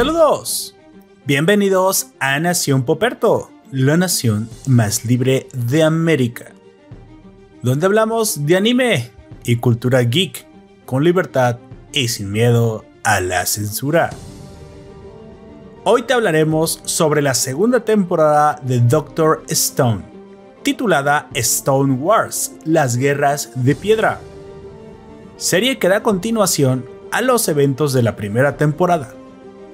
[0.00, 0.74] Saludos.
[1.26, 6.52] Bienvenidos a Nación Poperto, la nación más libre de América.
[7.60, 9.10] Donde hablamos de anime
[9.44, 10.46] y cultura geek
[10.86, 11.58] con libertad
[11.92, 14.08] y sin miedo a la censura.
[15.84, 20.02] Hoy te hablaremos sobre la segunda temporada de Doctor Stone,
[20.62, 24.18] titulada Stone Wars, las guerras de piedra.
[25.36, 29.19] Serie que da continuación a los eventos de la primera temporada,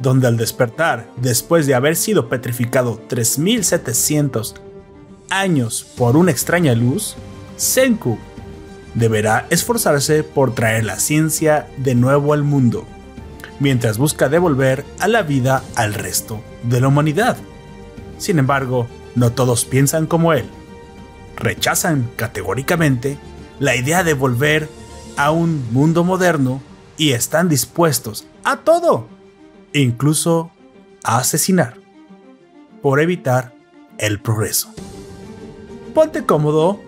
[0.01, 4.55] donde al despertar, después de haber sido petrificado 3700
[5.31, 7.17] años por una extraña luz,
[7.57, 8.19] Senku
[8.95, 12.87] deberá esforzarse por traer la ciencia de nuevo al mundo,
[13.61, 17.37] mientras busca devolver a la vida al resto de la humanidad.
[18.19, 20.47] Sin embargo, no todos piensan como él.
[21.37, 23.19] Rechazan categóricamente
[23.59, 24.69] la idea de volver
[25.17, 26.61] a un mundo moderno
[26.97, 29.09] y están dispuestos a todo,
[29.73, 30.51] incluso
[31.05, 31.75] a asesinar,
[32.83, 33.55] por evitar
[33.99, 34.73] el progreso.
[35.95, 36.81] Ponte cómodo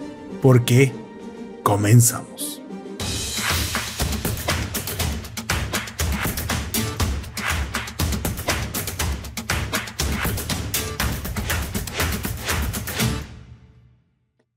[0.43, 0.93] porque
[1.63, 2.63] comenzamos.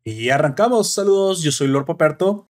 [0.03, 0.93] Y arrancamos.
[0.93, 2.50] Saludos, yo soy Lord Poperto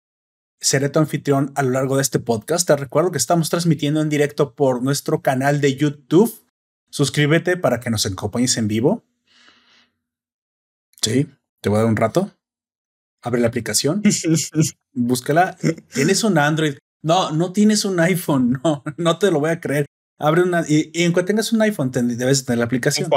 [0.62, 2.68] seré tu anfitrión a lo largo de este podcast.
[2.68, 6.34] Te recuerdo que estamos transmitiendo en directo por nuestro canal de YouTube.
[6.90, 9.04] Suscríbete para que nos acompañes en vivo.
[11.02, 11.28] Sí,
[11.62, 12.32] te voy a dar un rato.
[13.24, 14.04] Abre la aplicación.
[14.94, 15.58] Búscala.
[15.94, 16.76] ¿Tienes un Android?
[17.04, 18.62] No, no tienes un iPhone.
[18.64, 19.86] No, no te lo voy a creer.
[20.20, 23.10] Abre una y, en cuanto tengas un iPhone debes tener la aplicación.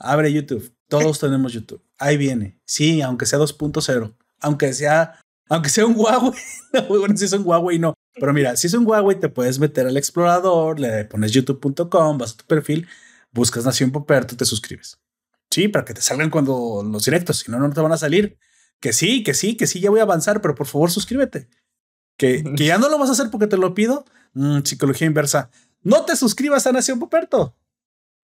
[0.00, 0.74] Abre YouTube.
[0.88, 1.80] Todos tenemos YouTube.
[1.98, 2.58] Ahí viene.
[2.66, 6.32] Sí, aunque sea 2.0, aunque sea aunque sea un Huawei,
[6.88, 9.86] bueno, si es un Huawei no, pero mira, si es un Huawei te puedes meter
[9.86, 12.86] al explorador, le pones youtube.com, vas a tu perfil,
[13.32, 14.98] buscas Nación Poperto, te suscribes.
[15.50, 18.38] Sí, para que te salgan cuando los directos, si no, no te van a salir.
[18.80, 21.48] Que sí, que sí, que sí, ya voy a avanzar, pero por favor suscríbete.
[22.16, 24.04] Que, que ya no lo vas a hacer porque te lo pido.
[24.32, 25.50] Mm, psicología inversa.
[25.82, 27.56] No te suscribas a Nación Poperto.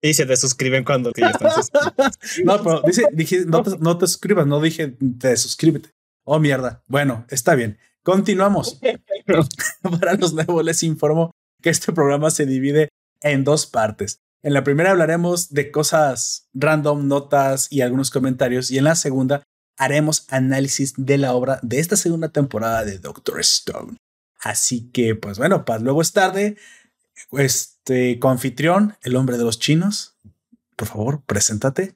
[0.01, 1.31] Y se te suscriben cuando ya
[2.43, 5.93] no, pero dice, dije, no te, no te suscribas, no dije te suscríbete.
[6.23, 6.83] Oh, mierda.
[6.87, 7.77] Bueno, está bien.
[8.03, 8.79] Continuamos.
[9.99, 12.89] Para los nuevos les informo que este programa se divide
[13.21, 14.19] en dos partes.
[14.43, 18.71] En la primera hablaremos de cosas random, notas y algunos comentarios.
[18.71, 19.43] Y en la segunda
[19.77, 23.97] haremos análisis de la obra de esta segunda temporada de Doctor Stone.
[24.39, 26.57] Así que, pues bueno, para luego es tarde.
[27.31, 30.17] Este confitrión, el hombre de los chinos.
[30.75, 31.95] Por favor, preséntate.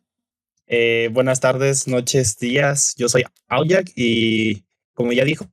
[0.67, 2.95] Eh, buenas tardes, noches, días.
[2.97, 5.47] Yo soy Aoyak y como ya dijo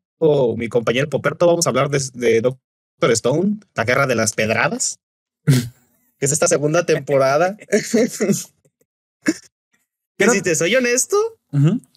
[0.56, 5.00] mi compañero Poperto, vamos a hablar de, Doctor Stone, la guerra de las pedradas,
[5.44, 7.56] que es esta segunda temporada.
[10.16, 11.16] Pero si te soy honesto,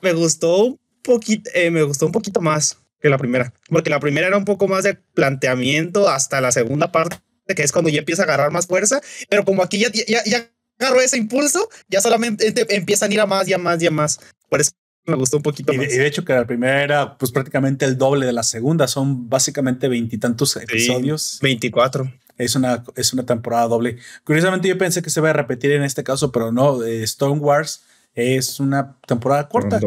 [0.02, 4.00] me gustó un poquito, eh, me gustó un poquito más que la primera, porque la
[4.00, 7.18] primera era un poco más de planteamiento hasta la segunda parte,
[7.56, 9.00] que es cuando ya empieza a agarrar más fuerza,
[9.30, 10.50] pero como aquí ya, ya, ya
[10.80, 13.92] agarró ese impulso, ya solamente empiezan a ir a más y a más y a
[13.92, 14.20] más.
[14.50, 14.72] Por eso
[15.06, 15.94] me gustó un poquito y más.
[15.94, 19.30] y de hecho que la primera era pues prácticamente el doble de la segunda, son
[19.30, 21.40] básicamente veintitantos episodios.
[21.42, 22.12] 24.
[22.38, 23.98] Es una, es una temporada doble.
[24.24, 27.84] Curiosamente yo pensé que se va a repetir en este caso, pero no, Stone Wars
[28.14, 29.80] es una temporada corta.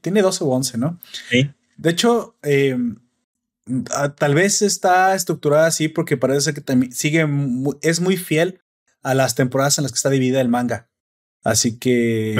[0.00, 0.98] Tiene 12 o 11, ¿no?
[1.30, 1.50] Sí.
[1.76, 2.96] De hecho, em,
[4.16, 7.26] tal vez está estructurada así porque parece que también sigue,
[7.82, 8.60] es muy fiel
[9.06, 10.90] a las temporadas en las que está dividida el manga.
[11.44, 12.34] Así que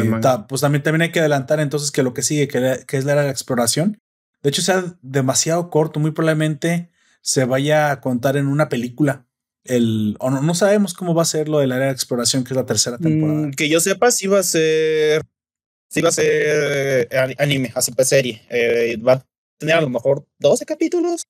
[0.48, 3.20] pues también, también hay que adelantar entonces que lo que sigue, que, es la era
[3.20, 4.00] de la exploración.
[4.42, 6.90] De hecho, sea demasiado corto, muy probablemente
[7.22, 9.28] se vaya a contar en una película.
[9.62, 12.42] El, o no, no sabemos cómo va a ser lo de la era de exploración,
[12.42, 13.46] que es la tercera temporada.
[13.46, 15.22] Mm, que yo sepa, si va a ser.
[15.88, 16.26] Si va a ser
[17.08, 18.42] eh, anime, así pues serie.
[18.50, 19.26] Eh, va a
[19.58, 21.22] tener a lo mejor 12 capítulos.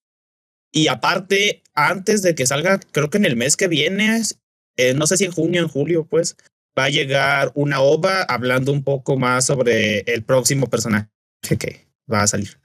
[0.72, 4.22] Y aparte, antes de que salga, creo que en el mes que viene,
[4.76, 6.36] eh, no sé si en junio, en julio, pues,
[6.78, 11.08] va a llegar una ova hablando un poco más sobre el próximo personaje
[11.58, 12.58] que va a salir.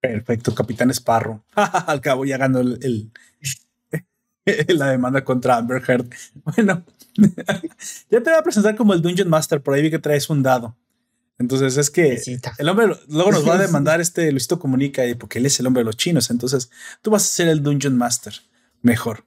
[0.00, 1.42] Perfecto, Capitán Sparrow.
[1.54, 3.10] Al cabo ya ganó el,
[4.68, 6.08] la demanda contra Amber Heard.
[6.56, 6.84] Bueno,
[8.10, 10.42] ya te voy a presentar como el Dungeon Master, por ahí vi que traes un
[10.42, 10.76] dado.
[11.38, 12.20] Entonces es que
[12.58, 15.80] el hombre luego nos va a demandar este Luisito Comunica porque él es el hombre
[15.80, 16.30] de los chinos.
[16.30, 16.70] Entonces
[17.02, 18.34] tú vas a ser el Dungeon Master.
[18.80, 19.24] Mejor.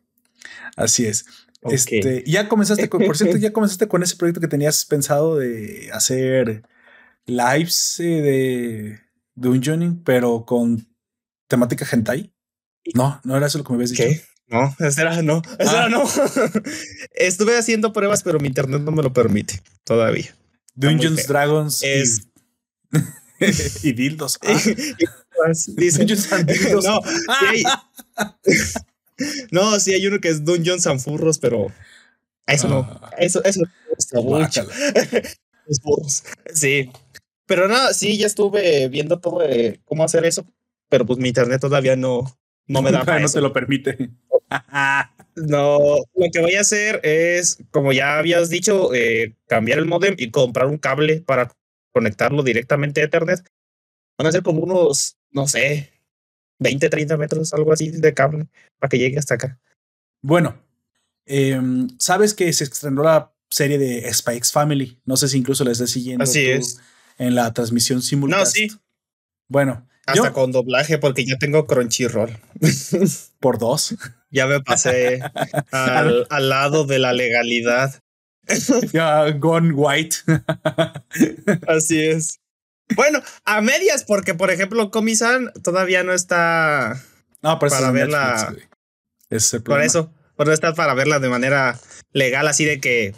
[0.75, 1.25] Así es.
[1.61, 5.89] Este, ya comenzaste con, por cierto, ya comenzaste con ese proyecto que tenías pensado de
[5.94, 6.63] hacer
[7.25, 9.00] lives eh, de
[9.35, 10.88] Dungeoning, pero con
[11.47, 12.33] temática hentai.
[12.94, 14.03] No, no era eso lo que me habías dicho.
[14.47, 15.89] No, ese era no, era Ah.
[15.89, 16.03] no.
[17.13, 20.35] Estuve haciendo pruebas, pero mi internet no me lo permite todavía.
[20.75, 21.27] Dungeons.
[21.27, 22.27] Dragons y- Es-
[23.85, 24.39] y, dildos.
[24.44, 24.57] Ah,
[25.75, 26.83] Dice, Dungeons and Dildos.
[26.85, 27.63] no, sí hay,
[29.51, 31.68] no, sí hay uno que es Dungeons and Furros, pero
[32.48, 33.12] eso no, Ah.
[33.19, 34.68] eso, eso me gusta mucho.
[35.86, 36.24] Los.
[36.54, 36.92] Sí,
[37.45, 40.45] pero nada, sí, ya estuve viendo todo de cómo hacer eso,
[40.89, 42.24] pero pues mi internet todavía no,
[42.68, 43.36] no me da para no eso.
[43.36, 44.12] te lo permite.
[45.36, 45.80] No,
[46.16, 50.31] lo que voy a hacer es, como ya habías dicho, eh, cambiar el modem y
[50.31, 51.50] comprar un cable para
[51.94, 53.39] conectarlo directamente a Ethernet.
[54.18, 55.92] Van a ser como unos, no sé,
[56.59, 58.47] 20, 30 metros, algo así de cable
[58.79, 59.59] para que llegue hasta acá.
[60.21, 60.61] Bueno,
[61.25, 65.00] em, sabes que se estrenó la serie de Spikes Family.
[65.06, 66.79] No sé si incluso la estés siguiendo Así tú es.
[67.17, 68.45] en la transmisión simultánea.
[68.45, 68.67] No, sí,
[69.47, 72.38] Bueno, hasta yo con doblaje porque ya tengo Crunchyroll.
[73.39, 73.95] por dos.
[74.29, 75.19] Ya me pasé
[75.71, 78.01] al, al lado de la legalidad.
[78.91, 80.17] Ya, Gone White.
[81.67, 82.39] Así es.
[82.95, 87.01] Bueno, a medias, porque por ejemplo, Comisan todavía no está
[87.41, 88.68] No, pero eso Para verla- Netflix,
[89.30, 91.80] es el Por eso, por no estar para verla de manera
[92.13, 93.13] legal, así de que,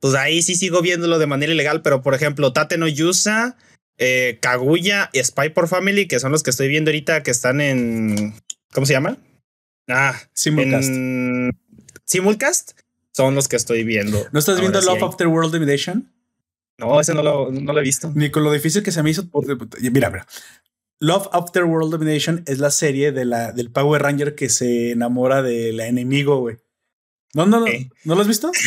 [0.00, 3.56] pues ahí sí sigo viéndolo de manera ilegal, pero por ejemplo, Tate no Yusa,
[3.98, 7.60] eh, Kaguya y Spy por Family, que son los que estoy viendo ahorita que están
[7.60, 8.34] en,
[8.72, 9.16] ¿cómo se llama?
[9.88, 10.88] Ah, Simulcast.
[10.88, 11.58] en
[12.04, 12.72] Simulcast,
[13.12, 14.24] son los que estoy viendo.
[14.32, 16.12] ¿No estás viendo sí Love hay- After World Invasion?
[16.78, 18.12] No, ese no lo, no lo he visto.
[18.14, 19.24] Ni con lo difícil que se me hizo.
[19.92, 20.26] Mira, mira.
[21.00, 25.42] Love After World Domination es la serie de la, del Power Ranger que se enamora
[25.42, 26.56] del enemigo, güey.
[27.34, 27.66] No, no, no.
[28.04, 28.50] ¿No lo has visto?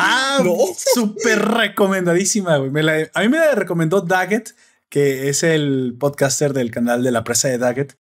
[0.00, 0.54] Ah, No.
[0.94, 2.70] súper recomendadísima, güey.
[2.70, 4.54] Me la- a mí me la recomendó Daggett,
[4.88, 7.96] que es el podcaster del canal de la presa de Daggett.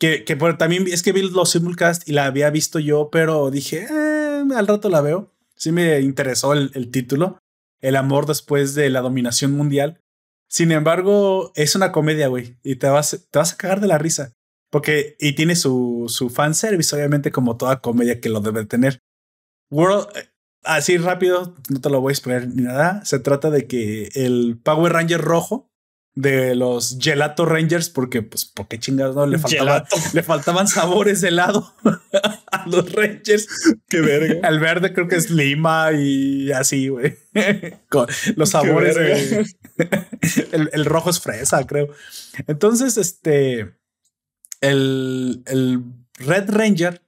[0.00, 3.50] Que, que por- también es que vi los simulcast y la había visto yo, pero
[3.50, 5.34] dije, "Eh, al rato la veo.
[5.54, 7.38] Sí me interesó el, el título,
[7.84, 10.00] El amor después de la dominación mundial.
[10.48, 13.98] Sin embargo, es una comedia, güey, y te vas, te vas a cagar de la
[13.98, 14.32] risa.
[14.70, 19.00] Porque, y tiene su, su fanservice, obviamente, como toda comedia que lo debe tener.
[19.70, 20.30] World, eh,
[20.62, 23.04] así rápido, no te lo voy a explicar ni nada.
[23.04, 25.68] Se trata de que el Power Ranger rojo
[26.14, 31.28] de los Gelato Rangers, porque, pues, porque chingados no le faltaba, le faltaban sabores de
[31.28, 31.74] helado
[32.52, 33.48] a los Rangers.
[33.88, 34.48] Qué verga.
[34.48, 37.16] El verde creo que es lima y así, güey.
[37.88, 38.06] Con
[38.36, 38.96] los sabores.
[40.52, 41.88] el, el rojo es fresa, creo.
[42.46, 43.74] Entonces, este.
[44.60, 45.82] El, el
[46.18, 47.04] Red Ranger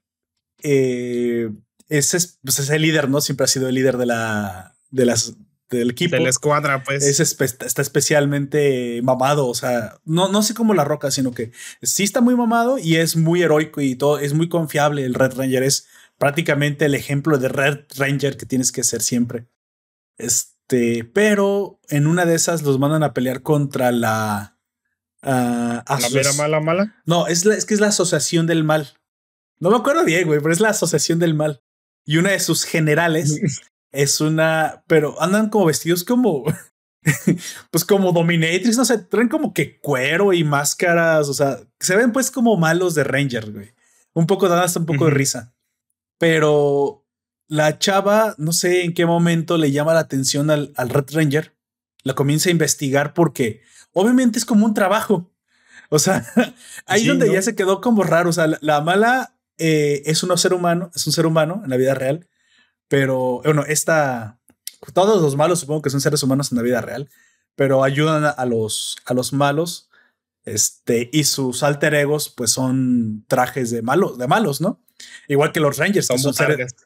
[0.62, 1.50] eh,
[1.88, 3.20] ese es, pues es el líder, ¿no?
[3.20, 5.36] Siempre ha sido el líder de la, de las,
[5.70, 6.16] del equipo.
[6.16, 7.04] De la escuadra, pues.
[7.04, 11.52] Es espe- está especialmente mamado, o sea, no, no sé cómo la roca, sino que
[11.82, 15.04] sí está muy mamado y es muy heroico y todo, es muy confiable.
[15.04, 15.86] El Red Ranger es
[16.18, 19.48] prácticamente el ejemplo de Red Ranger que tienes que ser siempre.
[20.18, 24.58] Este, pero en una de esas los mandan a pelear contra la...
[25.22, 27.02] ah, la mera mala mala.
[27.04, 28.94] no, es, la, es que es la asociación del mal.
[29.58, 31.62] No me acuerdo bien, güey, pero es la asociación del mal.
[32.04, 33.40] Y una de sus generales
[33.96, 36.44] es una, pero andan como vestidos como,
[37.70, 42.12] pues como dominatrix, no sé, traen como que cuero y máscaras, o sea, se ven
[42.12, 43.74] pues como malos de Ranger, güey.
[44.12, 45.54] Un poco dan hasta un poco de risa.
[46.18, 47.06] Pero
[47.48, 51.54] la chava, no sé en qué momento le llama la atención al, al Red Ranger,
[52.02, 53.62] la comienza a investigar porque
[53.92, 55.30] obviamente es como un trabajo.
[55.90, 56.24] O sea,
[56.86, 57.32] ahí Sí, donde ¿no?
[57.34, 58.30] ya se quedó como raro.
[58.30, 61.70] O sea, la, la mala eh, es un ser humano, es un ser humano en
[61.70, 62.28] la vida real,
[62.88, 64.38] pero bueno, esta,
[64.92, 67.08] todos los malos supongo que son seres humanos en la vida real,
[67.54, 69.88] pero ayudan a, a los, a los malos.
[70.44, 74.80] Este, y sus alter egos, pues son trajes de malos, de malos, ¿no?
[75.26, 76.76] Igual que los Rangers, que Son seres,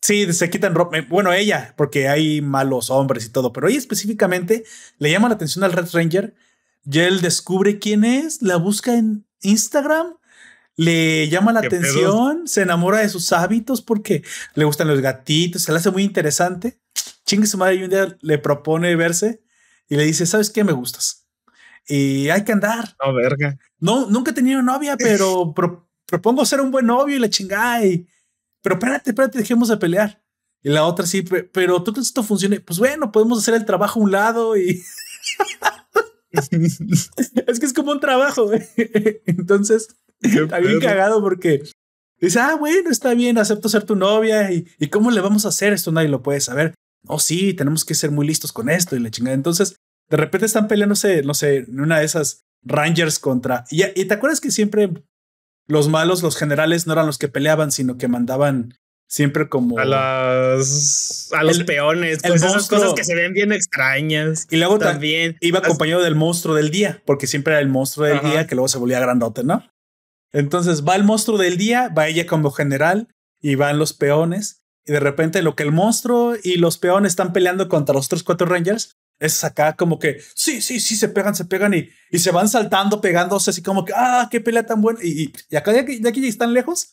[0.00, 0.98] sí, se quitan ropa.
[0.98, 4.64] eh, Bueno, ella, porque hay malos hombres y todo, pero ella específicamente
[4.98, 6.34] le llama la atención al Red Ranger.
[6.84, 10.16] Y él descubre quién es, la busca en Instagram,
[10.76, 14.22] le llama la atención, se enamora de sus hábitos porque
[14.54, 16.80] le gustan los gatitos, se le hace muy interesante.
[17.26, 19.42] Chingue su madre y un día le propone verse
[19.88, 20.64] y le dice, ¿sabes qué?
[20.64, 21.26] Me gustas.
[21.86, 22.96] Y hay que andar.
[23.04, 23.58] No, verga.
[23.78, 27.84] No, nunca he tenido novia, pero pro- propongo ser un buen novio y la chingada.
[27.84, 28.06] Y,
[28.62, 30.22] pero espérate, espérate, dejemos de pelear.
[30.62, 32.60] Y la otra sí, "Pe- pero tú crees que esto funcione.
[32.60, 34.82] Pues bueno, podemos hacer el trabajo a un lado y
[36.32, 38.46] es que es como un trabajo.
[38.46, 38.62] güey.
[39.26, 39.88] Entonces,
[40.42, 41.62] está bien cagado porque
[42.20, 44.52] dice, ah, bueno, está bien, acepto ser tu novia.
[44.52, 45.92] ¿Y, y cómo le vamos a hacer esto?
[45.92, 46.74] Nadie lo puede saber.
[47.06, 49.34] Oh, sí, tenemos que ser muy listos con esto y la chingada.
[49.34, 49.76] Entonces,
[50.08, 53.64] de repente están peleándose, no sé, en una de esas Rangers contra.
[53.70, 54.90] Y, y te acuerdas que siempre
[55.66, 58.74] los malos, los generales, no eran los que peleaban, sino que mandaban
[59.12, 64.46] siempre como a las a los peones, pues esas cosas que se ven bien extrañas.
[64.50, 68.20] Y luego también iba acompañado del monstruo del día, porque siempre era el monstruo del
[68.22, 69.68] día que luego se volvía grandote, ¿no?
[70.32, 73.08] Entonces va el monstruo del día, va ella como general
[73.40, 77.32] y van los peones y de repente lo que el monstruo y los peones están
[77.32, 81.34] peleando contra los otros cuatro rangers es acá como que sí, sí, sí, se pegan,
[81.36, 84.82] se pegan y, y se van saltando, pegándose así como que, ah, qué pelea tan
[84.82, 84.98] buena.
[85.02, 86.92] Y, y acá de aquí, de aquí están lejos,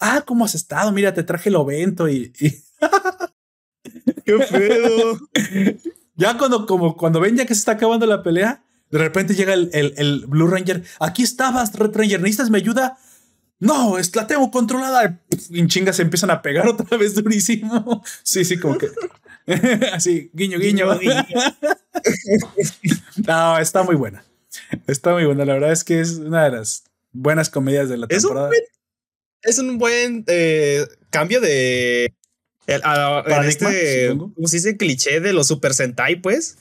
[0.00, 0.90] ah, ¿cómo has estado?
[0.90, 2.32] Mira, te traje el ovento y...
[4.24, 5.20] ¡Qué feo!
[6.14, 9.54] ya cuando, como cuando ven ya que se está acabando la pelea, de repente llega
[9.54, 10.84] el, el, Blue Ranger.
[11.00, 12.98] Aquí estabas, Red Ranger, ¿necesitas mi ayuda?
[13.58, 15.20] No, es, la tengo controlada.
[15.50, 18.02] Y chingas se empiezan a pegar otra vez durísimo.
[18.22, 18.88] Sí, sí, como que...
[19.92, 20.86] Así, guiño, guiño.
[23.26, 24.24] no, está muy buena.
[24.86, 25.44] Está muy buena.
[25.44, 28.50] La verdad es que es una de las buenas comedias de la temporada
[29.46, 32.12] es un buen eh, cambio de.
[32.66, 34.76] este, ¿cómo se dice?
[34.76, 36.58] Cliché de los Super Sentai, pues.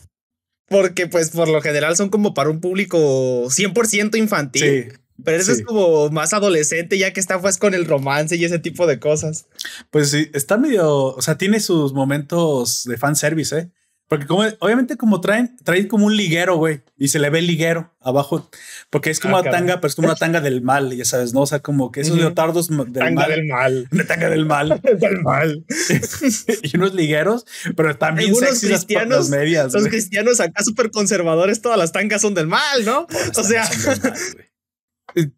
[0.68, 4.90] Porque, pues, por lo general son como para un público 100% infantil.
[4.90, 4.98] Sí.
[5.24, 8.60] Pero eso es como más adolescente, ya que está pues con el romance y ese
[8.60, 9.48] tipo de cosas.
[9.90, 13.72] Pues sí, está medio, o sea, tiene sus momentos de fanservice, ¿eh?
[14.08, 17.48] Porque como, obviamente como traen, traen como un liguero, güey, y se le ve el
[17.48, 18.48] liguero abajo,
[18.92, 21.34] porque es como ah, una tanga, pero es como una tanga del mal, ya sabes,
[21.34, 21.42] ¿no?
[21.42, 23.32] O sea, como que esos leotardos del tanga mal.
[23.32, 23.88] del mal.
[23.92, 24.80] Una tanga del mal.
[25.00, 25.66] del mal.
[26.62, 27.46] y unos ligueros,
[27.76, 29.74] pero también Algunos cristianos, las medias.
[29.74, 33.08] Los cristianos acá súper conservadores, todas las tangas son del mal, ¿no?
[33.36, 33.68] o sea.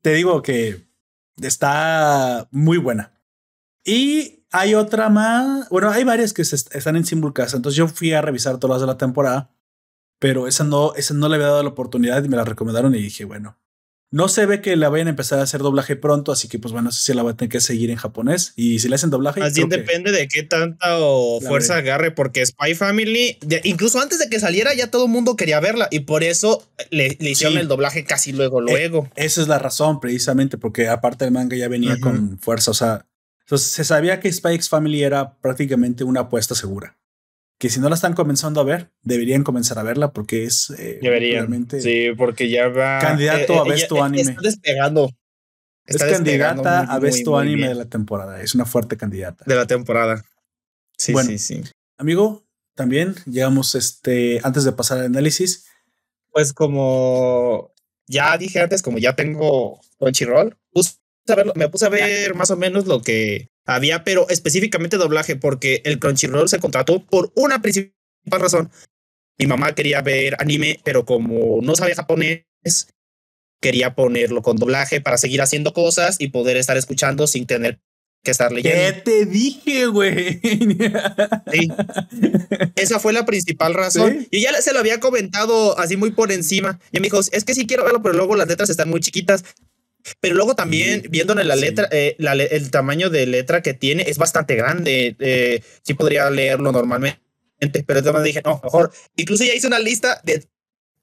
[0.02, 0.88] te digo que
[1.42, 3.14] está muy buena.
[3.86, 5.70] Y hay otra más.
[5.70, 7.56] Bueno, hay varias que están en simulcast.
[7.56, 9.52] Entonces yo fui a revisar todas las de la temporada.
[10.20, 13.02] Pero esa no, esa no le había dado la oportunidad y me la recomendaron y
[13.02, 13.60] dije, bueno,
[14.10, 16.72] no se ve que la vayan a empezar a hacer doblaje pronto, así que pues
[16.72, 18.54] bueno, no sé si la voy a tener que seguir en japonés.
[18.56, 19.44] Y si le hacen doblaje.
[19.44, 20.98] Así depende de qué tanta
[21.46, 25.60] fuerza agarre, porque Spy Family, incluso antes de que saliera, ya todo el mundo quería
[25.60, 29.10] verla y por eso le, hicieron el doblaje casi luego, eh, luego.
[29.16, 32.72] esa es la razón, precisamente, porque aparte el manga ya venía con fuerza.
[32.72, 33.06] O sea,
[33.48, 36.98] entonces se sabía que Spy X Family era prácticamente una apuesta segura.
[37.58, 41.00] Que si no la están comenzando a ver, deberían comenzar a verla porque es eh,
[41.02, 41.66] deberían.
[41.80, 44.32] Sí, porque ya va candidato eh, a Best Anime.
[44.32, 45.10] Está despegando.
[45.86, 48.42] es candidata a Best Anime de la temporada.
[48.42, 49.46] Es una fuerte candidata.
[49.48, 50.26] De la temporada.
[50.98, 51.64] Sí, sí, sí.
[51.98, 52.44] Amigo,
[52.76, 55.68] también llegamos este antes de pasar al análisis.
[56.34, 57.74] Pues como
[58.08, 60.58] ya dije antes, como ya tengo Crunchyroll,
[61.28, 65.82] pues me puse a ver más o menos lo que había, pero específicamente doblaje, porque
[65.86, 67.94] el Crunchyroll se contrató por una principal
[68.40, 68.72] razón.
[69.38, 72.46] Mi mamá quería ver anime, pero como no sabía japonés,
[73.62, 77.80] quería ponerlo con doblaje para seguir haciendo cosas y poder estar escuchando sin tener
[78.24, 78.96] que estar leyendo.
[78.96, 80.42] ¿Qué te dije, güey?
[82.76, 84.28] Esa fue la principal razón.
[84.32, 86.80] Y ya se lo había comentado así muy por encima.
[86.92, 89.44] Y me dijo, es que sí quiero verlo, pero luego las letras están muy chiquitas.
[90.20, 94.56] Pero luego también, viéndole la letra, eh, el tamaño de letra que tiene es bastante
[94.56, 95.16] grande.
[95.20, 97.20] Eh, sí podría leerlo normalmente,
[97.86, 98.92] pero entonces dije, no, mejor.
[99.16, 100.46] Incluso ya hice una lista de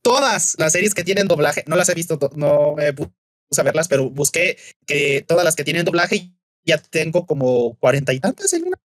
[0.03, 1.65] todas las series que tienen doblaje.
[1.67, 3.13] No las he visto, no me puse
[3.59, 6.31] a verlas, pero busqué que todas las que tienen doblaje
[6.65, 8.79] ya tengo como cuarenta y tantas en una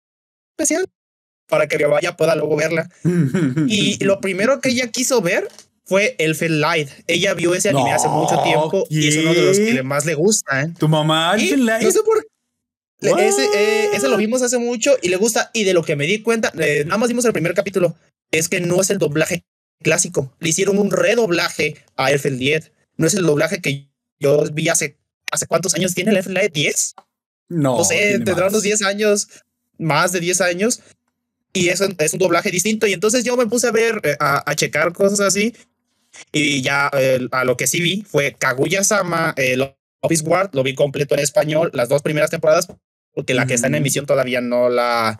[0.51, 0.85] especial
[1.47, 2.89] para que vaya pueda luego verla.
[3.67, 5.47] y lo primero que ella quiso ver
[5.89, 6.87] fue Elfen Light.
[7.07, 10.13] Ella vio ese anime hace mucho tiempo y es uno de los que más le
[10.13, 10.61] gusta.
[10.61, 10.73] ¿eh?
[10.77, 11.83] Tu mamá, Elfen Light.
[11.83, 12.23] No sé por
[13.01, 15.49] ese, eh, ese, lo vimos hace mucho y le gusta.
[15.53, 17.95] Y de lo que me di cuenta, eh, nada más vimos el primer capítulo,
[18.31, 19.43] es que no es el doblaje
[19.81, 20.31] clásico.
[20.39, 22.65] Le hicieron un redoblaje a Elfen Light.
[22.97, 24.97] No es el doblaje que yo vi hace.
[25.31, 26.53] ¿Hace cuántos años tiene el Elfen Light?
[26.53, 26.93] ¿10?
[27.49, 27.77] No.
[27.77, 29.27] No sé, tendrá unos 10 años,
[29.79, 30.81] más de 10 años.
[31.51, 32.85] Y eso es un doblaje distinto.
[32.85, 35.55] Y entonces yo me puse a ver, a, a checar cosas así.
[36.31, 36.89] Y ya
[37.31, 41.71] a lo que sí vi fue Kaguya-sama, el Office Guard, lo vi completo en español,
[41.73, 42.67] las dos primeras temporadas,
[43.13, 45.19] porque la que está en emisión todavía no la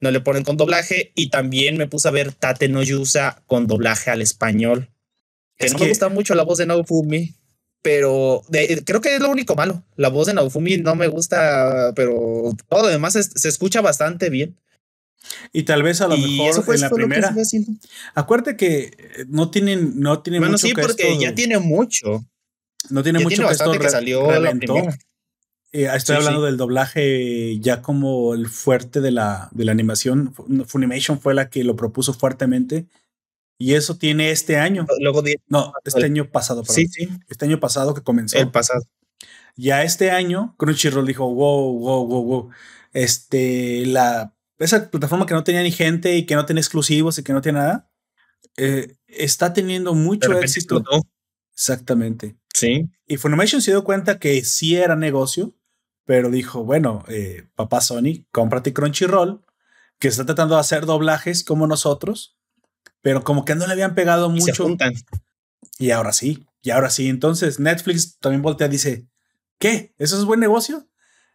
[0.00, 1.12] no le ponen con doblaje.
[1.14, 4.90] Y también me puse a ver Tate no Yusa con doblaje al español.
[5.56, 7.34] Que no me gusta mucho la voz de Naofumi,
[7.82, 8.44] pero
[8.84, 9.82] creo que es lo único malo.
[9.96, 14.56] La voz de Naofumi no me gusta, pero todo lo demás se escucha bastante bien.
[15.52, 17.34] Y tal vez a lo mejor en la primera.
[18.14, 22.24] Acuérdate que eh, no tienen, no tienen bueno, mucho sí, porque ya tiene mucho.
[22.90, 24.28] No tiene mucho que esto que salió
[25.70, 30.34] eh, estoy hablando del doblaje ya como el fuerte de la, de la animación.
[30.66, 32.86] Funimation fue la que lo propuso fuertemente.
[33.58, 34.86] Y eso tiene este año.
[35.00, 36.64] Luego no, este año pasado.
[36.64, 37.08] Sí, sí.
[37.28, 38.38] Este año pasado que comenzó.
[38.38, 38.82] El pasado.
[39.56, 42.50] Ya este año, Crunchyroll dijo, wow, wow, wow, wow.
[42.92, 47.22] Este, la, esa plataforma que no tenía ni gente y que no tenía exclusivos y
[47.22, 47.90] que no tiene nada,
[48.56, 50.82] eh, está teniendo mucho éxito.
[51.52, 52.36] Exactamente.
[52.52, 52.88] Sí.
[53.06, 55.54] Y Funimation se dio cuenta que sí era negocio,
[56.04, 59.44] pero dijo, bueno, eh, papá Sony, cómprate Crunchyroll,
[59.98, 62.36] que está tratando de hacer doblajes como nosotros,
[63.00, 64.66] pero como que no le habían pegado mucho.
[65.78, 67.08] Y ahora sí, y ahora sí.
[67.08, 69.06] Entonces Netflix también voltea y dice,
[69.58, 69.94] ¿qué?
[69.98, 70.88] ¿Eso es buen negocio?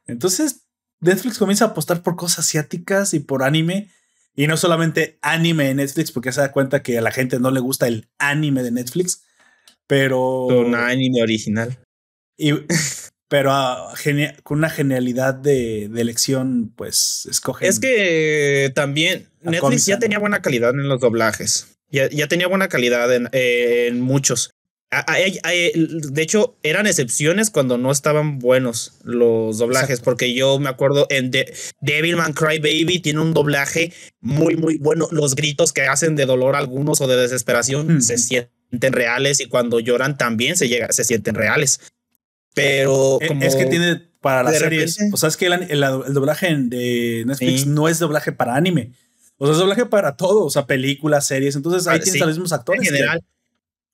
[0.05, 0.62] Entonces
[1.03, 3.89] Netflix comienza a apostar por cosas asiáticas y por anime.
[4.35, 7.51] Y no solamente anime de Netflix, porque se da cuenta que a la gente no
[7.51, 9.23] le gusta el anime de Netflix,
[9.85, 10.47] pero.
[10.47, 11.77] Un anime original.
[12.35, 12.53] Y,
[13.27, 13.93] pero ah,
[14.43, 17.67] con una genialidad de, elección, pues escoge.
[17.67, 21.67] Es que también Netflix ya tenía buena calidad en los doblajes.
[21.89, 24.52] Ya, ya tenía buena calidad en, en muchos.
[25.01, 31.31] De hecho, eran excepciones cuando no estaban buenos los doblajes, porque yo me acuerdo en
[31.81, 35.07] Devilman Cry Baby tiene un doblaje muy, muy bueno.
[35.11, 39.79] Los gritos que hacen de dolor algunos o de desesperación se sienten reales y cuando
[39.79, 41.79] lloran también se, llega, se sienten reales.
[42.53, 45.81] Pero e, es que tiene para las series, o sea, es que el,
[46.13, 48.91] doblaje de Netflix no es doblaje para anime.
[49.37, 51.55] O sea, es doblaje para todo, o sea, películas, series.
[51.55, 52.81] Entonces ahí ah, tienes a los mismos actores.
[52.81, 53.23] En general.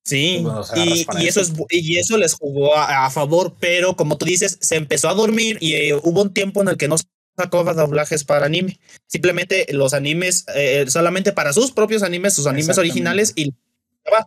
[0.10, 0.44] Sí,
[0.76, 5.08] y, eso es, y eso les jugó a, favor, pero como tú dices, se empezó
[5.08, 6.96] a dormir y eh, hubo un tiempo en el que no
[7.38, 8.80] sacó doblajes para anime.
[9.08, 13.54] Simplemente los animes, eh, solamente para sus propios animes, sus animes originales, y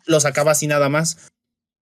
[0.07, 1.33] los sacaba así nada más.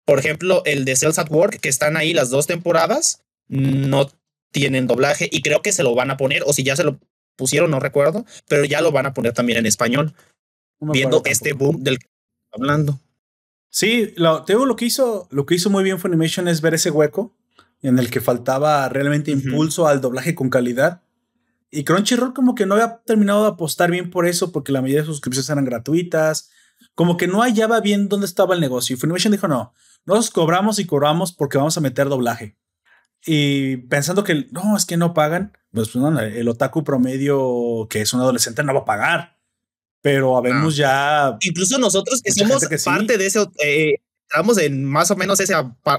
[0.05, 4.11] Por ejemplo, el de Cells at Work, que están ahí las dos temporadas, no
[4.53, 6.99] tienen doblaje y creo que se lo van a poner, o si ya se lo
[7.37, 10.15] pusieron, no recuerdo, pero ya lo van a poner también en español,
[10.81, 12.07] viendo este boom del que
[12.53, 13.01] hablando.
[13.77, 17.37] Sí, lo, lo que hizo, lo que hizo muy bien Funimation es ver ese hueco
[17.83, 21.03] en el que faltaba realmente impulso al doblaje con calidad.
[21.71, 25.03] Y Crunchyroll como que no había terminado de apostar bien por eso, porque la mayoría
[25.03, 26.49] de sus suscripciones eran gratuitas.
[26.95, 28.97] Como que no hallaba bien dónde estaba el negocio.
[28.97, 29.75] Y Funimation dijo, no,
[30.07, 32.57] nos cobramos y cobramos porque vamos a meter doblaje.
[33.27, 38.01] Y pensando que, no, es que no pagan, pues, pues no, el otaku promedio que
[38.01, 39.36] es un adolescente no va a pagar
[40.07, 41.37] pero habemos ya.
[41.41, 43.41] Incluso nosotros que somos parte de ese.
[43.59, 43.97] Eh,
[44.31, 45.53] estamos en más o menos ese,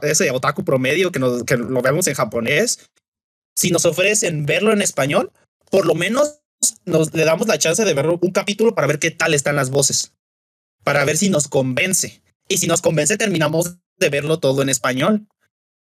[0.04, 2.89] ese otaku promedio que, nos, que lo vemos en japonés.
[3.54, 5.34] Si nos ofrecen verlo en español,
[5.70, 6.39] por lo menos
[6.86, 9.72] nos le damos la chance de verlo un capítulo para ver qué tal están las
[9.72, 10.13] voces.
[10.86, 12.22] Para ver si nos convence.
[12.48, 15.28] Y si nos convence, terminamos de verlo todo en español.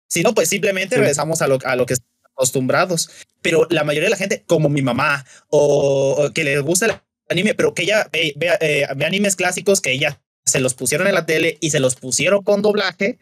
[0.07, 3.09] Si no, pues simplemente regresamos a lo, a lo que estamos acostumbrados.
[3.41, 7.03] Pero la mayoría de la gente, como mi mamá, o, o que le gusta la
[7.31, 11.15] anime, pero que ella ve, eh, ve, animes clásicos que ella se los pusieron en
[11.15, 13.19] la tele y se los pusieron con doblaje,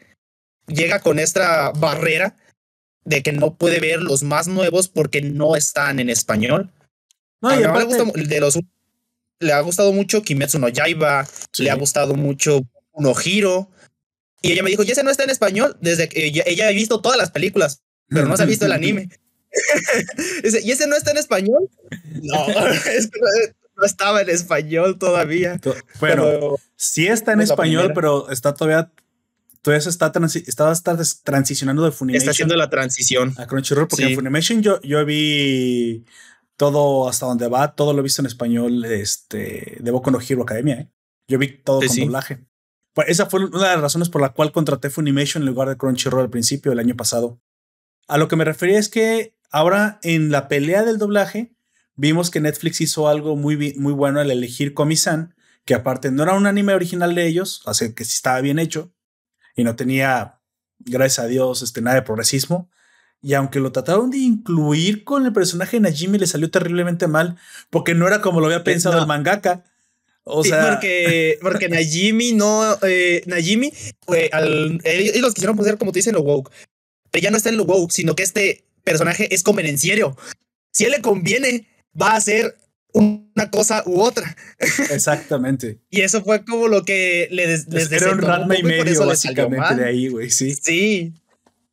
[0.66, 2.36] llega con esta barrera
[3.04, 6.70] de que no puede ver los más nuevos porque no están en español.
[7.40, 8.58] No, y le, de los,
[9.38, 11.26] le ha gustado mucho Kimetsu no Yaiba,
[11.58, 12.60] le ha gustado mucho
[12.92, 13.70] Uno Hiro.
[14.42, 15.76] Y ella me dijo, ¿y ese no está en español?
[15.80, 19.08] Desde que ella, ha visto todas las películas, pero no se ha visto el anime.
[20.62, 21.68] ¿Y ese no está en español?
[22.22, 22.46] No,
[22.94, 23.10] es,
[23.80, 25.58] no estaba en español todavía.
[25.98, 28.92] Bueno, pero, sí está en español, pero está todavía
[29.62, 30.12] todavía se está,
[30.72, 32.20] está, transicionando de Funimation.
[32.20, 33.34] Está haciendo la transición.
[33.36, 36.04] A Crunchyroll, porque en Funimation yo, yo vi
[36.56, 40.42] todo hasta donde va, todo lo he visto en español, este, de Boku no Hero
[40.42, 40.90] Academia, ¿eh?
[41.28, 42.40] Yo vi todo con doblaje.
[42.92, 45.76] Pues esa fue una de las razones por la cual contraté Funimation en lugar de
[45.76, 47.40] Crunchyroll al principio del año pasado.
[48.08, 51.54] A lo que me refería es que ahora en la pelea del doblaje,
[52.00, 55.34] vimos que Netflix hizo algo muy, muy bueno al elegir Komi-san,
[55.66, 58.90] que aparte no era un anime original de ellos, así que sí estaba bien hecho
[59.54, 60.40] y no tenía,
[60.78, 62.70] gracias a Dios, este, nada de progresismo.
[63.20, 67.36] Y aunque lo trataron de incluir con el personaje de Najimi, le salió terriblemente mal,
[67.68, 69.64] porque no era como lo había pensado el mangaka.
[70.24, 73.74] O sea, porque, porque Najimi no, eh, Najimi,
[74.14, 74.30] eh,
[74.84, 76.50] ellos los quisieron poner como te dicen lo woke,
[77.10, 80.16] pero ya no está en lo woke, sino que este personaje es convenenciero.
[80.72, 81.66] Si a él le conviene
[82.00, 82.56] va a ser
[82.92, 84.36] una cosa u otra.
[84.58, 85.80] Exactamente.
[85.90, 89.84] y eso fue como lo que le les Era un Ranma y medio básicamente de
[89.84, 90.54] ahí, güey, sí.
[90.54, 91.14] Sí.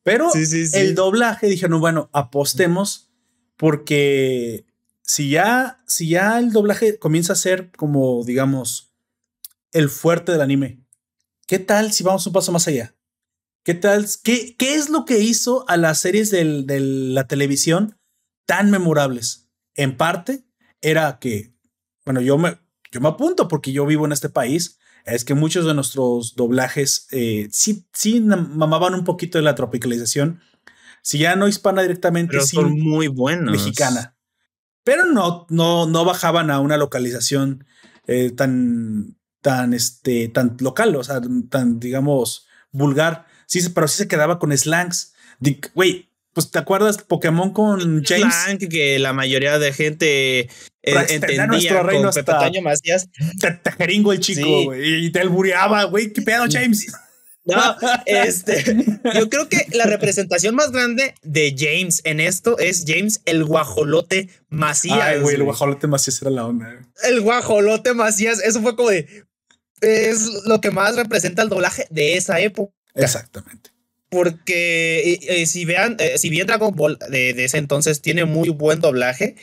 [0.04, 3.12] Pero el doblaje dijeron, bueno, apostemos
[3.58, 4.66] porque
[5.02, 8.94] si ya, si ya el doblaje comienza a ser como, digamos,
[9.74, 10.80] el fuerte del anime,
[11.46, 12.96] ¿qué tal si vamos un paso más allá?
[13.64, 14.08] ¿Qué tal?
[14.24, 17.98] ¿Qué, qué es lo que hizo a las series de la televisión
[18.46, 19.47] tan memorables?
[19.78, 20.44] En parte
[20.82, 21.54] era que,
[22.04, 22.58] bueno, yo me,
[22.92, 27.08] yo me apunto porque yo vivo en este país, es que muchos de nuestros doblajes
[27.12, 30.42] eh, sí, sí mamaban un poquito de la tropicalización,
[31.02, 33.54] Si ya no hispana directamente, Pero sí son muy buenos.
[33.54, 34.18] mexicana.
[34.84, 37.66] Pero no, no, no bajaban a una localización
[38.08, 43.26] eh, tan, tan, este, tan local, o sea, tan, digamos, vulgar.
[43.46, 45.14] Sí, pero sí se quedaba con slangs.
[45.74, 46.07] Güey,
[46.38, 48.36] pues te acuerdas Pokémon con James.
[48.70, 53.10] Que la mayoría de gente eh, Para entendía reino con Pepe Toño Macías.
[53.40, 54.66] Te, te jeringo el chico, Sí.
[54.66, 55.06] güey.
[55.08, 56.14] Y te albureaba, güey.
[56.14, 56.94] ¿Qué pedo, James?
[57.44, 58.64] No, este,
[59.16, 64.30] yo creo que la representación más grande de James en esto es James el guajolote
[64.50, 65.00] Macías.
[65.02, 66.66] Ay, güey, el guajolote Macías era la onda.
[66.68, 66.86] güey.
[67.12, 69.26] El guajolote Macías, eso fue como de.
[69.82, 72.72] Es lo que más representa el doblaje de esa época.
[72.94, 73.72] Exactamente.
[74.10, 78.26] Porque eh, eh, si vean, eh, si bien Dragon Ball de, de ese entonces tiene
[78.26, 79.36] muy buen doblaje,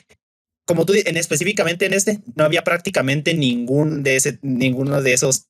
[0.64, 5.48] como tú en específicamente en este, no había prácticamente ningún de ese, ninguno de esos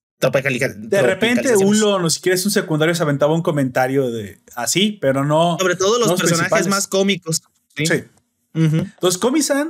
[0.76, 1.54] De repente.
[1.56, 5.56] Ulo, no si quieres un secundario, se aventaba un comentario de así, pero no.
[5.58, 7.42] Sobre todo los los personajes más cómicos.
[7.76, 7.86] Sí.
[7.86, 8.04] Sí.
[8.54, 8.76] Ujú.
[8.76, 9.20] Entonces,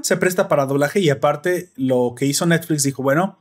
[0.02, 3.38] se presta para doblaje y aparte lo que hizo Netflix dijo, bueno,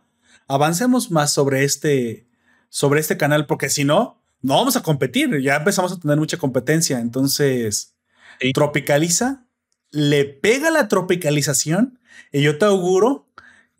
[0.48, 2.26] avancemos más sobre este,
[2.70, 5.42] sobre este canal porque si no, no vamos a competir.
[5.42, 7.00] Ya empezamos a tener mucha competencia.
[7.00, 7.96] Entonces,
[8.40, 8.54] Sí.
[8.54, 9.46] tropicaliza,
[9.92, 12.00] le pega la tropicalización
[12.32, 13.28] y yo te auguro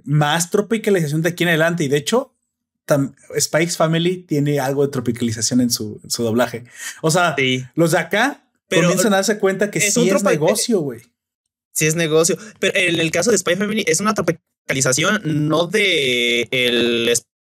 [0.04, 1.84] más tropicalización de aquí en adelante.
[1.84, 2.34] Y de hecho,
[3.40, 6.66] Spikes Family tiene algo de tropicalización en su, en su doblaje.
[7.02, 10.24] O sea, Sí, los de acá Pero comienzan a darse cuenta que es sí es
[10.24, 11.02] negocio, güey.
[11.72, 12.38] sí es negocio.
[12.60, 17.10] Pero en el caso de Spy Family es una tropicalización no de el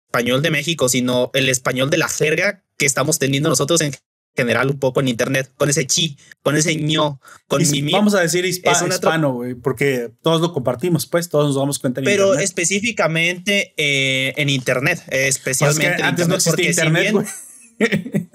[0.08, 3.93] español de México, sino el español de la jerga que estamos teniendo nosotros en
[4.36, 8.13] general un poco en internet, con ese chi, con ese ño, con His- mi vamos
[8.13, 12.06] a decir hispa- es hispano, porque todos lo compartimos, pues todos nos damos cuenta en
[12.06, 12.46] Pero internet.
[12.46, 17.15] específicamente eh, en internet, eh, Pues es especialmente en antes no existía internet.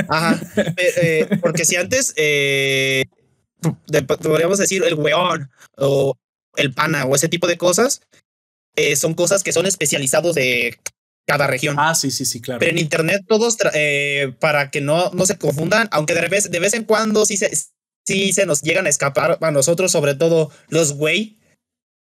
[0.08, 0.40] Ajá.
[0.76, 3.04] eh, porque si antes eh,
[3.86, 6.16] de- podríamos decir el weón o
[6.56, 8.02] el pana o ese tipo de cosas,
[8.96, 10.76] son cosas que son especializados de
[11.26, 11.76] cada región.
[11.78, 12.58] Ah, sí, sí, sí, claro.
[12.60, 16.58] Pero en internet todos, eh, para que no, no se confundan, aunque de vez, de
[16.60, 17.50] vez en cuando sí se,
[18.04, 21.38] sí se nos llegan a escapar a nosotros, sobre todo los güey,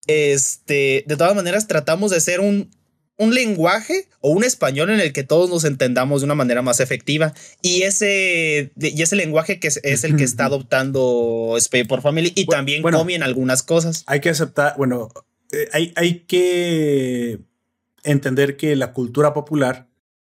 [0.06, 2.70] este, de todas maneras tratamos de ser un,
[3.16, 6.80] un lenguaje o un español en el que todos nos entendamos de una manera más
[6.80, 7.34] efectiva.
[7.60, 12.32] Y ese, y ese lenguaje que es, es el que está adoptando Spay por Family
[12.34, 12.98] y Bu- también bueno.
[12.98, 14.02] Comi en algunas cosas.
[14.06, 15.08] Hay que aceptar, bueno,
[15.52, 17.38] eh, hay, hay que
[18.02, 19.88] entender que la cultura popular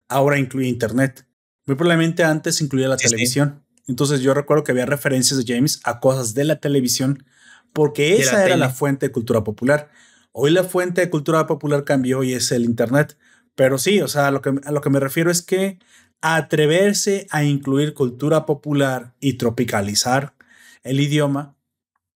[0.09, 1.25] ahora incluye internet.
[1.65, 3.09] Muy probablemente antes incluía la Sí, sí.
[3.11, 3.63] televisión.
[3.87, 7.25] Entonces yo recuerdo que había referencias de James a cosas de la televisión
[7.73, 8.57] porque la esa era tele.
[8.57, 9.89] la fuente de cultura popular.
[10.33, 13.17] Hoy la fuente de cultura popular cambió y es el internet.
[13.55, 15.77] Pero sí, o sea, a lo que, a lo que me refiero es que
[16.21, 20.35] atreverse a incluir cultura popular y tropicalizar
[20.83, 21.55] el idioma,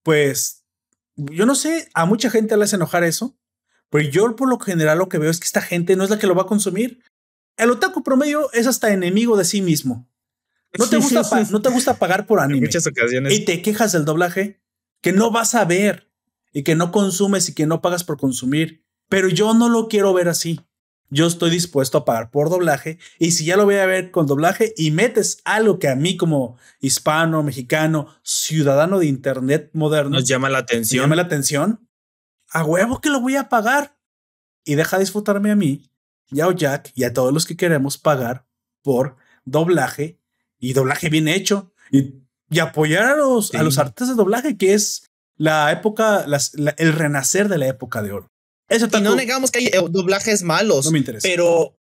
[0.03, 0.63] pues
[1.17, 3.35] yo no sé, a mucha gente le hace enojar eso,
[3.95, 6.19] pero yo por lo general lo que veo es que esta gente no es la
[6.19, 6.99] que lo va a consumir.
[7.57, 10.07] El otaku promedio es hasta enemigo de sí mismo.
[10.77, 13.33] No te gusta, pa- no te gusta pagar por En anime muchas ocasiones.
[13.33, 14.61] y te quejas del doblaje
[15.01, 16.11] que no vas a ver
[16.51, 18.83] y que no consumes y que no pagas por consumir.
[19.07, 20.59] Pero yo no lo quiero ver así.
[21.11, 24.25] Yo estoy dispuesto a pagar por doblaje y si ya lo voy a ver con
[24.25, 30.27] doblaje y metes algo que a mí como hispano, mexicano, ciudadano de internet moderno Nos
[30.27, 31.03] llama la me atención.
[31.03, 31.84] llame la atención,
[32.55, 33.97] a huevo que lo voy a pagar.
[34.63, 35.91] Y deja disfrutarme a mí,
[36.31, 38.47] y a Jack y a todos los que queremos pagar
[38.81, 40.19] por doblaje
[40.59, 42.15] y doblaje bien hecho y,
[42.49, 43.63] y apoyar a los, a Sí.
[43.63, 48.01] los artistas de doblaje, que es la época, las- la- el renacer de la época
[48.01, 48.31] de oro.
[48.67, 51.27] Eso tanto no negamos que hay eh, doblajes malos, no me interesa.
[51.27, 51.77] pero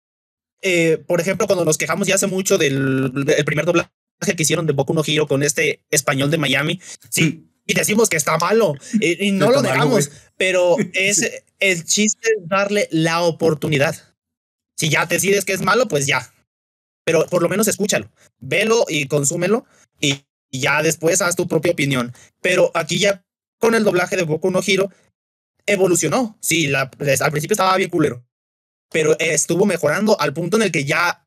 [0.62, 3.90] eh, por ejemplo, cuando nos quejamos ya hace mucho del, del primer doblaje
[4.36, 6.80] que hicieron de Boku no Hero con este español de Miami,
[7.10, 10.10] sí, y decimos que está malo, y, y no lo negamos.
[10.40, 13.94] Pero es el chiste es darle la oportunidad.
[14.78, 16.32] Si ya decides que es malo, pues ya.
[17.04, 19.66] Pero por lo menos escúchalo, velo y consúmelo
[20.00, 22.14] y, y ya después haz tu propia opinión.
[22.40, 23.22] Pero aquí ya
[23.58, 24.90] con el doblaje de Boku no Hero
[25.66, 26.38] evolucionó.
[26.40, 28.24] Sí, la, les- al principio estaba bien culero,
[28.90, 31.26] pero estuvo mejorando al punto en el que ya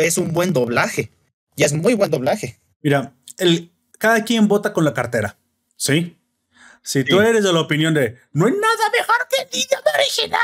[0.00, 1.10] es un buen doblaje.
[1.56, 2.58] Ya es muy buen doblaje.
[2.82, 5.38] Mira, el, cada quien vota con la cartera,
[5.76, 6.16] ¿sí?
[6.84, 7.26] Si tú Sí.
[7.26, 10.40] eres de la opinión de no hay nada mejor que el idioma original,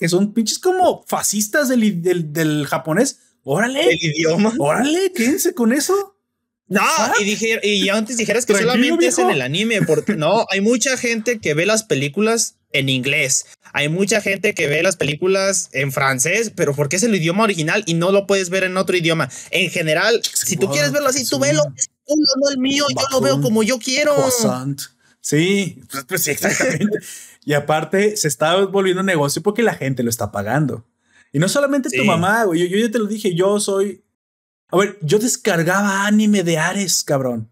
[0.00, 4.52] que son pinches como fascistas del, del, del japonés, órale, El idioma.
[4.58, 6.16] órale, quédense con eso.
[6.68, 7.20] No, Fuck.
[7.20, 10.96] y dije, y antes dijeras que solamente es en el anime, porque no, hay mucha
[10.96, 13.44] gente que ve las películas en inglés.
[13.74, 17.82] Hay mucha gente que ve las películas en francés, pero porque es el idioma original
[17.86, 19.28] y no lo puedes ver en otro idioma.
[19.50, 21.62] En general, si tú quieres verlo así, tú velo.
[22.08, 24.14] no el mío, yo lo veo como yo quiero.
[25.22, 26.98] Sí, pues, pues, sí, exactamente.
[27.44, 30.86] y aparte, se está volviendo un negocio porque la gente lo está pagando.
[31.32, 32.60] Y no solamente tu mamá, güey.
[32.60, 34.04] Yo, yo ya te lo dije, yo soy.
[34.68, 37.50] A ver, yo descargaba anime de Ares, cabrón.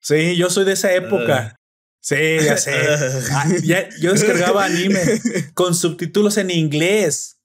[0.00, 1.52] Sí, yo soy de esa época.
[1.52, 1.60] Ah.
[2.00, 2.72] Sí, ya sé.
[3.32, 3.46] Ah,
[4.00, 5.00] yo descargaba anime
[5.54, 7.38] con subtítulos en inglés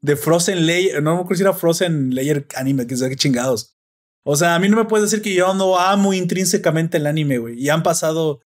[0.00, 1.02] de Frozen Layer.
[1.02, 3.76] No me acuerdo si era Frozen Layer anime, que sea que chingados.
[4.24, 7.38] O sea, a mí no me puedes decir que yo no amo intrínsecamente el anime,
[7.38, 7.60] güey.
[7.60, 8.40] Y han pasado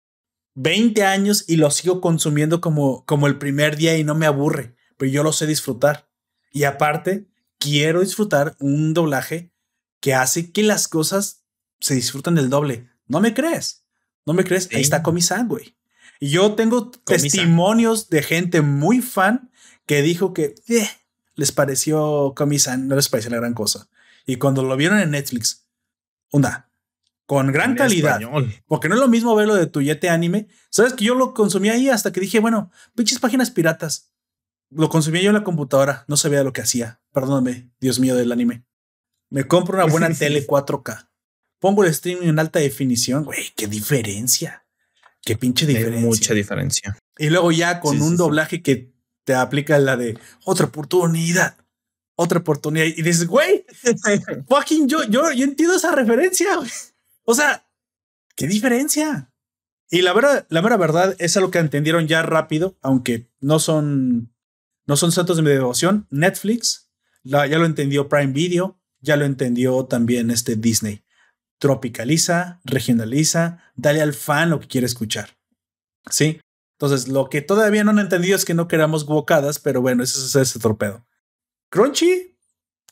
[0.55, 4.75] 20 años y lo sigo consumiendo como, como el primer día y no me aburre,
[4.97, 6.09] pero yo lo sé disfrutar.
[6.51, 9.51] Y aparte, quiero disfrutar un doblaje
[9.99, 11.43] que hace que las cosas
[11.79, 12.89] se disfruten del doble.
[13.07, 13.85] ¿No me crees?
[14.25, 14.69] ¿No me crees?
[14.73, 15.75] Ahí está Comisan, güey.
[16.19, 19.51] Y yo tengo testimonios de gente muy fan
[19.85, 20.89] que dijo que eh,
[21.35, 23.89] les pareció Comisan, no les pareció la gran cosa.
[24.25, 25.67] Y cuando lo vieron en Netflix,
[26.29, 26.71] onda,
[27.25, 28.19] con gran calidad.
[28.67, 30.47] Porque no es lo mismo verlo de tu Yete Anime.
[30.69, 34.13] Sabes que yo lo consumí ahí hasta que dije, bueno, pinches páginas piratas.
[34.69, 37.01] Lo consumía yo en la computadora, no sabía lo que hacía.
[37.11, 38.65] Perdóname, Dios mío del anime.
[39.29, 41.09] Me compro una buena tele 4K.
[41.59, 43.23] Pongo el streaming en alta definición.
[43.23, 44.65] Güey, qué diferencia.
[45.21, 46.01] Qué pinche diferencia.
[46.01, 46.97] mucha diferencia.
[47.17, 51.57] Y luego ya con un doblaje que te aplica la de otra oportunidad.
[52.15, 52.85] Otra oportunidad.
[52.85, 53.65] Y dices, güey,
[54.49, 56.55] fucking yo, yo, yo entiendo esa referencia.
[56.57, 56.69] Güey.
[57.23, 57.67] O sea,
[58.35, 59.31] qué diferencia.
[59.89, 64.33] Y la verdad, la mera verdad es algo que entendieron ya rápido, aunque no son,
[64.85, 66.07] no son santos de mi devoción.
[66.09, 66.91] Netflix
[67.23, 71.03] ya lo entendió Prime Video, ya lo entendió también este Disney.
[71.59, 75.37] Tropicaliza, regionaliza, dale al fan lo que quiere escuchar.
[76.09, 76.41] Sí.
[76.77, 80.25] Entonces, lo que todavía no han entendido es que no queramos bocadas, pero bueno, eso
[80.25, 81.05] es ese torpedo.
[81.69, 82.37] Crunchy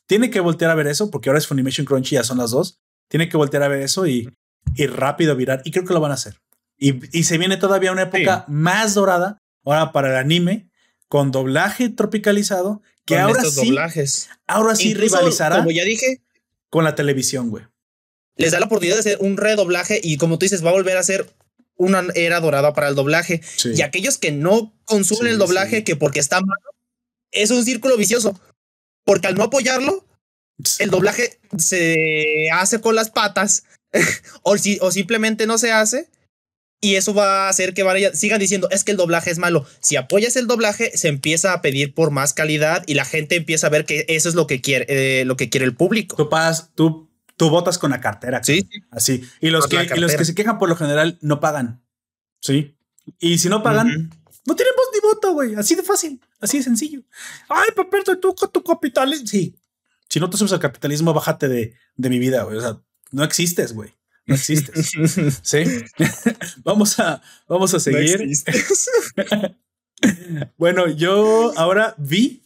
[0.05, 2.79] tiene que voltear a ver eso, porque ahora es Funimation Crunchy, ya son las dos
[3.11, 4.33] tiene que voltear a ver eso y,
[4.73, 5.61] y rápido virar.
[5.65, 6.39] Y creo que lo van a hacer.
[6.77, 10.69] Y, y se viene todavía una época más dorada ahora para el anime
[11.09, 14.29] con doblaje tropicalizado que ahora sí, doblajes.
[14.47, 15.57] ahora sí rivalizará.
[15.57, 16.21] Como ya dije,
[16.69, 17.65] con la televisión, güey.
[18.37, 20.95] Les da la oportunidad de hacer un redoblaje y como tú dices, va a volver
[20.95, 21.29] a ser
[21.75, 23.41] una era dorada para el doblaje.
[23.65, 26.71] Y aquellos que no consumen el doblaje, que porque está malo,
[27.31, 28.39] es un círculo vicioso.
[29.03, 30.05] Porque al no apoyarlo,
[30.79, 33.63] el doblaje se hace con las patas
[34.43, 36.09] o, si, o simplemente no se hace.
[36.83, 39.67] Y eso va a hacer que sigan diciendo, es que el doblaje es malo.
[39.81, 43.67] Si apoyas el doblaje, se empieza a pedir por más calidad y la gente empieza
[43.67, 46.15] a ver que eso es lo que quiere, eh, lo que quiere el público.
[46.15, 48.43] Tú pagas, tú, tú votas con la cartera.
[48.43, 48.67] Sí.
[48.89, 49.23] Así.
[49.41, 51.83] Y los, que, y los que se quejan por lo general no pagan.
[52.39, 52.75] Sí.
[53.19, 54.09] Y si no pagan,
[54.47, 55.53] no tenemos ni voto, güey.
[55.53, 56.19] Así de fácil.
[56.39, 57.03] Así de sencillo.
[57.47, 59.13] Ay, papel, tú con tu capital.
[59.27, 59.55] Sí,
[60.11, 62.57] si no te subes al capitalismo, bájate de, de mi vida, güey.
[62.57, 63.93] O sea, no existes, güey.
[64.25, 64.91] No existes.
[65.41, 65.63] sí.
[66.65, 68.19] vamos a, vamos a seguir.
[70.57, 72.43] bueno, yo ahora vi,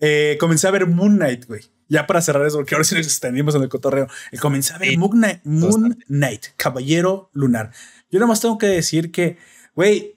[0.00, 1.62] eh, comencé a ver Moon Knight, güey.
[1.86, 4.08] Ya para cerrar eso, porque ahora sí nos extendimos en el cotorreo.
[4.32, 7.70] Y comencé a ver Moon Knight, Moon Knight, Caballero Lunar.
[8.10, 9.38] Yo nada más tengo que decir que,
[9.76, 10.15] güey,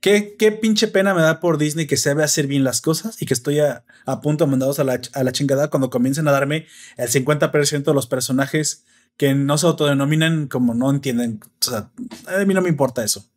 [0.00, 3.26] ¿Qué, qué pinche pena me da por Disney que sabe hacer bien las cosas y
[3.26, 3.84] que estoy a,
[4.22, 7.94] punto de mandados a la, a la chingada cuando comiencen a darme el 50% de
[7.94, 8.84] los personajes
[9.16, 11.40] que no se autodenominan como no entienden.
[11.60, 11.90] O sea,
[12.26, 13.28] a mí no me importa eso.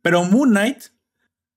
[0.00, 0.84] Pero Moon Knight,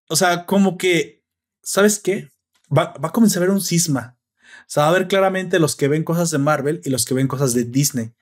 [0.10, 1.24] o sea, como que,
[1.62, 2.32] ¿sabes qué?
[2.76, 4.18] Va, va a comenzar a haber un cisma.
[4.62, 7.14] O sea, va a haber claramente los que ven cosas de Marvel y los que
[7.14, 8.14] ven cosas de Disney.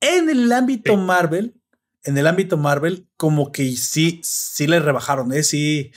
[0.00, 1.60] En el ámbito Marvel,
[2.04, 5.42] en el ámbito Marvel, como que sí, sí le rebajaron, ¿eh?
[5.42, 5.92] Sí.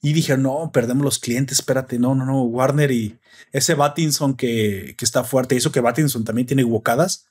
[0.00, 3.18] Y dije, no, perdemos los clientes, espérate, no, no, no, Warner y
[3.52, 7.26] ese Battinson que, que está fuerte, eso que Battinson también tiene bocadas.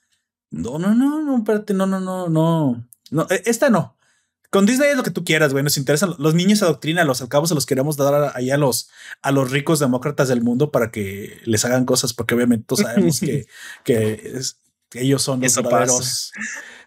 [0.52, 3.98] No, no, no, no, espérate, no, no, no, no, no, e, esta no.
[4.52, 5.64] Con Disney es lo que tú quieras, güey.
[5.64, 8.90] Nos interesan los niños a doctrina, los alcabos se los queremos dar ahí a los,
[9.22, 13.20] a los ricos demócratas del mundo para que les hagan cosas, porque obviamente todos sabemos
[13.22, 13.48] que,
[13.86, 14.42] que,
[14.94, 16.34] ellos son los verdaderos,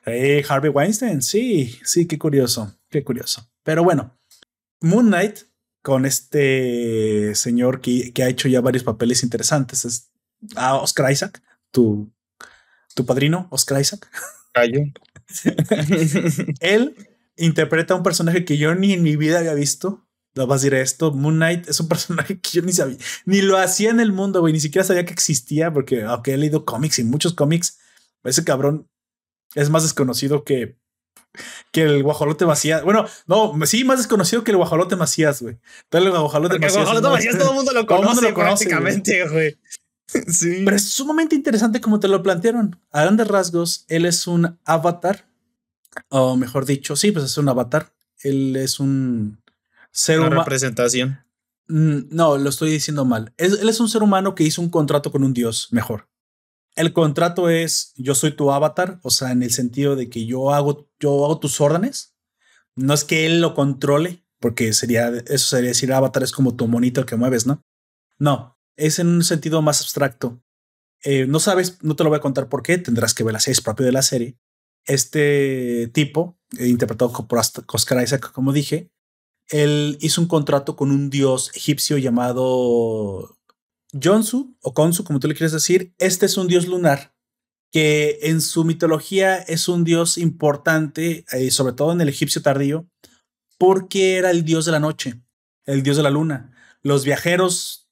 [0.06, 3.48] Harvey Weinstein, sí, sí, qué curioso, qué curioso.
[3.62, 4.18] Pero bueno,
[4.80, 5.40] Moon Knight,
[5.82, 10.10] con este señor que, que ha hecho ya varios papeles interesantes, es
[10.56, 12.12] a Oscar Isaac, tu,
[12.94, 14.10] tu padrino, Oscar Isaac.
[16.60, 16.96] Él
[17.36, 20.06] interpreta a un personaje que yo ni en mi vida había visto.
[20.34, 21.12] Lo vas a decir esto.
[21.12, 24.40] Moon Knight es un personaje que yo ni sabía, ni lo hacía en el mundo,
[24.40, 24.52] güey.
[24.52, 27.78] Ni siquiera sabía que existía, porque aunque he leído cómics y muchos cómics,
[28.22, 28.88] ese cabrón
[29.54, 30.76] es más desconocido que
[31.72, 32.82] que el guajolote Macías.
[32.82, 35.58] Bueno, no, sí, más desconocido que el guajolote Macías, güey.
[35.90, 36.76] El guajolote Macías.
[36.76, 39.58] El guajolote Macías todo el mundo lo conoce, todo lo conoce prácticamente, güey.
[40.28, 40.62] Sí.
[40.64, 42.78] Pero es sumamente interesante como te lo plantearon.
[42.92, 45.26] A grandes rasgos, él es un avatar,
[46.10, 47.94] o mejor dicho, sí, pues es un avatar.
[48.20, 49.42] Él es un
[49.90, 50.36] ser humano.
[50.36, 51.24] representación.
[51.68, 53.32] Mm, no, lo estoy diciendo mal.
[53.38, 56.06] él es un ser humano que hizo un contrato con un dios, mejor.
[56.74, 60.52] El contrato es yo soy tu avatar, o sea, en el sentido de que yo
[60.52, 62.16] hago, yo hago tus órdenes.
[62.74, 66.66] No es que él lo controle, porque sería, eso sería decir avatar es como tu
[66.66, 67.62] monito que mueves, ¿no?
[68.18, 70.42] No, es en un sentido más abstracto.
[71.02, 73.40] Eh, no sabes, no te lo voy a contar por qué, tendrás que ver la
[73.40, 74.36] serie, es propio de la serie.
[74.86, 78.90] Este tipo, eh, interpretado por Oscar Isaac, como dije,
[79.48, 83.38] él hizo un contrato con un dios egipcio llamado
[84.00, 87.14] Jonsu o Konsu, como tú le quieres decir, este es un dios lunar
[87.74, 92.88] que en su mitología es un dios importante, eh, sobre todo en el egipcio tardío,
[93.58, 95.20] porque era el dios de la noche,
[95.64, 96.52] el dios de la luna.
[96.82, 97.88] Los viajeros,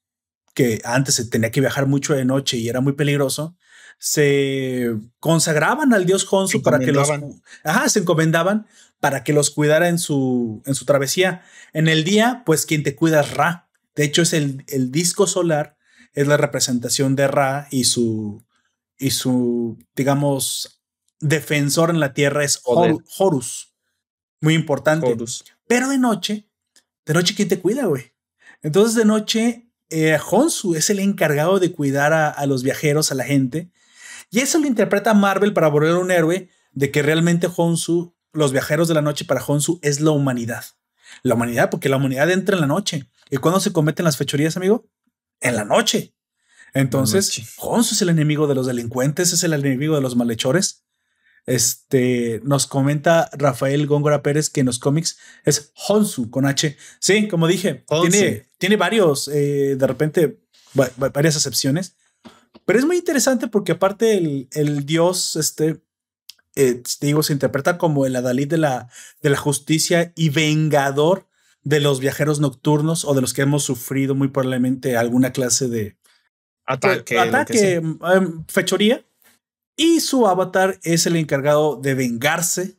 [0.53, 3.57] que antes se tenía que viajar mucho de noche y era muy peligroso,
[3.99, 7.09] se consagraban al dios Jonsu para que los
[7.65, 8.67] ajá, se encomendaban
[9.01, 11.43] para que los cuidara en su en su travesía.
[11.73, 13.69] En el día, pues quien te cuida es Ra.
[13.95, 15.75] De hecho, es el, el disco solar
[16.13, 18.43] es la representación de Ra y su,
[18.97, 20.83] y su, digamos,
[21.19, 23.73] defensor en la tierra es Horus.
[24.41, 25.15] Muy importante.
[25.67, 26.49] Pero de noche,
[27.05, 28.13] de noche, ¿quién te cuida, güey?
[28.61, 33.25] Entonces, de noche, eh, Honsu es el encargado de cuidar a, los viajeros, a la
[33.25, 33.71] gente.
[34.31, 38.87] Y eso lo interpreta Marvel para volver un héroe de que realmente Honsu, los viajeros
[38.87, 40.65] de la noche para Honsu es la humanidad.
[41.21, 43.09] La humanidad, porque la humanidad entra en la noche.
[43.29, 44.87] ¿Y cuándo se cometen las fechorías, amigo?
[45.43, 46.15] En la noche.
[46.73, 50.83] Entonces, Honsu es el enemigo de los delincuentes, es el enemigo de los malhechores.
[51.45, 56.75] Este nos comenta Rafael Góngora Pérez que en los cómics es Honsu con H.
[56.99, 60.39] Sí, como dije, tiene, tiene varios, eh, de repente,
[60.73, 61.95] varias excepciones,
[62.65, 65.83] pero es muy interesante porque aparte el, dios, este,
[66.55, 68.89] eh, digo, se interpreta como el adalid de la,
[69.21, 71.27] de la justicia y vengador
[71.63, 75.97] de los viajeros nocturnos o de los que hemos sufrido muy probablemente alguna clase de
[76.65, 79.05] ataque, ataque em, fechoría.
[79.75, 82.77] Y su avatar es el encargado de vengarse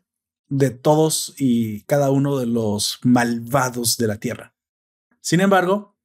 [0.49, 4.55] de todos y cada uno de los malvados de la Tierra.
[5.21, 5.97] Sin embargo,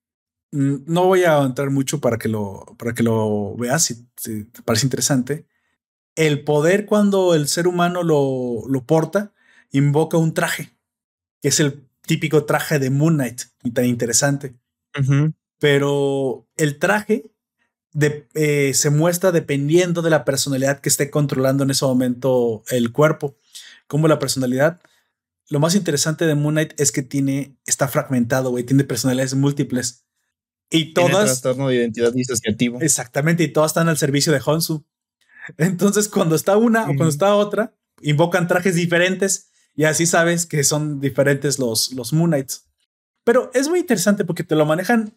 [0.51, 4.61] mm, no voy a entrar mucho para que lo, para que lo veas si, te
[4.63, 5.45] parece interesante.
[6.15, 9.33] El poder cuando el ser humano lo, lo porta
[9.71, 10.71] invoca un traje,
[11.41, 14.55] que es el típico traje de Moon Knight y tan interesante.
[15.59, 17.31] Pero el traje
[18.33, 23.37] eh, se muestra dependiendo de la personalidad que esté controlando en ese momento el cuerpo.
[23.85, 24.81] Como la personalidad,
[25.49, 30.03] lo más interesante de Moon Knight es que tiene, está fragmentado, güey, tiene personalidades múltiples.
[30.71, 31.11] Y todas.
[31.11, 32.81] Tiene trastorno de identidad disociativo.
[32.81, 34.83] Exactamente, y todas están al servicio de Honsu.
[35.59, 39.48] Entonces, cuando está una o cuando está otra, invocan trajes diferentes
[39.79, 42.65] y así sabes que son diferentes los, los Moon Knights.
[43.23, 45.13] Pero es muy interesante porque te lo manejan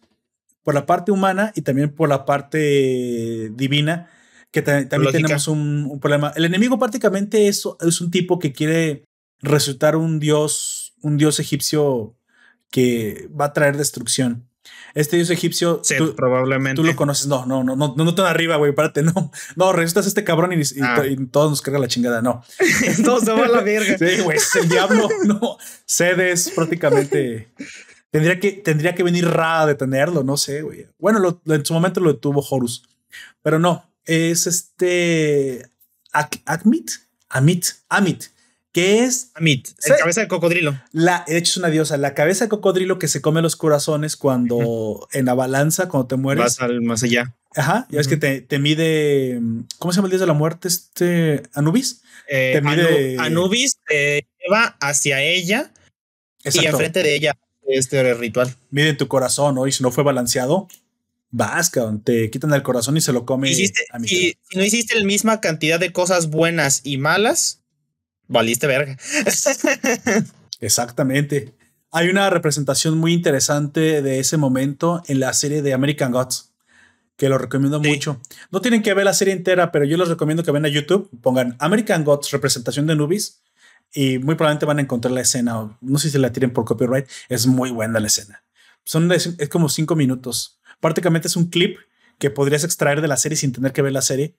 [0.61, 4.09] por la parte humana y también por la parte divina,
[4.51, 6.31] que también tenemos un, problema.
[6.37, 9.03] El enemigo prácticamente es, es un tipo que quiere
[9.41, 12.15] resultar un dios, un dios egipcio
[12.71, 14.47] que va a traer destrucción.
[14.93, 16.75] Este dios egipcio, tú, probablemente.
[16.75, 17.27] Tú lo conoces.
[17.27, 18.73] No, no, no, no, no tan arriba, güey.
[18.73, 19.31] Párate, no.
[19.55, 21.03] No, resultas este cabrón y, ah.
[21.31, 22.21] todos nos carga la chingada.
[22.21, 22.43] No.
[23.03, 23.97] todos a la verga.
[23.97, 24.37] Sí, güey.
[24.61, 25.57] El diablo, no.
[25.85, 27.49] Cedes prácticamente.
[28.11, 30.87] Tendría que, tendría que venir Ra a detenerlo, no sé, güey.
[30.99, 32.87] Bueno, en su momento lo detuvo Horus.
[33.41, 35.69] Pero no, es este.
[36.11, 36.91] Akmit.
[37.29, 37.65] Amit.
[37.89, 38.32] Amit
[38.73, 40.77] que es Amit, la cabeza de cocodrilo.
[40.91, 41.95] La, de hecho, es una diosa.
[41.97, 46.15] La cabeza de cocodrilo que se come los corazones cuando en la balanza, cuando te
[46.15, 46.43] mueres.
[46.43, 47.35] Vas al más allá.
[47.55, 49.39] Ajá, ya es que te, te, mide.
[49.77, 50.67] ¿Cómo se llama el dios de la muerte?
[50.67, 52.01] Este Anubis.
[52.27, 53.17] Eh, te mide.
[53.19, 55.71] Anubis te lleva hacia ella
[56.43, 58.55] y enfrente de ella este ritual.
[58.71, 59.67] Mide tu corazón, ¿no?
[59.67, 60.67] Y si no fue balanceado,
[61.29, 61.71] vas,
[62.03, 63.53] te quitan el corazón y se lo come.
[63.53, 63.71] si
[64.55, 67.62] no hiciste la misma cantidad de cosas buenas y malas,
[68.27, 68.97] valiste verga.
[70.59, 71.53] Exactamente.
[71.91, 76.53] Hay una representación muy interesante de ese momento en la serie de American Gods,
[77.17, 78.19] que lo recomiendo mucho.
[78.51, 81.09] No tienen que ver la serie entera, pero yo les recomiendo que vean a YouTube,
[81.21, 83.43] pongan American Gods, representación de Nubis,
[83.93, 85.77] y muy probablemente van a encontrar la escena.
[85.81, 88.43] No sé si la tienen por copyright, es muy buena la escena.
[88.83, 90.59] Son es como cinco minutos.
[90.79, 91.77] Prácticamente es un clip
[92.17, 94.35] que podrías extraer de la serie sin tener que ver la serie,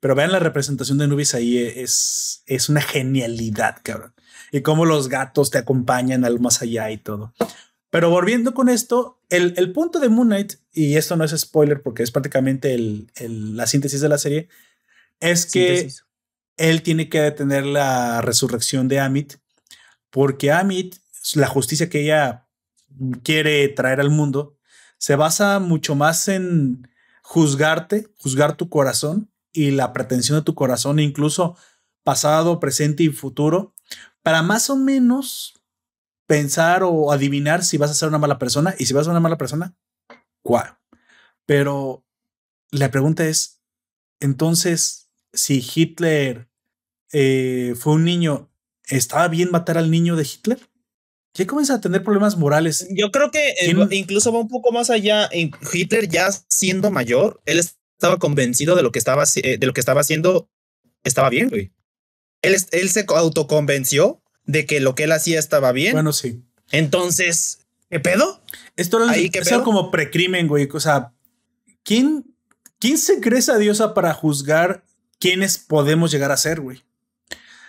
[0.00, 4.14] Pero vean la representación de Nubis ahí, es, es una genialidad, cabrón.
[4.52, 7.34] Y cómo los gatos te acompañan al más allá y todo.
[7.90, 11.82] Pero volviendo con esto, el, el punto de Moon Knight, y esto no es spoiler
[11.82, 14.48] porque es prácticamente el, el, la síntesis de la serie,
[15.20, 15.88] es que
[16.56, 19.34] él tiene que detener la resurrección de Amit,
[20.10, 20.96] porque Amit,
[21.34, 22.46] la justicia que ella
[23.22, 24.58] quiere traer al mundo,
[24.98, 26.88] se basa mucho más en
[27.22, 31.56] juzgarte, juzgar tu corazón y la pretensión de tu corazón, incluso
[32.04, 33.74] pasado, presente y futuro,
[34.22, 35.54] para más o menos
[36.26, 39.10] pensar o adivinar si vas a ser una mala persona y si vas a ser
[39.12, 39.76] una mala persona,
[40.42, 40.76] ¿cuál?
[41.46, 42.04] Pero
[42.70, 43.60] la pregunta es,
[44.20, 46.48] entonces, si Hitler
[47.12, 48.50] eh, fue un niño,
[48.84, 50.58] ¿estaba bien matar al niño de Hitler?
[51.34, 52.88] Ya comienza a tener problemas morales.
[52.90, 53.54] Yo creo que
[53.90, 55.28] incluso va un poco más allá.
[55.72, 57.60] Hitler ya siendo mayor, él
[57.96, 60.48] estaba convencido de lo que estaba, eh, de lo que estaba haciendo
[61.04, 61.72] estaba bien, güey.
[62.42, 65.92] Él, él se autoconvenció de que lo que él hacía estaba bien.
[65.92, 66.42] Bueno, sí.
[66.70, 68.42] Entonces, ¿qué pedo?
[68.76, 70.68] Esto es, algo como precrimen, güey.
[70.72, 71.12] O sea,
[71.82, 72.34] ¿quién,
[72.78, 74.84] ¿quién se cree esa diosa para juzgar
[75.18, 76.82] quiénes podemos llegar a ser, güey?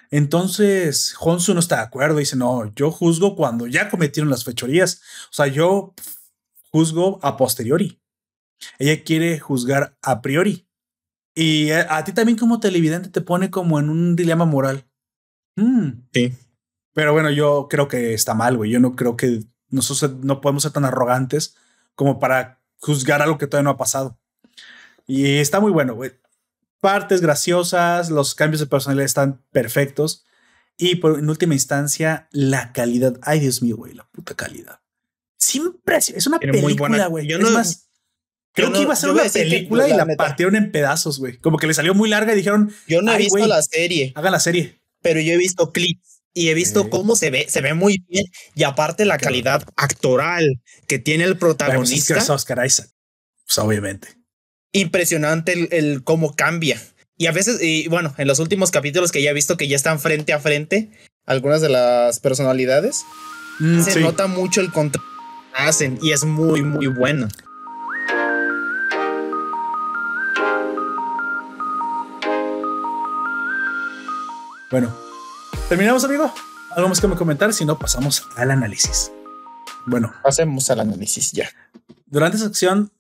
[0.10, 2.18] Entonces, Honsu no está de acuerdo.
[2.18, 5.02] Dice, no, yo juzgo cuando ya cometieron las fechorías.
[5.30, 5.94] O sea, yo
[6.72, 8.00] juzgo a posteriori.
[8.80, 10.68] Ella quiere juzgar a priori.
[11.36, 14.88] Y a, ti también como televidente te pone como en un dilema moral.
[15.56, 15.90] Mm.
[16.12, 16.34] Sí.
[16.94, 18.72] Pero bueno, yo creo que está mal, güey.
[18.72, 21.56] Yo no creo que nosotros no podemos ser tan arrogantes
[21.94, 24.20] como para juzgar algo que todavía no ha pasado.
[25.06, 26.12] Y está muy bueno, güey.
[26.80, 30.26] Partes graciosas, los cambios de personalidad están perfectos.
[30.78, 33.20] Y por, en última instancia, la calidad.
[33.22, 34.80] Ay, Dios mío, güey, la puta calidad.
[35.38, 37.28] Siempre es una película, güey.
[37.28, 37.87] Yo no, más,
[38.58, 41.38] creo que iba a ser una película y la, partieron en pedazos, güey.
[41.38, 42.74] Como que le salió muy larga y dijeron.
[42.88, 44.12] Yo no he visto la serie.
[44.16, 44.82] Haga la serie.
[45.02, 48.26] Pero yo he visto clips y he visto cómo se ve, se ve muy bien
[48.54, 52.18] y aparte la calidad actoral que tiene el pues protagonista.
[52.18, 52.90] es Oscar Isaac,
[53.46, 54.10] pues obviamente.
[54.72, 56.82] Impresionante el, cómo cambia.
[57.16, 59.76] Y a veces, y bueno, en los últimos capítulos que ya he visto que ya
[59.76, 60.92] están frente a frente
[61.26, 63.04] algunas de las personalidades,
[63.60, 65.18] mm, se nota mucho el contraste
[65.58, 67.28] hacen y es muy, muy bueno.
[74.70, 74.94] Bueno,
[75.70, 76.34] ¿Terminamos, amigo?
[76.78, 77.52] ¿Algo más que me comentar?
[77.54, 79.12] Si no, pasamos al análisis.
[79.86, 80.14] Bueno.
[80.24, 81.50] Pasemos al análisis ya.
[82.06, 82.92] Durante esta sección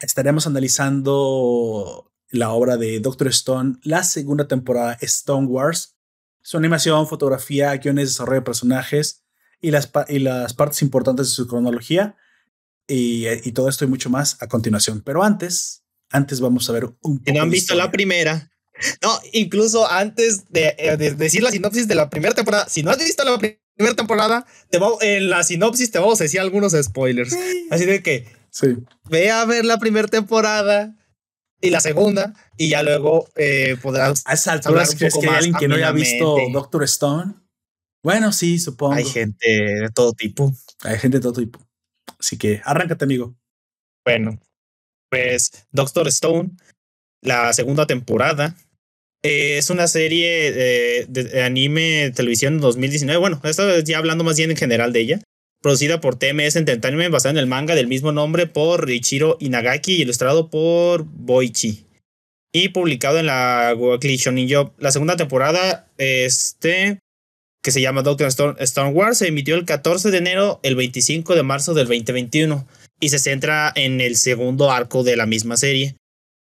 [0.00, 5.96] estaremos analizando la obra de Doctor Stone, la segunda temporada Stone Wars.
[6.42, 9.22] Su animación, fotografía, guiones, desarrollo de personajes
[9.60, 12.16] y las, y las partes importantes de su cronología.
[12.88, 15.02] Y, y, todo esto y mucho más a continuación.
[15.02, 17.22] Pero antes, antes vamos a ver un poco.
[17.26, 18.50] Si no han visto la primera,
[19.02, 22.98] no, incluso antes eh, de, decir la sinopsis de la primera temporada, si no has
[22.98, 27.36] visto la primera temporada, te en la sinopsis te vamos a decir algunos spoilers.
[27.70, 28.76] Así de que sí.
[29.08, 30.94] ve a ver la primera temporada
[31.60, 34.22] y la segunda, y ya luego eh, podrás.
[34.26, 37.34] A esas alturas, ¿crees que hay alguien que no haya visto Doctor Stone?
[38.04, 38.94] Bueno, sí, supongo.
[38.94, 40.52] Hay gente de todo tipo.
[40.84, 41.58] Hay gente de todo tipo.
[42.18, 43.36] Así que arráncate, amigo.
[44.04, 44.38] Bueno,
[45.10, 46.50] pues Doctor Stone,
[47.22, 48.56] la segunda temporada,
[49.22, 50.52] eh, es una serie
[51.08, 53.18] de, anime televisión 2019.
[53.18, 55.20] Bueno, esto ya hablando más bien en general de ella.
[55.60, 60.50] Producida por TMS Entertainment, basada en el manga del mismo nombre por Richiro Inagaki ilustrado
[60.50, 61.84] por Boichi.
[62.52, 64.72] Y publicado en la Weekly Shonen Job.
[64.78, 67.00] La segunda temporada, este,
[67.62, 68.28] que se llama Doctor
[68.60, 72.66] Stone, Wars, se emitió el 14 de enero, el 25 de marzo del 2021.
[73.00, 75.96] Y se centra en el segundo arco de la misma serie,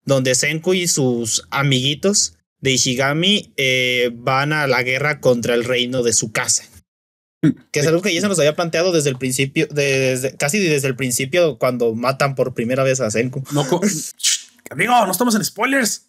[0.05, 6.03] donde Senku y sus amiguitos de Ishigami eh, van a la guerra contra el reino
[6.03, 6.65] de su casa.
[7.73, 10.87] Que es algo que ya se nos había planteado desde el principio, desde, casi desde
[10.87, 13.43] el principio, cuando matan por primera vez a Senku.
[13.51, 13.67] No,
[14.71, 16.07] amigo, no estamos en spoilers.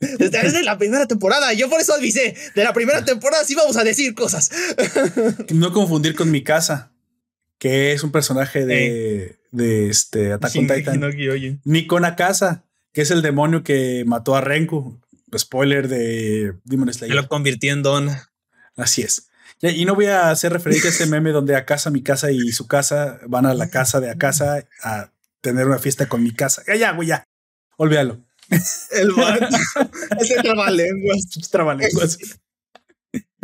[0.00, 1.52] desde, la primera temporada.
[1.52, 2.34] Yo por eso avisé.
[2.56, 4.50] De la primera temporada sí vamos a decir cosas.
[5.54, 6.90] no confundir con mi casa,
[7.58, 11.60] que es un personaje de, de este Attack on Titan.
[11.62, 12.65] Ni con Akasa
[12.96, 14.98] que es el demonio que mató a Renku.
[15.36, 17.14] Spoiler de Demon Slayer.
[17.14, 18.08] lo convirtió en Don.
[18.74, 19.28] Así es.
[19.60, 22.52] y no voy a hacer referencia a ese meme donde a casa, mi casa y
[22.52, 26.32] su casa van a la casa de a casa a tener una fiesta con mi
[26.32, 26.62] casa.
[26.66, 27.22] Ya, ya, güey, ya.
[27.76, 28.24] Olvídalo.
[28.48, 29.10] El.
[30.18, 31.50] Ese trabalenguas.
[31.50, 32.18] trabalenguas.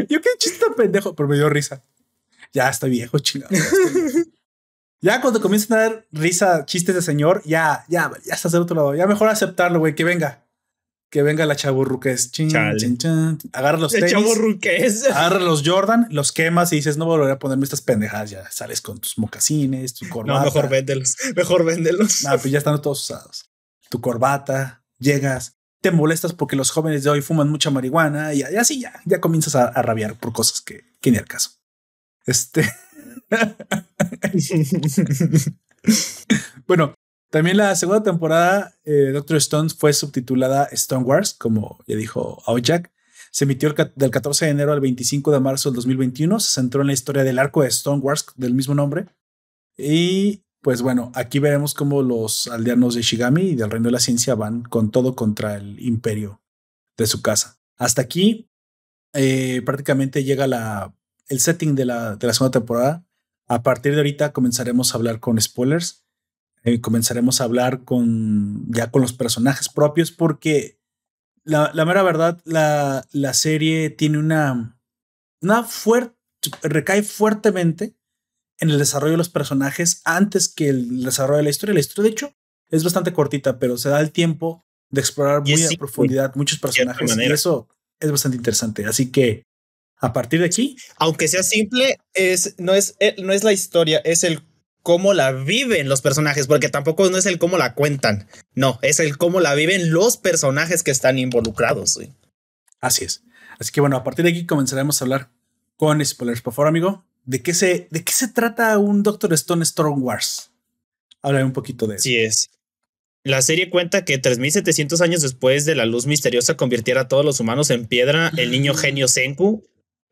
[0.09, 1.85] Yo qué chiste pendejo, pero me dio risa.
[2.55, 3.55] Ya estoy viejo, chingado.
[3.55, 3.61] Ya
[5.21, 8.95] cuando comienzan a dar risa, chistes de señor, ya, ya, ya estás del otro lado.
[8.95, 10.47] Ya mejor aceptarlo, güey, que venga.
[11.11, 12.31] que venga la chaburruques.
[12.31, 12.49] Chin,
[12.79, 13.39] chin, chin.
[13.53, 14.13] Agarra los tenis.
[14.13, 15.05] chavorruqués.
[15.11, 18.31] Agarra los Jordan, los quemas y dices, no volveré a ponerme estas pendejadas.
[18.31, 20.39] Ya sales con tus mocasines, tu corbata.
[20.39, 21.17] No, mejor véndelos.
[21.37, 22.25] Mejor véndelos.
[22.27, 23.51] Ah, pues ya están todos usados.
[23.91, 28.57] Tu corbata, llegas, te molestas porque los jóvenes de hoy fuman mucha marihuana y, y
[28.57, 31.51] así ya, ya comienzas a, a rabiar por cosas que, que ni al caso.
[32.25, 32.73] Este.
[36.67, 36.95] bueno,
[37.33, 42.93] también la segunda temporada, eh, Doctor Stone fue subtitulada Stone Wars, como ya dijo Jack.
[43.31, 46.39] Se emitió el del 14 de enero al 25 de marzo del 2021.
[46.41, 49.07] Se centró en la historia del arco de Stone Wars del mismo nombre.
[49.79, 54.01] Y pues bueno, aquí veremos cómo los aldeanos de Shigami y del Reino de la
[54.01, 56.43] Ciencia van con todo contra el imperio
[56.99, 57.59] de su casa.
[57.79, 58.51] Hasta aquí
[59.15, 60.95] eh, prácticamente llega la,
[61.29, 63.07] el setting de la segunda temporada.
[63.53, 66.07] A partir de ahorita comenzaremos a hablar con spoilers.
[66.65, 70.81] Eh, comenzaremos a hablar con ya con los personajes propios porque
[71.45, 74.81] la, la mera verdad, la, la serie tiene una,
[75.43, 76.17] una fuerte,
[76.63, 77.95] recae fuertemente
[78.59, 81.75] en el desarrollo de los personajes antes que el desarrollo de la historia.
[81.75, 82.35] La historia, de hecho,
[82.71, 87.17] es bastante cortita, pero se da el tiempo de explorar muy a profundidad muchos personajes
[87.19, 87.69] y eso
[88.01, 88.87] es bastante interesante.
[88.87, 89.45] Así que
[90.03, 94.03] a partir de aquí, Aunque sea simple, es, no, es, eh, no es la historia,
[94.05, 94.43] es el
[94.83, 98.27] cómo la viven los personajes, porque tampoco no es el cómo la cuentan.
[98.57, 101.95] No, es el cómo la viven los personajes que están involucrados.
[101.95, 102.13] güey.
[102.81, 103.23] así es.
[103.61, 105.31] Así que bueno, a partir de aquí comenzaremos a hablar
[105.77, 106.43] con spoilers.
[106.43, 110.51] Por favor, amigo, ¿de qué se, de qué se trata un Doctor Stone Storm Wars?
[111.23, 112.03] Háblame un poquito de eso.
[112.03, 112.51] Así es.
[113.23, 117.39] La serie cuenta que 3700 años después de la luz misteriosa convirtiera a todos los
[117.39, 119.63] humanos en piedra, el niño genio Senku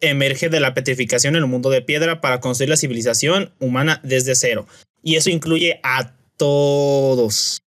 [0.00, 4.34] emerge de la petrificación en el mundo de piedra para construir la civilización humana desde
[4.34, 4.66] cero.
[5.02, 7.62] Y eso incluye a todos,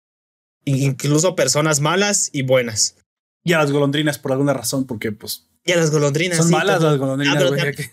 [0.65, 2.97] incluso personas malas y buenas.
[3.45, 6.39] Y a las golondrinas por alguna razón, porque pues Y a las golondrinas.
[6.39, 6.91] son sí, malas todo.
[6.91, 7.37] las golondrinas.
[7.37, 7.91] Ah, pero güey, ta- que-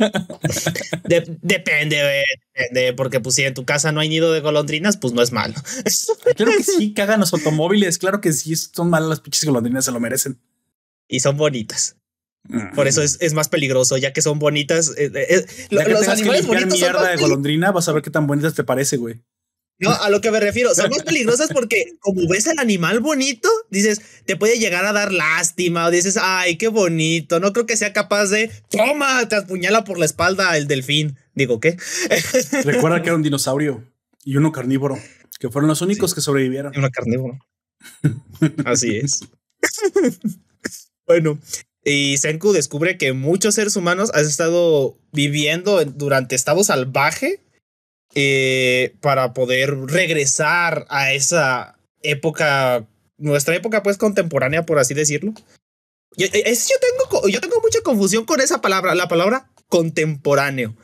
[1.08, 2.24] De- depende,
[2.54, 5.30] depende, porque pues si en tu casa no hay nido de golondrinas, pues no es
[5.32, 5.54] malo.
[6.36, 7.98] Claro que sí, cagan los automóviles.
[7.98, 10.38] Claro que sí, son malas las pinches golondrinas, se lo merecen.
[11.08, 11.96] y son bonitas.
[12.74, 14.90] Por eso es, es más peligroso, ya que son bonitas.
[14.96, 17.88] eh, eh, eh, Ya que los tengas que animales bonitos son mierda de golondrina, vas
[17.88, 19.20] a ver qué tan bonitas te parece, güey.
[19.78, 23.48] No, a lo que me refiero, son más peligrosas porque como ves al animal bonito,
[23.70, 27.78] dices, te puede llegar a dar lástima o dices, ay, qué bonito, no creo que
[27.78, 31.16] sea capaz de, toma, te apuñala por la espalda el delfín.
[31.34, 31.78] Digo, ¿qué?
[32.64, 33.90] Recuerda que era un dinosaurio
[34.22, 34.98] y uno carnívoro,
[35.38, 36.76] que fueron los únicos que sobrevivieron.
[36.76, 37.38] Una carnívoro.
[38.66, 39.20] Así es.
[41.06, 41.38] bueno,
[41.84, 47.40] y Senku descubre que muchos seres humanos han estado viviendo en- durante estado salvaje
[48.14, 52.86] eh, para poder regresar a esa época,
[53.18, 55.32] nuestra época pues contemporánea, por así decirlo.
[56.16, 60.76] Yo, eh, es- yo, tengo, yo tengo mucha confusión con esa palabra, la palabra contemporáneo,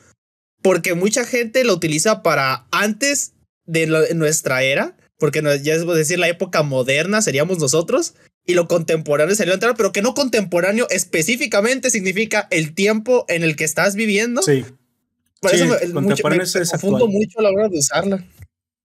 [0.62, 3.32] porque mucha gente lo utiliza para antes
[3.64, 8.14] de nuestra era, porque ya es decir, la época moderna seríamos nosotros,
[8.46, 13.42] y lo contemporáneo sería la entrada, pero que no contemporáneo específicamente significa el tiempo en
[13.42, 14.40] el que estás viviendo.
[14.42, 14.64] Sí.
[15.40, 18.24] Por Sí, eso me, mucho- me- es me confundo mucho a la hora de usarla.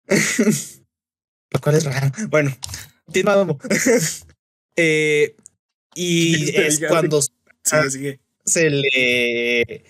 [1.51, 2.12] Lo cual es raro.
[2.30, 2.55] Bueno,
[3.05, 3.57] continuamos.
[4.78, 5.36] Eh,
[5.95, 7.20] y es cuando
[7.89, 8.22] sigue.
[8.45, 9.84] se le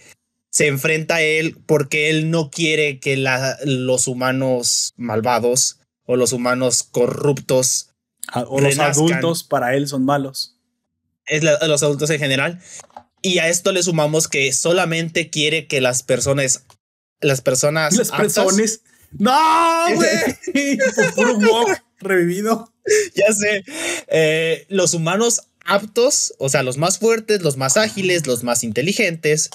[0.50, 6.34] se enfrenta a él porque él no quiere que la- los humanos malvados o los
[6.34, 7.91] humanos corruptos,
[8.48, 10.56] O los adultos para él son malos.
[11.26, 12.60] es la- los adultos en general,
[13.22, 16.64] y a esto le sumamos que solamente quiere que las personas,
[17.22, 18.82] las personas, Las personas.
[19.12, 20.10] ¡No, güey!
[21.16, 21.66] Puro
[22.00, 22.74] revivido.
[23.16, 23.64] ya sé,
[24.08, 29.50] eh, los humanos aptos, o sea, los más fuertes, los más ágiles, los más inteligentes,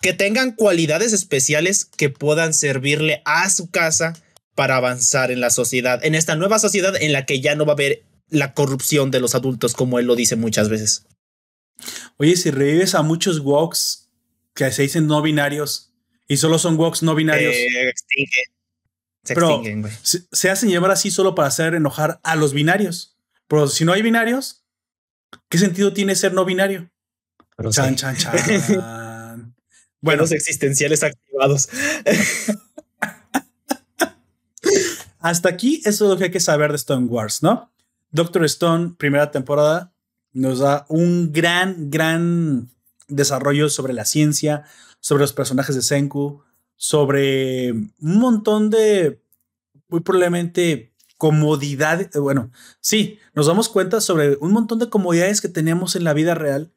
[0.00, 4.14] que tengan cualidades especiales que puedan servirle a su casa
[4.58, 7.74] para avanzar en la sociedad, en esta nueva sociedad en la que ya no va
[7.74, 11.04] a haber la corrupción de los adultos, como él lo dice muchas veces.
[12.16, 14.08] Oye, si revives a muchos woks
[14.54, 15.92] que se dicen no binarios
[16.26, 18.42] y solo son woks no binarios, Eh, extingue.
[19.22, 19.92] Se Pero- extinguen, güey.
[20.02, 23.16] se, se hacen llevar así solo para hacer enojar a los binarios.
[23.46, 24.64] Pero si no hay binarios,
[25.48, 26.90] ¿qué sentido tiene ser no binario?
[27.56, 27.94] Pero Chan, sí.
[28.00, 28.32] chan, chan.
[28.68, 29.54] bueno,
[30.00, 31.68] Buenos existenciales activados.
[35.28, 37.70] hasta aquí eso es lo que hay que saber de Stone Wars, ¿no?
[38.10, 39.92] Doctor Stone, primera temporada,
[40.32, 42.70] nos da un gran, gran
[43.08, 44.64] desarrollo sobre la ciencia,
[45.00, 46.42] sobre los personajes de Senku,
[46.76, 49.20] sobre un montón de,
[49.88, 52.50] muy probablemente, comodidades, bueno,
[52.80, 56.72] sí, nos damos cuenta sobre un montón de comodidades que tenemos en la vida real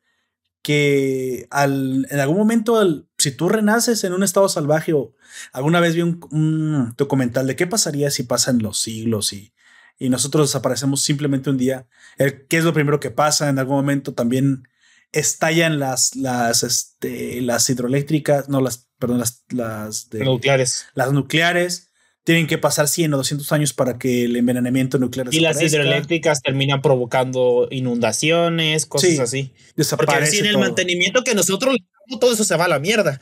[0.61, 5.15] que al, en algún momento, al, si tú renaces en un estado salvaje o
[5.53, 9.53] alguna vez vi un, documental de qué pasaría si pasan los siglos y,
[9.99, 13.49] y nosotros desaparecemos simplemente un día, ¿qué es lo primero que pasa?
[13.49, 14.67] En algún momento también
[15.11, 20.87] estallan las, las, este, las hidroeléctricas, no las, perdón, las, las nucleares.
[20.95, 21.89] Las nucleares
[22.23, 26.41] tienen que pasar 100 o 200 años para que el envenenamiento nuclear Y las hidroeléctricas
[26.41, 29.53] terminan provocando inundaciones, cosas así.
[29.75, 31.77] Desaparece Porque sin el mantenimiento que nosotros
[32.19, 33.19] todo eso se va a la mierda.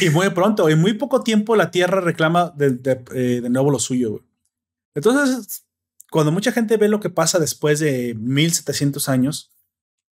[0.00, 2.78] Y muy pronto, en muy poco tiempo la Tierra reclama de,
[3.14, 4.24] eh, de, nuevo lo suyo.
[4.94, 5.64] Entonces,
[6.10, 9.50] cuando mucha gente ve lo que pasa después de 1700 años,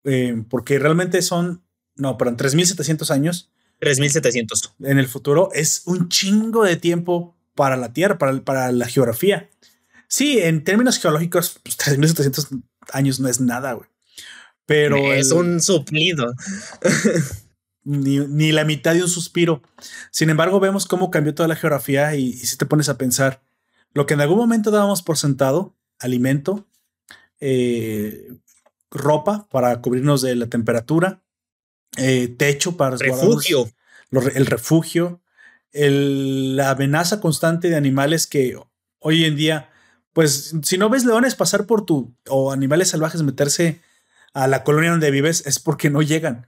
[0.04, 1.64] eh, porque realmente son,
[1.96, 3.50] no, pero en 3700 años.
[3.80, 4.74] 3700.
[4.80, 9.50] En el futuro es un chingo de tiempo para la Tierra, para, para la geografía.
[10.08, 12.62] Sí, en términos geológicos, pues 3.700
[12.92, 13.88] años no es nada, güey.
[14.66, 15.12] Pero...
[15.12, 16.34] Es un suplido.
[17.86, 19.62] ni, la mitad de un suspiro.
[20.10, 23.42] Sin embargo, vemos cómo cambió toda la geografía y, si te pones a pensar,
[23.94, 26.66] lo que en algún momento dábamos por sentado, alimento,
[27.40, 28.34] eh,
[28.90, 31.22] ropa para cubrirnos de la temperatura,
[31.96, 33.70] eh, techo para refugio.
[34.10, 35.22] el refugio,
[35.72, 38.58] la amenaza constante de animales que
[38.98, 39.70] hoy en día,
[40.12, 43.80] pues si no ves leones pasar por tu o animales salvajes meterse
[44.36, 46.46] a la colonia donde vives es porque no llegan.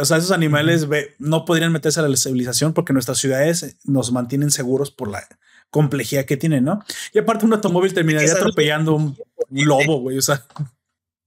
[0.00, 4.50] O sea, esos animales no podrían meterse a la civilización porque nuestras ciudades nos mantienen
[4.50, 5.24] seguros por la
[5.70, 6.84] complejidad que tienen, ¿no?
[7.12, 9.16] Y aparte un automóvil terminaría atropellando un,
[9.50, 10.18] un lobo, güey.
[10.18, 10.44] O sea.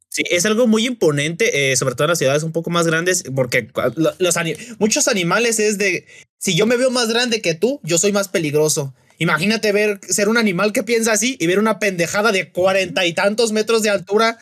[0.10, 3.24] Sí, es algo muy imponente, eh, sobre todo en las ciudades un poco más grandes,
[3.34, 3.70] porque
[4.18, 4.36] los
[4.78, 6.06] muchos animales es de,
[6.38, 8.94] si yo me veo más grande que tú, yo soy más peligroso.
[9.18, 13.14] Imagínate ver, ser un animal que piensa así y ver una pendejada de cuarenta y
[13.14, 14.38] tantos metros de altura,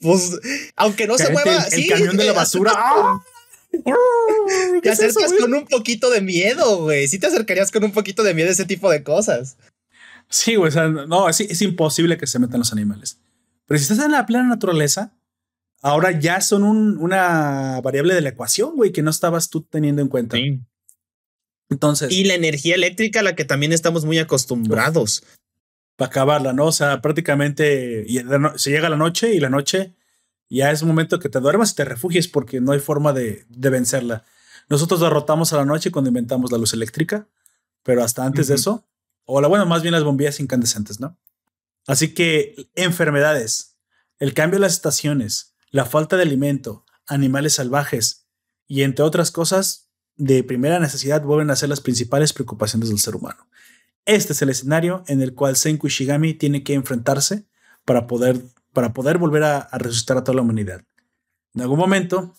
[0.00, 0.38] pues,
[0.76, 1.64] aunque no se mueva.
[1.72, 2.72] El, el camión de la basura.
[2.76, 3.22] ¡ah!
[4.82, 7.08] te acercas con un poquito de miedo, güey.
[7.08, 9.56] Sí te acercarías con un poquito de miedo a ese tipo de cosas.
[10.28, 10.68] Sí, güey.
[10.68, 13.18] O sea, no, es, es imposible que se metan los animales.
[13.66, 15.12] Pero si estás en la plena naturaleza,
[15.82, 20.08] ahora ya son una variable de la ecuación, güey, que no estabas tú teniendo en
[20.08, 20.36] cuenta.
[21.68, 22.12] Entonces.
[22.12, 25.24] Y la energía eléctrica a la que también estamos muy acostumbrados.
[25.96, 26.66] Para acabarla, ¿no?
[26.66, 28.06] O sea, prácticamente
[28.56, 29.94] se llega la noche y la noche
[30.48, 33.46] ya es un momento que te duermas y te refugies porque no hay forma de,
[33.48, 34.24] vencerla.
[34.68, 37.28] Nosotros derrotamos a la noche cuando inventamos la luz eléctrica,
[37.82, 38.86] pero hasta antes de eso,
[39.24, 41.18] o la bueno, más bien las bombillas incandescentes, ¿no?
[41.86, 43.76] Así que enfermedades,
[44.18, 48.26] el cambio de las estaciones, la falta de alimento, animales salvajes
[48.66, 53.14] y entre otras cosas de primera necesidad vuelven a ser las principales preocupaciones del ser
[53.14, 53.48] humano.
[54.06, 57.44] Este es el escenario en el cual Senku Ishigami tiene que enfrentarse
[57.84, 58.40] para poder,
[58.72, 60.84] para poder volver a, resucitar a toda la humanidad.
[61.54, 62.34] En algún momento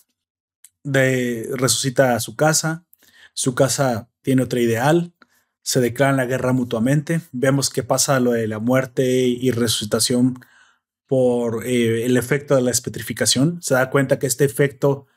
[0.84, 2.86] resucita a su casa,
[3.34, 5.14] su casa tiene otro ideal,
[5.62, 7.20] se declaran la guerra mutuamente.
[7.34, 10.40] Vemos qué pasa lo de la muerte y resucitación
[11.06, 13.62] por eh, el efecto de la espetrificación.
[13.62, 15.08] Se da cuenta que este efecto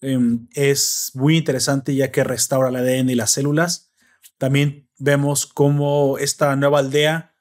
[0.00, 3.92] em, es muy interesante ya que restaura el ADN y las células.
[4.38, 7.34] También vemos cómo esta nueva aldea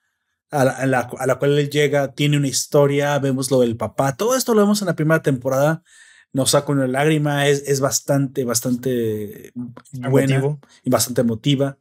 [0.49, 3.17] a la, cual él llega tiene una historia.
[3.17, 4.15] Vemos lo del papá.
[4.15, 5.83] Todo esto lo vemos en la primera temporada.
[6.31, 7.47] Nos saca una lágrima.
[7.47, 9.51] Es, es bastante, bastante
[9.91, 11.79] buena y bastante emotiva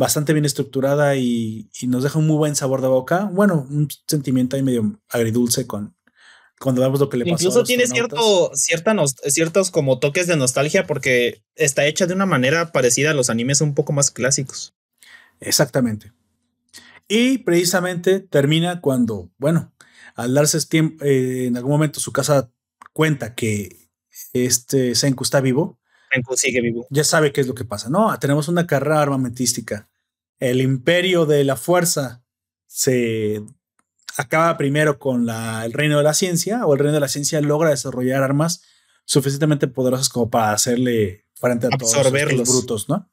[0.00, 3.28] bastante bien estructurada y, nos deja un muy buen sabor de boca.
[3.32, 5.94] Bueno, un sentimiento ahí medio agridulce con
[6.58, 7.44] cuando vemos lo que le pasó.
[7.44, 8.94] Incluso tiene cierto, cierta
[9.28, 13.60] ciertos como toques de nostalgia porque está hecha de una manera parecida a los animes
[13.60, 14.74] un poco más clásicos.
[15.40, 16.12] Exactamente.
[17.08, 19.72] Y precisamente termina cuando, bueno,
[20.14, 22.52] al darse tiempo, eh, en algún momento su casa
[22.92, 23.88] cuenta que
[24.32, 25.78] este Senku está vivo.
[26.12, 26.86] Senku sigue vivo.
[26.90, 27.88] Ya sabe qué es lo que pasa.
[27.88, 29.90] No, tenemos una carrera armamentística
[30.40, 32.24] el imperio de la fuerza
[32.66, 33.42] se
[34.16, 37.40] acaba primero con la, el reino de la ciencia o el reino de la ciencia
[37.40, 38.62] logra desarrollar armas
[39.04, 41.94] suficientemente poderosas como para hacerle frente a todos
[42.32, 43.09] los brutos, ¿no?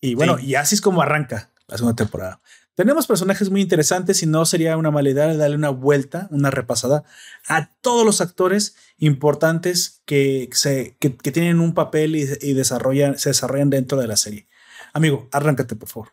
[0.00, 2.40] Y bueno, y así es como arranca la segunda temporada.
[2.74, 7.04] Tenemos personajes muy interesantes y no sería una mala idea darle una vuelta, una repasada
[7.48, 13.30] a todos los actores importantes que, se, que, tienen un papel y, y desarrollan, se
[13.30, 14.46] desarrollan dentro de la serie.
[14.92, 16.12] Amigo, arráncate, por favor.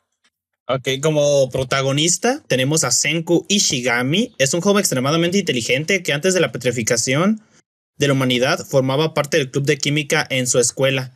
[0.65, 4.33] Ok, como protagonista tenemos a Senku Ishigami.
[4.37, 7.41] Es un joven extremadamente inteligente que antes de la petrificación
[7.97, 11.11] de la humanidad formaba parte del club de química en su escuela.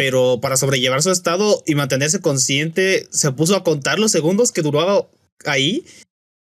[0.00, 4.62] Pero para sobrellevar su estado y mantenerse consciente, se puso a contar los segundos que
[4.62, 5.10] duró
[5.44, 5.84] ahí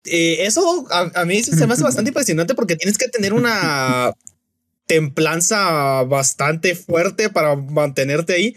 [0.06, 4.14] eh, eso a, mí se me hace bastante impresionante porque tienes que tener una
[4.88, 8.56] templanza bastante fuerte para mantenerte ahí.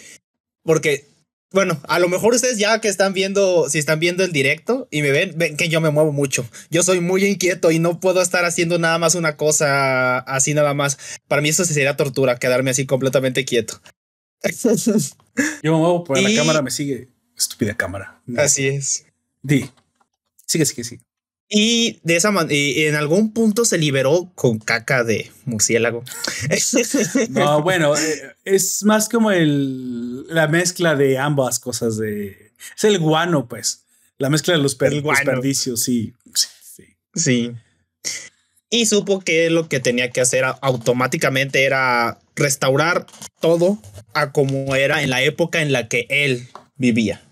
[0.63, 1.07] Porque,
[1.53, 5.01] bueno, a lo mejor ustedes ya que están viendo, si están viendo el directo y
[5.01, 6.47] me ven, ven que yo me muevo mucho.
[6.71, 10.75] Yo soy muy inquieto y no puedo estar haciendo nada más una cosa así nada
[10.75, 10.99] más.
[11.27, 13.81] Para mí eso sería tortura, quedarme así completamente quieto.
[15.63, 17.09] Yo me muevo, por la cámara me sigue.
[17.37, 18.21] Estúpida cámara.
[18.37, 19.07] Así es.
[19.43, 19.71] Di.
[20.47, 21.03] Sigue, sigue, sigue.
[21.51, 26.05] Y de esa manera, en algún punto se liberó con caca de murciélago.
[27.31, 32.53] no, bueno, eh, es más como el, la mezcla de ambas cosas de...
[32.77, 33.85] Es el guano, pues.
[34.19, 36.85] La mezcla de los, desperdicios, sí, sí.
[37.15, 37.53] Sí.
[38.71, 43.07] Y supo que lo que tenía que hacer automáticamente era restaurar
[43.41, 43.79] todo
[44.15, 47.23] a como era en la época en la que él vivía.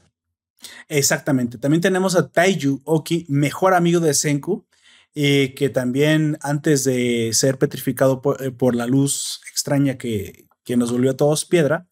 [0.88, 1.58] Exactamente.
[1.58, 4.66] También tenemos a Taiju Oki, mejor amigo de Senku,
[5.14, 10.92] eh, que también antes de ser petrificado eh, por, la luz extraña que, que, nos
[10.92, 11.86] volvió a todos piedra,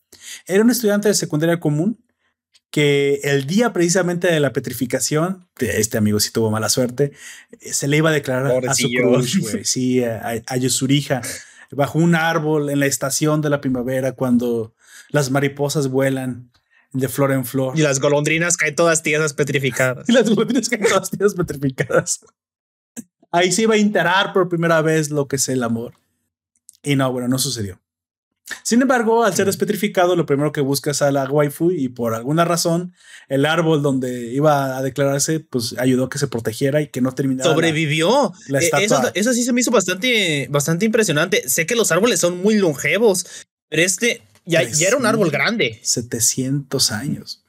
[0.47, 2.04] era un estudiante de secundaria común
[2.75, 7.13] que el día precisamente de la petrificación, este amigo sí tuvo mala suerte,
[7.61, 11.23] eh, se le iba a declarar a su crush, sí, a, a Yusurija,
[11.71, 14.75] bajo un árbol en la estación de la primavera cuando
[15.11, 16.51] las mariposas vuelan
[16.91, 17.79] de flor en flor.
[17.79, 20.09] Y las golondrinas caen todas tiesas petrificadas.
[20.09, 22.27] y las golondrinas caen todas tiesas petrificadas.
[23.31, 25.95] Ahí se iba a enterar por primera vez lo que es el amor.
[26.83, 27.81] Y no, bueno, no sucedió.
[28.63, 32.15] Sin embargo, al ser despetrificado, lo primero que busca es a la waifu y por
[32.15, 32.93] alguna razón
[33.29, 37.15] el árbol donde iba a declararse, pues ayudó a que se protegiera y que no
[37.15, 37.49] terminara.
[37.49, 38.33] Sobrevivió.
[38.49, 39.13] La, e, estatua.
[39.15, 41.49] Eso, sí se me hizo bastante, bastante impresionante.
[41.49, 45.81] Sé que los árboles son muy longevos, pero este ya, era un árbol grande.
[45.83, 47.45] 700 años.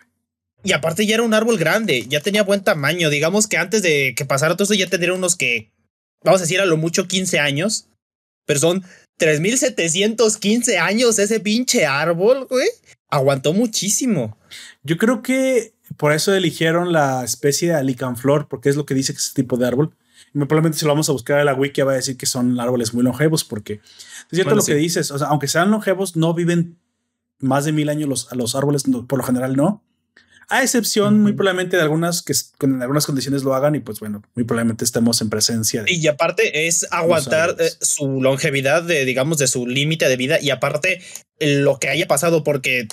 [0.64, 3.10] Y aparte ya era un árbol grande, ya tenía buen tamaño.
[3.10, 5.72] Digamos que antes de que pasara todo eso ya tendría unos que,
[6.24, 7.88] vamos a decir a lo mucho 15 años,
[8.46, 8.84] pero son
[9.18, 12.68] 3715 años ese pinche árbol, güey.
[13.10, 14.38] Aguantó muchísimo.
[14.84, 19.14] Yo creo que por eso eligieron la especie de alicanflor, porque es lo que dice
[19.14, 19.96] que es ese tipo de árbol.
[20.34, 22.60] Y probablemente si lo vamos a buscar en la wiki va a decir que son
[22.60, 23.82] árboles muy longevos, porque es
[24.32, 26.78] cierto lo que dices, o sea, aunque sean longevos, no viven
[27.40, 29.82] más de mil años los, los árboles, por lo general no.
[30.50, 34.22] A excepción, muy probablemente de algunas que en algunas condiciones lo hagan y pues bueno,
[34.36, 35.84] muy probablemente estemos en presencia.
[35.84, 40.40] De y aparte es aguantar eh, su longevidad de, digamos, de su límite de vida
[40.40, 41.02] y aparte
[41.40, 42.88] lo que haya pasado porque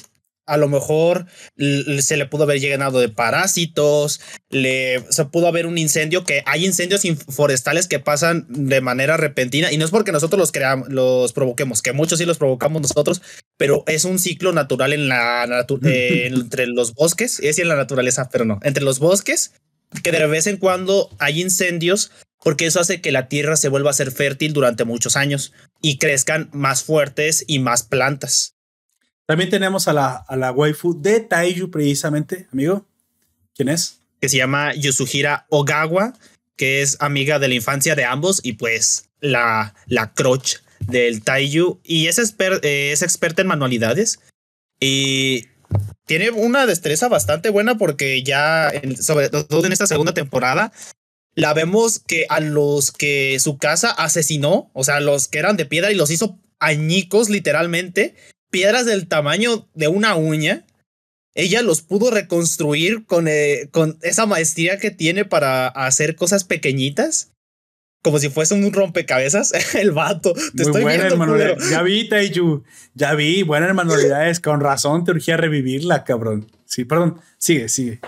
[0.47, 1.26] a lo mejor
[1.57, 4.20] se le pudo haber llenado de parásitos,
[4.51, 9.72] le, se pudo haber un incendio, que hay incendios forestales que pasan de manera repentina
[9.72, 13.22] y no es porque nosotros los creamos, los provoquemos, que muchos sí los provocamos nosotros,
[13.57, 15.45] pero es un ciclo natural en la
[15.84, 19.53] eh, entre los bosques, es en la naturaleza, pero no, entre los bosques,
[20.03, 22.11] que de vez en cuando hay incendios
[22.43, 25.99] porque eso hace que la tierra se vuelva a ser fértil durante muchos años y
[25.99, 28.57] crezcan más fuertes y más plantas.
[29.27, 32.87] También tenemos a la, a la waifu de Taiju, precisamente, amigo.
[33.55, 34.01] ¿Quién es?
[34.20, 36.14] Que se llama Yusuhira Ogawa,
[36.57, 41.81] que es amiga de la infancia de ambos y pues la, la crotch del Taiju.
[41.85, 44.20] Y es, eh, es experta en manualidades.
[44.81, 45.47] Y
[46.07, 50.73] tiene una destreza bastante buena porque ya, sobre todo en esta segunda temporada,
[51.35, 55.66] la vemos que a los que su casa asesinó, o sea, los que eran de
[55.66, 58.14] piedra y los hizo añicos literalmente,
[58.53, 60.64] piedras del tamaño de una uña,
[61.34, 67.30] ella los pudo reconstruir con, eh, con esa maestría que tiene para hacer cosas pequeñitas.
[68.03, 70.34] Como si fuese un rompecabezas, el vato.
[70.55, 72.62] Te estoy viendo, Ya vi, Taiju.
[72.94, 74.40] Ya vi, buenas manualidades.
[74.40, 76.50] Con razón te urgía revivirla, cabrón.
[76.66, 77.20] Sí, perdón.
[77.38, 78.00] Sigue, sigue.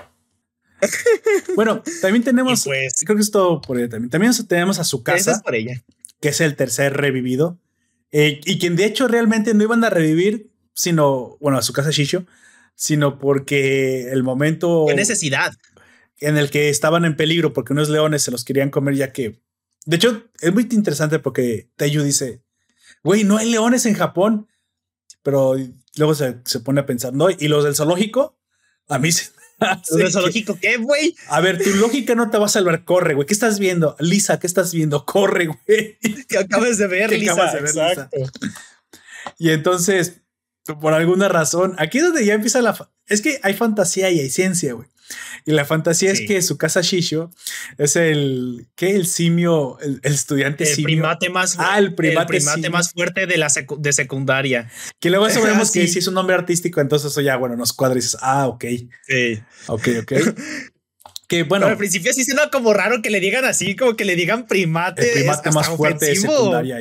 [1.56, 2.64] bueno, también tenemos.
[2.64, 4.10] Pues creo que es todo por ella también.
[4.10, 5.40] También tenemos a su casa.
[5.42, 5.82] por ella.
[6.20, 7.58] Que es el tercer revivido.
[8.16, 11.90] Eh, y quien de hecho realmente no iban a revivir, sino, bueno, a su casa
[11.90, 12.24] Shisho,
[12.76, 14.84] sino porque el momento...
[14.86, 15.52] ¿Qué necesidad?
[16.20, 19.42] En el que estaban en peligro porque unos leones se los querían comer ya que...
[19.84, 22.44] De hecho, es muy interesante porque Teiyu dice,
[23.02, 24.46] güey, no hay leones en Japón,
[25.24, 25.56] pero
[25.96, 28.38] luego se, se pone a pensar, no, y los del zoológico,
[28.88, 29.32] a mí se,
[30.10, 31.14] zoológico qué, güey?
[31.28, 32.84] A ver, tu lógica no te va a salvar.
[32.84, 33.26] Corre, güey.
[33.26, 33.96] ¿Qué estás viendo?
[33.98, 35.04] Lisa, ¿qué estás viendo?
[35.04, 35.98] Corre, güey.
[36.28, 37.58] Que acabas de ver, Lisa.
[37.58, 38.16] Exacto.
[39.38, 40.20] Y entonces,
[40.80, 42.90] por alguna razón, aquí es donde ya empieza la...
[43.06, 44.88] Es que hay fantasía y hay ciencia, güey.
[45.44, 47.30] Y la fantasía es que su casa Shisho
[47.78, 48.90] es el ¿qué?
[48.90, 53.48] El simio, el, estudiante el Primate más, ah, el primate, más fuerte de la
[53.78, 54.70] de secundaria.
[55.00, 57.98] Que luego sabemos que si es un nombre artístico, entonces eso ya, bueno, nos cuadra
[57.98, 58.64] y dices, ah, ok.
[59.06, 59.42] Sí.
[59.68, 60.12] Ok, ok.
[61.26, 61.66] Que bueno.
[61.66, 65.08] al principio sí suena como raro que le digan así, como que le digan primate.
[65.08, 66.80] El primate más fuerte de secundaria.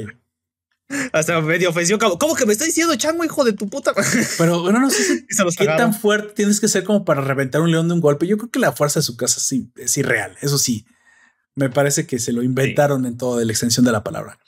[1.12, 2.00] Hasta medio ofensivo.
[2.20, 3.94] ¿Cómo que me está diciendo chango, hijo de tu puta?
[4.38, 5.26] Pero bueno, no sé
[5.58, 8.28] qué tan fuerte tienes que ser como para reventar un león de un golpe.
[8.28, 10.38] Yo creo que la fuerza de su casa sí es irreal.
[10.42, 10.86] Eso sí,
[11.56, 14.40] me parece que se lo inventaron en toda la extensión de la palabra.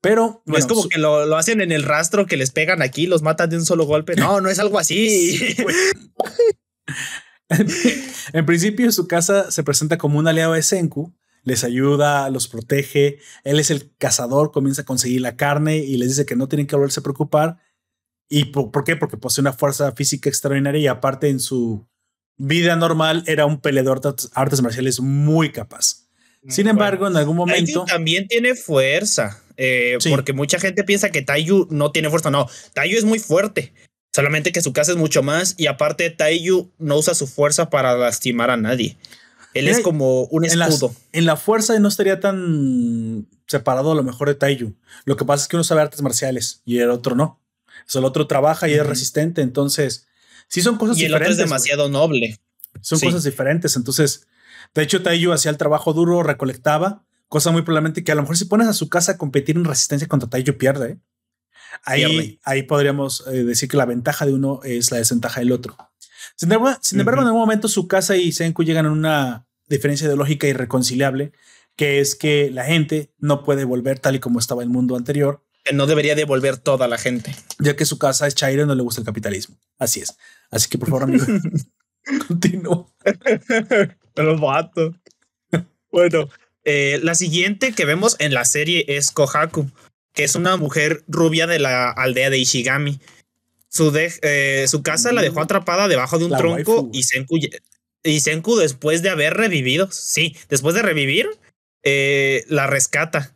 [0.00, 3.22] Pero no es como que lo, hacen en el rastro que les pegan aquí, los
[3.22, 4.14] matan de un solo golpe.
[4.14, 5.56] No, no es algo así.
[8.32, 13.18] en principio, su casa se presenta como un aliado de Senku, les ayuda, los protege.
[13.44, 16.66] Él es el cazador, comienza a conseguir la carne y les dice que no tienen
[16.66, 17.58] que volverse a preocupar.
[18.28, 18.96] ¿Y por, qué?
[18.96, 21.86] Porque posee una fuerza física extraordinaria y aparte en su
[22.36, 26.08] vida normal era un peleador de artes marciales muy capaz.
[26.46, 27.84] Sin embargo, en algún momento...
[27.84, 29.42] también tiene fuerza.
[29.56, 32.30] Eh, porque mucha gente piensa que Taiyu no tiene fuerza.
[32.30, 33.72] No, Taiyu es muy fuerte.
[34.12, 35.54] Solamente que su casa es mucho más.
[35.58, 38.96] Y aparte, Taiyu no usa su fuerza para lastimar a nadie.
[39.54, 40.94] Él es como un escudo.
[41.12, 44.74] En, la fuerza no estaría tan separado a lo mejor de Taiyu.
[45.04, 47.40] Lo que pasa es que uno sabe artes marciales y el otro no.
[47.94, 49.40] O el otro trabaja y es resistente.
[49.40, 50.06] Entonces,
[50.48, 51.00] sí son cosas diferentes.
[51.00, 52.38] Y el otro es demasiado noble.
[52.82, 53.76] Son cosas diferentes.
[53.76, 54.26] Entonces,
[54.74, 58.38] de hecho, Taiyu hacía el trabajo duro, recolectaba Cosa muy probablemente que a lo mejor
[58.38, 60.92] si pones a su casa a competir en resistencia contra Taiyo pierde.
[60.92, 60.98] ¿eh?
[61.84, 65.76] Ahí, ahí podríamos eh, decir que la ventaja de uno es la desventaja del otro.
[66.36, 71.32] Sin embargo, en algún momento su casa y Senku llegan a una diferencia ideológica irreconciliable,
[71.76, 75.44] que es que la gente no puede volver tal y como estaba el mundo anterior.
[75.72, 77.34] No debería devolver toda la gente.
[77.58, 79.56] Ya que su casa es Chairo y no le gusta el capitalismo.
[79.78, 80.16] Así es.
[80.50, 81.26] Así que por favor, amigo,
[82.28, 82.94] continúo.
[84.14, 84.94] Pero vato.
[85.90, 86.28] Bueno,
[86.64, 89.70] eh, la siguiente que vemos en la serie es Kohaku,
[90.14, 93.00] que es una mujer rubia de la aldea de Ishigami.
[93.70, 95.42] Su, eh, su casa la dejó mm.
[95.42, 97.38] atrapada debajo de un tronco y Senku,
[98.02, 101.28] y Senku, después de haber revivido, sí, después de revivir,
[101.82, 103.34] eh, la rescata.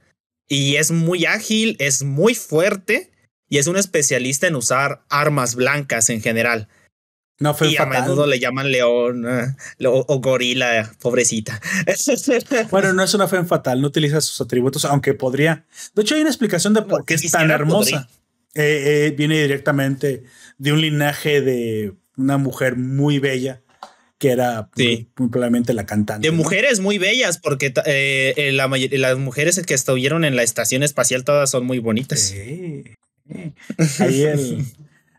[0.48, 3.10] Y es muy ágil, es muy fuerte
[3.48, 6.68] y es un especialista en usar armas blancas en general.
[7.38, 11.60] No fue y a menudo le llaman león eh, o, gorila, pobrecita.
[12.70, 15.64] bueno, no es una fe fatal, no utiliza sus atributos, aunque podría.
[15.94, 18.08] De hecho, hay una explicación de por qué es tan hermosa.
[18.54, 20.24] Eh, eh, viene directamente
[20.58, 23.62] de un linaje de una mujer muy bella
[24.18, 26.28] que era muy, probablemente la cantante.
[26.28, 27.72] De mujeres muy bellas, porque
[28.52, 32.32] las mujeres que estuvieron en la estación espacial todas son muy bonitas.
[33.98, 34.64] Ahí el,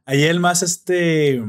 [0.05, 1.41] ahí el más este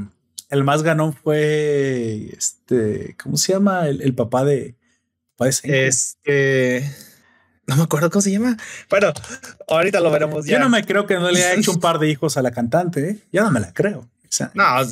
[0.50, 3.88] el más ganón fue este, ¿cómo se llama?
[3.88, 4.76] El, papá de,
[5.62, 6.90] Este
[7.66, 8.56] no me acuerdo cómo se llama.
[8.90, 9.12] Bueno,
[9.68, 10.52] ahorita lo veremos ya.
[10.52, 12.50] Yo no me creo que no le haya hecho un par de hijos a la
[12.50, 13.10] cantante.
[13.10, 13.18] ¿eh?
[13.32, 14.08] Ya no me la creo.
[14.54, 14.84] no,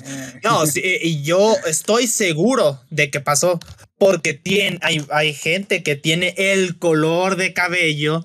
[0.44, 3.58] no, y yo estoy seguro de que pasó
[3.98, 8.24] porque tiene, hay, hay gente que tiene el color de cabello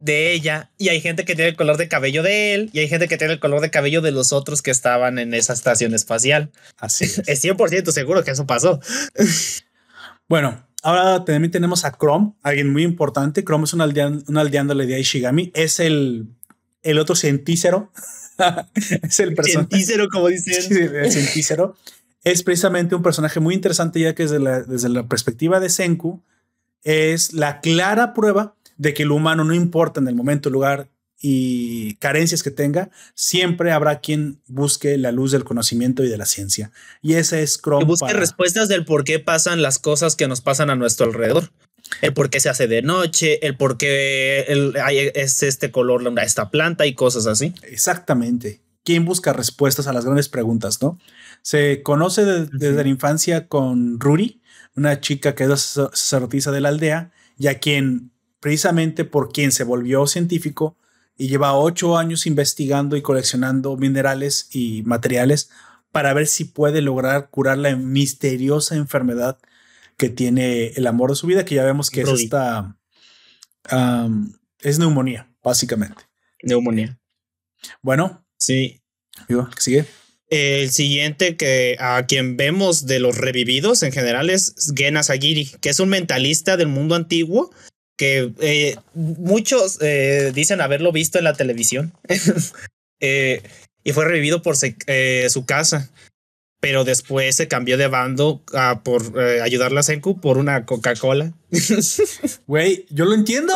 [0.00, 2.88] de ella y hay gente que tiene el color de cabello de él y hay
[2.88, 5.94] gente que tiene el color de cabello de los otros que estaban en esa estación
[5.94, 6.50] espacial.
[6.78, 7.18] Así es.
[7.26, 8.80] es 100% seguro que eso pasó.
[10.28, 13.44] Bueno, ahora también tenemos a Chrome, alguien muy importante.
[13.44, 15.50] Chrome es un, aldeano, un aldeano de la Ishigami.
[15.54, 16.28] Es el,
[16.82, 17.92] el otro cientícero.
[18.74, 19.68] es el personaje.
[19.68, 20.62] Cientícero, como dicen.
[20.62, 21.76] Sí, el cientícero.
[22.24, 26.22] Es precisamente un personaje muy interesante ya que desde la, desde la perspectiva de Senku
[26.82, 30.88] es la clara prueba de que el humano no importa en el momento, lugar
[31.20, 36.26] y carencias que tenga, siempre habrá quien busque la luz del conocimiento y de la
[36.26, 36.70] ciencia.
[37.02, 37.84] Y ese es Chrome.
[37.84, 41.50] Que busque respuestas del por qué pasan las cosas que nos pasan a nuestro alrededor.
[42.02, 44.44] El por qué se hace de noche, el por qué
[45.14, 47.54] es este color esta planta y cosas así.
[47.62, 48.60] Exactamente.
[48.84, 50.98] ¿Quién busca respuestas a las grandes preguntas, no?
[51.42, 54.42] Se conoce desde la infancia con Ruri,
[54.76, 59.64] una chica que es sacerdotisa de la aldea, y a quien precisamente por quien se
[59.64, 60.76] volvió científico
[61.18, 65.50] y lleva ocho años investigando y coleccionando minerales y materiales
[65.90, 69.38] para ver si puede lograr curar la misteriosa enfermedad
[69.96, 72.78] que tiene el amor de su vida, que ya vemos que es esta...
[74.60, 76.04] es neumonía, básicamente.
[76.44, 77.00] Neumonía.
[77.82, 78.24] Bueno.
[78.36, 78.80] Sí.
[79.26, 79.84] ¿qué sigue?
[80.30, 85.70] El siguiente que a quien vemos de los revividos en general es Gena Sagiri, que
[85.70, 87.50] es un mentalista del mundo antiguo
[87.98, 91.92] que eh, muchos eh, dicen haberlo visto en la televisión
[93.00, 93.42] eh,
[93.84, 95.90] y fue revivido por su casa,
[96.60, 101.32] pero después se cambió de bando a por ayudarle a Senku por una Coca-Cola.
[102.46, 103.54] Güey, yo lo entiendo.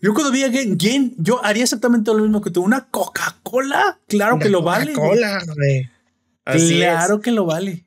[0.00, 2.62] Yo cuando vi a Gen, yo haría exactamente lo mismo que tú.
[2.62, 4.00] ¿Una Coca-Cola?
[4.08, 4.92] Claro que lo vale.
[4.92, 5.42] Coca-Cola,
[6.44, 7.84] Claro que lo vale.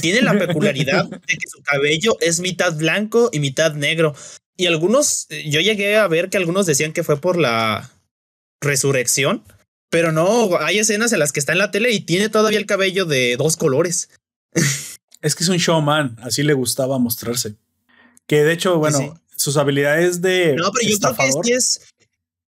[0.00, 4.14] tiene la peculiaridad de que su cabello es mitad blanco y mitad negro.
[4.56, 7.90] Y algunos, yo llegué a ver que algunos decían que fue por la
[8.60, 9.44] resurrección,
[9.90, 12.66] pero no, hay escenas en las que está en la tele y tiene todavía el
[12.66, 14.10] cabello de dos colores.
[15.22, 17.54] Es que es un showman, así le gustaba mostrarse.
[18.26, 20.54] Que de hecho, bueno, sus habilidades de.
[20.54, 21.80] No, pero yo creo que sí es.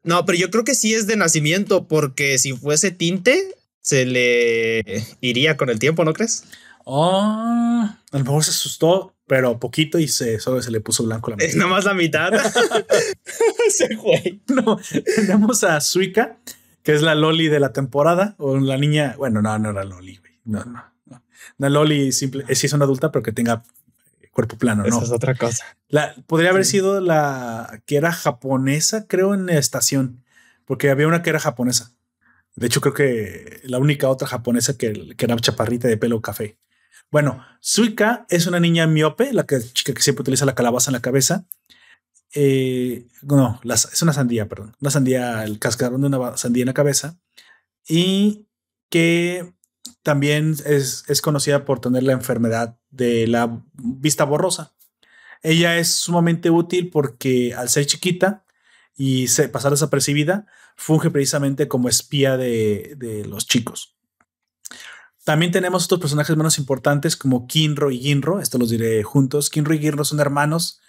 [0.03, 5.05] No, pero yo creo que sí es de nacimiento, porque si fuese tinte, se le
[5.21, 6.45] iría con el tiempo, ¿no crees?
[6.85, 11.31] Oh, a lo mejor se asustó, pero poquito y se, solo se le puso blanco
[11.31, 11.49] la mitad.
[11.49, 12.33] Es nada más la mitad.
[13.71, 14.41] se fue.
[14.49, 14.79] No,
[15.17, 16.39] tenemos a Suika,
[16.83, 19.15] que es la Loli de la temporada, o la niña.
[19.17, 20.33] Bueno, no, no era Loli, güey.
[20.45, 20.85] No, no.
[21.07, 21.23] no.
[21.59, 23.63] Una Loli simple, sí es una adulta, pero que tenga
[24.35, 24.89] cuerpo plano, ¿no?
[24.89, 25.65] Esa es otra cosa.
[25.89, 30.25] La, podría haber sido la que era japonesa, creo, en la estación,
[30.67, 31.93] porque había una que era japonesa.
[32.57, 36.59] De hecho, creo que la única otra japonesa que, que era chaparrita de pelo café.
[37.11, 40.95] Bueno, Suika es una niña miope, la que, chica que siempre utiliza la calabaza en
[40.95, 41.47] la cabeza.
[42.35, 44.77] Eh, no, es una sandía, perdón.
[44.81, 47.19] Una sandía, el cascarón de una sandía en la cabeza.
[47.87, 48.47] Y
[48.91, 49.55] que
[50.03, 54.75] también es, es, conocida por tener la enfermedad de la vista borrosa.
[55.43, 58.45] Ella es sumamente útil porque al ser chiquita
[58.97, 60.47] y pasar desapercibida,
[60.77, 63.97] funge precisamente como espía de, de, los chicos.
[65.25, 69.49] También tenemos otros personajes menos importantes como Kinro y Ginro, esto los diré juntos.
[69.49, 70.81] Kinro y Ginro son hermanos.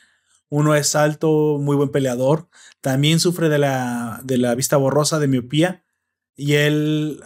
[0.50, 2.50] Uno es alto, muy buen peleador.
[2.82, 5.84] También sufre de la, de la vista borrosa, de miopía.
[6.36, 7.22] Y él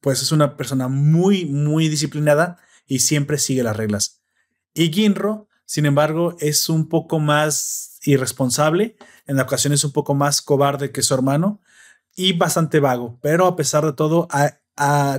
[0.00, 4.20] pues es una persona muy, muy disciplinada y siempre sigue las reglas.
[4.74, 8.96] Y Ginro, sin embargo, es un poco más irresponsable,
[9.26, 11.60] en ocasiones un poco más cobarde que su hermano
[12.14, 14.28] y bastante vago, pero a pesar de todo,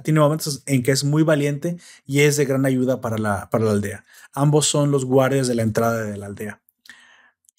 [0.04, 3.66] tiene momentos en que es muy valiente y es de gran ayuda para la, para
[3.66, 4.06] la aldea.
[4.34, 6.62] Ambos son los guardias de la entrada de la aldea.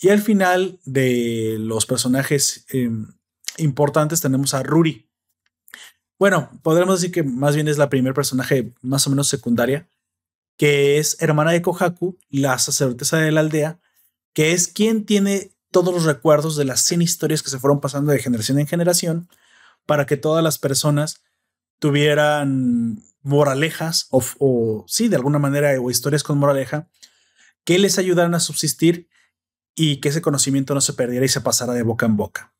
[0.01, 3.09] Y al final de los personajes em,
[3.57, 5.09] importantes tenemos a Ruri,
[6.19, 9.89] bueno, podríamos decir que más bien es la primer personaje más o menos secundaria,
[10.57, 13.79] que es hermana de Kohaku, la sacerdotisa de la aldea,
[14.33, 18.11] que es quien tiene todos los recuerdos de las 100 historias que se fueron pasando
[18.11, 19.29] de generación en generación
[19.87, 21.23] para que todas las personas
[21.79, 26.89] tuvieran moralejas o, sí, de alguna manera, o historias con moraleja
[27.65, 29.09] que les ayudaran a subsistir
[29.75, 32.55] y que ese conocimiento no se perdiera y se pasara de boca en boca.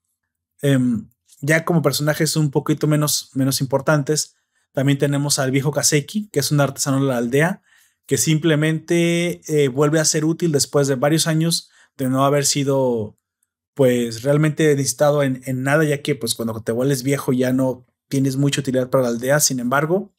[0.63, 1.09] Um,
[1.41, 4.37] ya como personajes un poquito menos, menos importantes,
[4.73, 7.63] también tenemos al viejo Kaseki, que es un artesano de la aldea,
[8.07, 13.17] que simplemente eh, vuelve a ser útil después de varios años de no haber sido
[13.75, 17.87] pues realmente necesitado en, en, nada, ya que pues cuando te vuelves viejo ya no
[18.09, 20.13] tienes mucha utilidad para la aldea, sin embargo,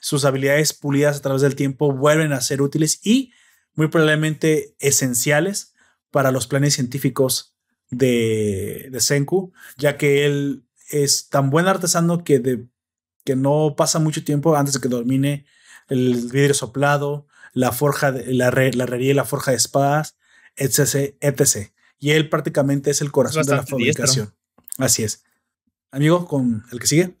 [0.00, 3.32] sus habilidades pulidas a través del tiempo vuelven a ser útiles y
[3.74, 5.74] muy probablemente esenciales
[6.10, 7.56] para los planes científicos
[7.90, 12.66] de, de Senku, ya que él es tan buen artesano que, de,
[13.24, 15.46] que no pasa mucho tiempo antes de que domine
[15.88, 20.16] el vidrio soplado, la forja, de, la, la herrería y la forja de espadas,
[20.56, 21.70] etc, etc.
[21.98, 24.34] Y él prácticamente es el corazón de la fabricación.
[24.78, 25.24] Así es.
[25.90, 27.16] Amigo, con el que sigue.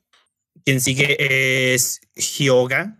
[0.64, 2.98] Quien sigue es Hyoga.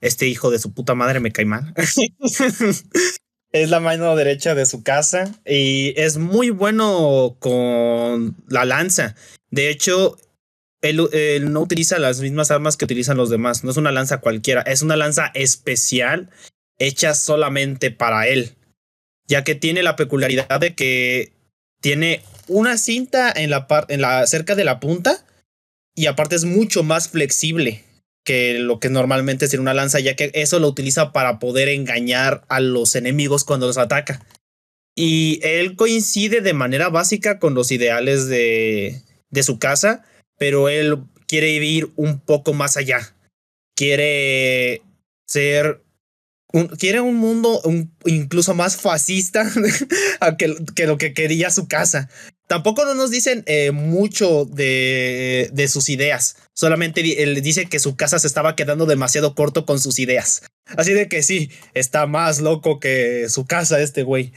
[0.00, 1.74] Este hijo de su puta madre me cae mal.
[3.52, 9.14] es la mano derecha de su casa y es muy bueno con la lanza.
[9.50, 10.16] De hecho,
[10.80, 11.08] él,
[11.52, 13.62] no utiliza las mismas armas que utilizan los demás.
[13.62, 16.30] No es una lanza cualquiera, es una lanza especial
[16.78, 18.56] hecha solamente para él,
[19.26, 21.32] ya que tiene la peculiaridad de que
[21.80, 25.24] tiene una cinta en la, en la cerca de la punta
[25.94, 27.84] y aparte es mucho más flexible
[28.24, 32.44] que lo que normalmente es una lanza, ya que eso lo utiliza para poder engañar
[32.48, 34.24] a los enemigos cuando los ataca.
[34.94, 40.04] Y él coincide de manera básica con los ideales de, de su casa,
[40.38, 43.14] pero él quiere ir un poco más allá.
[43.74, 44.82] Quiere
[45.26, 45.82] ser
[46.52, 47.60] un, quiere un mundo
[48.04, 49.50] incluso más fascista
[50.38, 52.08] que, que, lo que quería su casa.
[52.52, 56.36] Tampoco no nos dicen eh, mucho de, de, sus ideas.
[56.52, 60.42] Solamente él dice que su casa se estaba quedando demasiado corto con sus ideas.
[60.66, 64.34] Así de que sí, está más loco que su casa este güey.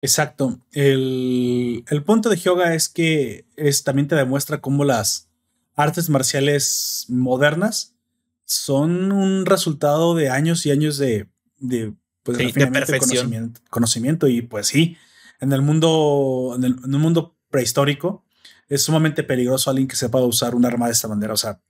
[0.00, 0.60] Exacto.
[0.70, 5.28] El, el punto de Hyoga es que es, también te demuestra cómo las
[5.74, 7.96] artes marciales modernas
[8.44, 11.26] son un resultado de años y años de,
[11.58, 12.52] de, pues, de
[13.00, 14.96] Conocimiento, conocimiento, Y pues sí,
[15.40, 18.24] en el mundo, en el, en el mundo prehistórico,
[18.68, 21.34] es sumamente peligroso alguien que sepa usar un arma de esta manera.
[21.34, 21.60] O sea,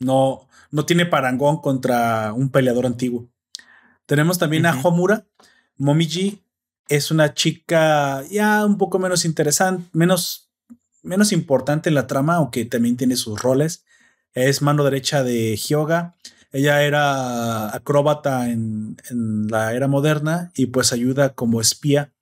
[0.00, 3.28] no, no tiene parangón contra un peleador antiguo.
[4.06, 5.26] Tenemos también a Homura.
[5.76, 6.42] Momiji
[6.88, 10.50] es una chica ya un poco menos interesante, menos,
[11.02, 13.84] menos importante en la trama, aunque también tiene sus roles.
[14.34, 16.16] Es mano derecha de Hyoga.
[16.50, 18.96] Ella era acróbata en,
[19.48, 22.12] la era moderna y pues ayuda como espía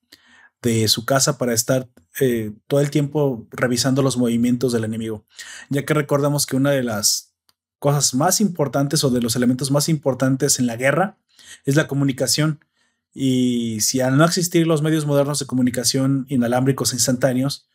[0.62, 1.88] de su casa para estar
[2.18, 5.24] eh, todo el tiempo revisando los movimientos del enemigo.
[5.68, 7.34] Ya que recordamos que una de las
[7.78, 11.18] cosas más importantes o de los elementos más importantes en la guerra
[11.64, 12.64] es la comunicación.
[13.12, 17.68] Y si al no existir los medios modernos de comunicación inalámbricos e instantáneos,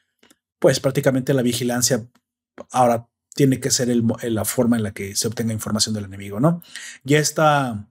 [0.59, 2.07] pues prácticamente la vigilancia
[2.71, 6.61] ahora tiene que ser la forma en la que se obtenga información del enemigo, ¿no?
[7.03, 7.89] Ya está,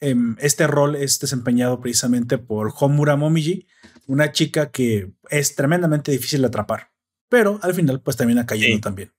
[0.00, 3.66] em, este rol es desempeñado precisamente por Homura Momiji,
[4.06, 6.90] una chica que es tremendamente difícil de atrapar,
[7.28, 9.12] pero al final pues termina cayendo también.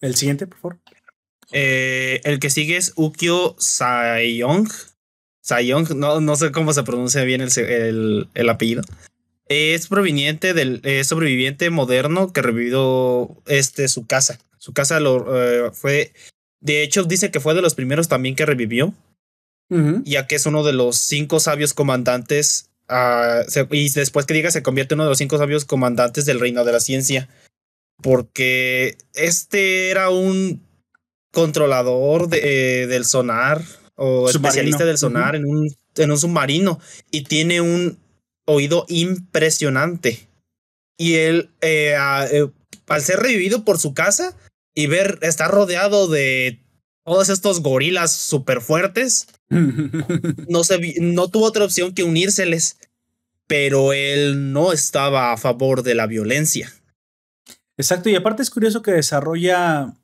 [0.00, 0.78] El siguiente, por favor.
[1.52, 4.68] Eh, el que sigue es Ukyo Sayong.
[5.40, 8.82] Sayong, no, no sé cómo se pronuncia bien el, el, apellido.
[9.46, 14.38] Es proveniente del sobreviviente moderno que revivió este, su casa.
[14.58, 16.12] Su casa lo eh, fue.
[16.60, 18.94] De hecho, dice que fue de los primeros también que revivió.
[20.04, 22.70] Ya que es uno de los cinco sabios comandantes.
[22.88, 26.40] Ah, y después que diga, se convierte en uno de los cinco sabios comandantes del
[26.40, 27.28] reino de la ciencia.
[28.02, 30.62] Porque este era un
[31.32, 33.62] controlador de, eh, del sonar
[33.96, 36.80] o especialista del sonar en, un, en un submarino
[37.10, 37.98] y tiene un
[38.46, 40.28] oído impresionante.
[40.96, 41.96] Y él, eh,
[42.32, 42.48] eh,
[42.86, 44.36] al ser revivido por su casa
[44.74, 46.60] y ver, estar rodeado de
[47.08, 52.76] todos estos gorilas súper fuertes, no, se, no tuvo otra opción que unírseles,
[53.46, 56.72] pero él no estaba a favor de la violencia.
[57.76, 59.94] Exacto, y aparte es curioso que desarrolla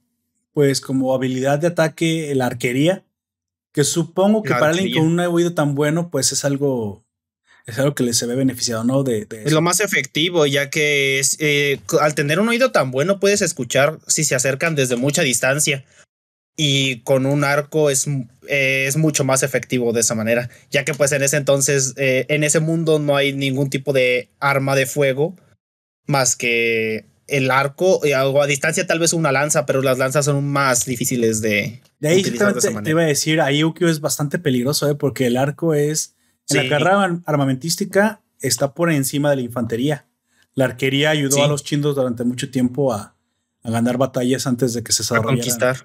[0.53, 3.05] pues como habilidad de ataque la arquería,
[3.73, 7.05] que supongo que para alguien con un oído tan bueno, pues es algo,
[7.67, 9.03] es algo que le se ve beneficiado, ¿no?
[9.03, 13.19] De, es lo más efectivo, ya que es, eh, al tener un oído tan bueno
[13.19, 15.85] puedes escuchar si se acercan desde mucha distancia.
[16.57, 18.07] Y con un arco es,
[18.47, 22.45] es mucho más efectivo de esa manera, ya que pues en ese entonces, eh, en
[22.45, 25.35] ese mundo no hay ningún tipo de arma de fuego
[26.07, 30.27] más que el arco, y algo a distancia tal vez una lanza, pero las lanzas
[30.27, 34.39] son más difíciles de, de ahí utilizar te iba a decir, ahí Ukyo es bastante
[34.39, 34.95] peligroso, ¿eh?
[34.95, 36.15] porque el arco es,
[36.51, 40.07] en la carrera armamentística, está por encima de la infantería.
[40.55, 43.17] La arquería ayudó a los chindos durante mucho tiempo a,
[43.63, 45.85] a ganar batallas antes de que se desarrollaran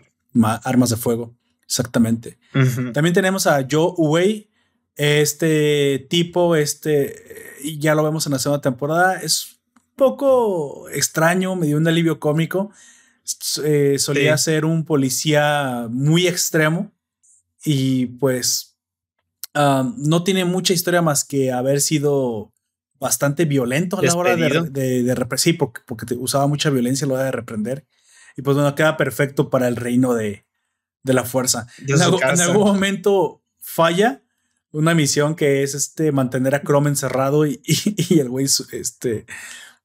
[0.63, 1.35] armas de fuego.
[1.63, 2.39] Exactamente.
[2.93, 4.49] También tenemos a Joe Uwei,
[4.95, 7.15] este tipo, este,
[7.77, 9.59] ya lo vemos en la segunda temporada, es
[9.95, 12.71] poco extraño, me dio un alivio cómico.
[13.63, 16.91] Eh, solía ser un policía muy extremo
[17.63, 18.77] y pues
[19.53, 22.51] no tiene mucha historia más que haber sido
[22.99, 27.13] bastante violento a la hora de, de, reprender, porque, porque usaba mucha violencia a la
[27.15, 27.85] hora de reprender.
[28.39, 30.45] Y pues bueno, queda perfecto para el reino de,
[31.03, 31.67] de la fuerza.
[31.85, 34.23] En algún, momento falla
[34.71, 39.25] una misión que es este mantener a Chrome encerrado y, y el güey este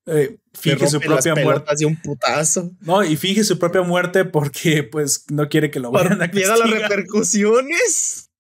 [0.07, 1.85] eh, finge su propia muerte.
[1.85, 2.71] un putazo.
[2.83, 6.57] No, y finge su propia muerte porque pues no quiere que lo vayan a castigar.
[6.57, 8.31] las repercusiones.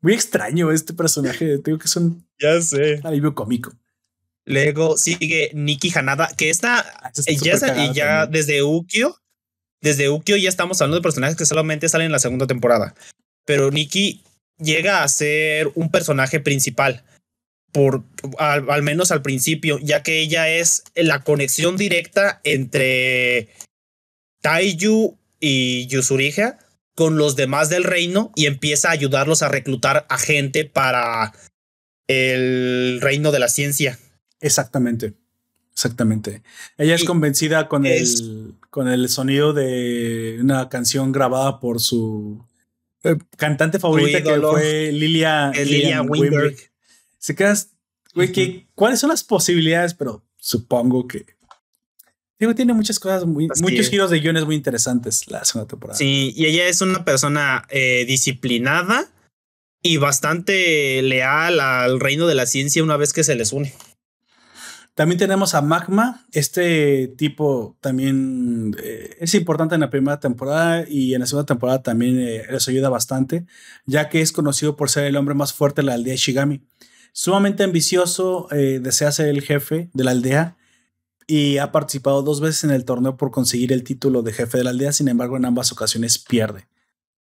[0.00, 1.58] Muy extraño este personaje.
[1.58, 3.00] Tengo que es un ya sé.
[3.02, 3.72] alivio cómico.
[4.44, 9.19] Luego sigue Nikki Hanada, que está, ah, ya, y ya desde Ukyo,
[9.80, 12.94] desde Ukyo ya estamos hablando de personajes que solamente salen en la segunda temporada.
[13.44, 14.22] Pero Nikki
[14.58, 17.04] llega a ser un personaje principal
[17.72, 18.04] por
[18.38, 23.48] al, menos al principio, ya que ella es la conexión directa entre
[24.40, 26.58] Taiyu y Yusuriha
[26.94, 31.32] con los demás del reino y empieza a ayudarlos a reclutar a gente para
[32.08, 33.98] el reino de la ciencia.
[34.40, 35.14] Exactamente.
[35.72, 36.42] Exactamente.
[36.76, 42.44] Ella es convencida con el con el sonido de una canción grabada por su
[43.02, 46.02] eh, cantante favorita que fue Lilia, Lilia
[47.18, 47.70] se quedas,
[48.14, 49.94] güey, ¿cuáles son las posibilidades?
[49.94, 51.26] Pero supongo que
[52.40, 55.98] Digo, tiene muchas cosas, muy, muchos giros de guiones muy interesantes la segunda temporada.
[55.98, 59.10] Sí, y ella es una persona eh, disciplinada
[59.82, 63.74] y bastante leal al reino de la ciencia una vez que se les une.
[65.00, 66.26] También tenemos a Magma.
[66.30, 71.82] Este tipo también eh, es importante en la primera temporada y en la segunda temporada
[71.82, 73.46] también eh, les ayuda bastante,
[73.86, 76.66] ya que es conocido por ser el hombre más fuerte de la aldea Shigami
[77.14, 80.58] sumamente ambicioso, eh, desea ser el jefe de la aldea
[81.26, 84.64] y ha participado dos veces en el torneo por conseguir el título de jefe de
[84.64, 86.68] la aldea, sin embargo en ambas ocasiones pierde.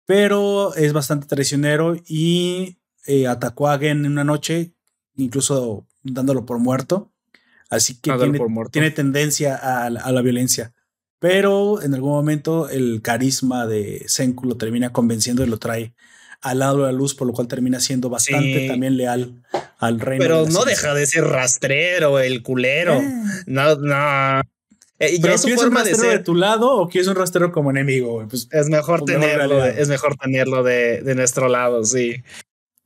[0.07, 2.79] pero es bastante traicionero y
[3.27, 4.73] atacó a Gen en una noche,
[5.15, 7.11] incluso dándolo por muerto.
[7.69, 8.39] Así que tiene,
[8.71, 10.73] tiene, tendencia a, la violencia.
[11.19, 15.93] Pero en algún momento el carisma de Senku lo termina convenciendo y lo trae
[16.41, 19.43] al lado de la luz, por lo cual termina siendo bastante también leal
[19.79, 20.23] al reino.
[20.23, 22.93] Pero no deja de ser rastrero, el culero.
[22.93, 23.23] Eh.
[23.47, 24.41] No, no.
[24.99, 28.25] Eh, ¿Pero quieres un rastrero de, tu lado o quieres un rastrero como enemigo?
[28.29, 32.23] Pues, es mejor tenerlo, es mejor tenerlo de, de nuestro lado, sí.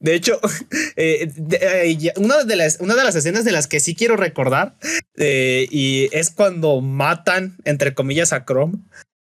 [0.01, 0.39] De hecho,
[0.97, 4.75] eh, eh, una, de las, una de las escenas de las que sí quiero recordar
[5.15, 8.79] eh, y es cuando matan, entre comillas, a Chrome.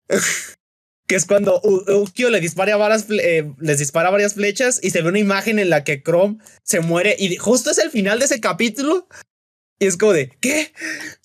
[1.06, 5.18] que es cuando Ukio le dispara varias, les dispara varias flechas y se ve una
[5.18, 9.08] imagen en la que Chrome se muere y justo es el final de ese capítulo.
[9.78, 10.72] Y es como de, ¿qué?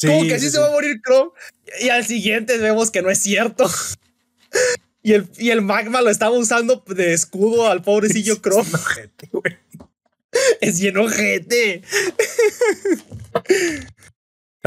[0.02, 1.32] ¿Cómo que así se va a morir Chrome?
[1.80, 3.70] Y al siguiente vemos que no es cierto.
[5.08, 8.70] Y el, y el magma lo estaba usando de escudo al pobrecillo Chrome.
[10.60, 11.82] Es bien ojete.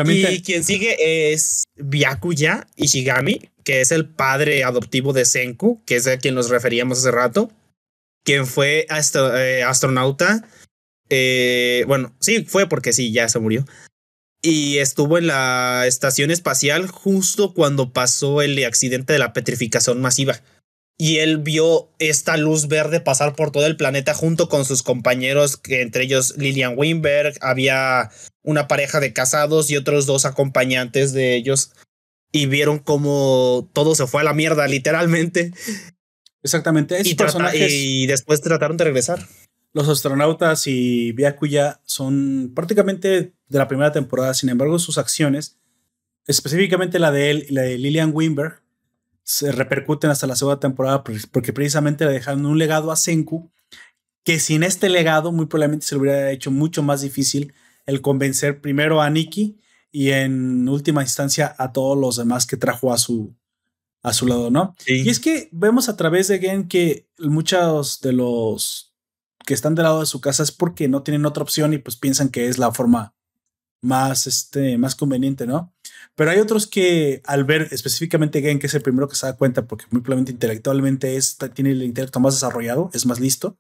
[0.07, 6.07] y quien sigue es Byakuya Ishigami, que es el padre adoptivo de Senku, que es
[6.07, 7.53] a quien nos referíamos hace rato,
[8.25, 10.49] quien fue eh, astronauta.
[11.11, 13.67] Eh, bueno, sí, fue porque sí, ya se murió
[14.43, 20.41] y estuvo en la estación espacial justo cuando pasó el accidente de la petrificación masiva.
[20.97, 25.57] Y él vio esta luz verde pasar por todo el planeta junto con sus compañeros,
[25.57, 28.11] que entre ellos Lilian Weinberg, había
[28.43, 31.73] una pareja de casados y otros dos acompañantes de ellos.
[32.33, 35.53] Y vieron cómo todo se fue a la mierda, literalmente.
[36.43, 37.01] Exactamente.
[37.03, 37.17] Y,
[38.03, 39.27] y después trataron de regresar.
[39.73, 45.59] Los astronautas y Byakuya son prácticamente de la primera temporada, sin embargo sus acciones,
[46.27, 48.63] específicamente la de él y la de Lillian Wimberg,
[49.23, 53.51] se repercuten hasta la segunda temporada porque precisamente le dejaron un legado a Senku
[54.25, 57.55] que sin este legado muy probablemente se le hubiera hecho mucho más difícil
[57.87, 59.59] el convencer primero a Nikki
[59.93, 63.35] y en última instancia a todos los demás que trajo a su,
[64.03, 64.75] a su lado, ¿no?
[64.87, 68.90] Y es que vemos a través de Gen que muchos de los
[69.51, 71.97] que están del lado de su casa es porque no tienen otra opción y pues
[71.97, 73.17] piensan que es la forma
[73.83, 75.75] más, este, más conveniente, ¿no?
[76.15, 79.37] Pero hay otros que al ver específicamente Gen, que es el primero que se da
[79.37, 83.59] cuenta, porque muy probablemente intelectualmente es, tiene el intelecto más desarrollado, es más listo,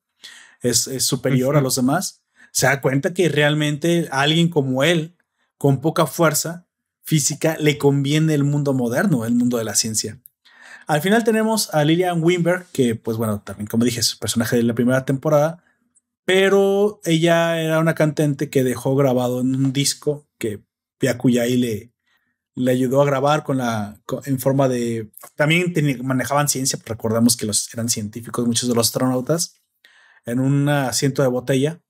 [0.63, 2.23] es, superior a los demás,
[2.53, 5.17] se da cuenta que realmente a alguien como él,
[5.59, 6.69] con poca fuerza
[7.03, 10.21] física, le conviene el mundo moderno, el mundo de la ciencia.
[10.87, 14.63] Al final tenemos a Lillian Wimberg, que pues bueno, también como dije, es personaje de
[14.63, 15.65] la primera temporada,
[16.33, 20.63] pero ella era una cantante que dejó grabado en un disco que
[20.99, 21.93] Piakuyai le,
[22.55, 25.75] le ayudó a grabar con la en forma de también
[26.05, 29.57] manejaban ciencia, recordamos que los eran científicos muchos de los astronautas
[30.25, 31.81] en un asiento de botella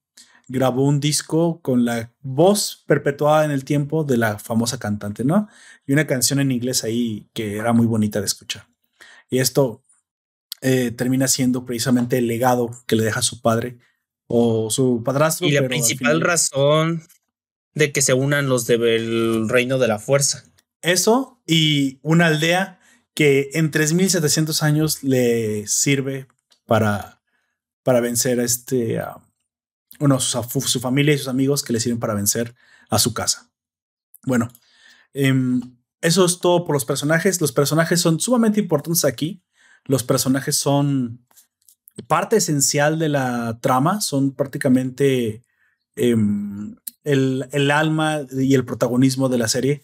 [0.47, 5.49] grabó un disco con la voz perpetuada en el tiempo de la famosa cantante, ¿no?
[5.85, 8.67] Y una canción en inglés ahí que era muy bonita de escuchar.
[9.29, 9.83] Y esto
[10.61, 13.77] eh, termina siendo precisamente el legado que le deja su padre
[14.33, 15.47] o su padrastro.
[15.47, 17.03] Y la principal razón
[17.73, 20.45] de que se unan los del reino de la fuerza.
[20.81, 22.79] Eso y una aldea
[23.13, 26.27] que en 3700 años le sirve
[26.65, 27.21] para,
[27.83, 29.17] para vencer a este, a,
[29.99, 32.55] bueno, su, su, familia y sus amigos que le sirven para vencer
[32.89, 33.51] a su casa.
[34.25, 34.49] Bueno,
[35.13, 35.61] em,
[35.99, 37.41] eso es todo por los personajes.
[37.41, 39.43] Los personajes son sumamente importantes aquí.
[39.85, 41.25] Los personajes son
[42.07, 45.43] parte esencial de la trama, son prácticamente
[45.95, 49.83] em, el, alma y el protagonismo de la serie.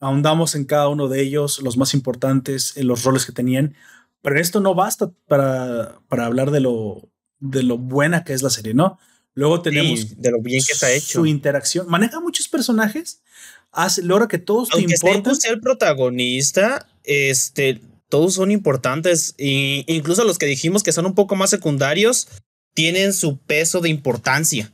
[0.00, 3.74] Ahondamos en cada uno de ellos, los más importantes, en los roles que tenían,
[4.22, 7.08] pero esto no basta para, para hablar de lo,
[7.40, 8.98] de lo buena que es la serie, ¿no?
[9.34, 11.20] Luego tenemos de lo bien que está hecho.
[11.20, 11.88] Su interacción.
[11.88, 13.22] Maneja muchos personajes.
[13.70, 15.36] Hace, logra que todos Aunque te importen.
[15.36, 19.34] ser el protagonista, este, todos son importantes.
[19.38, 22.28] E incluso los que dijimos que son un poco más secundarios,
[22.74, 24.72] tienen su peso de importancia.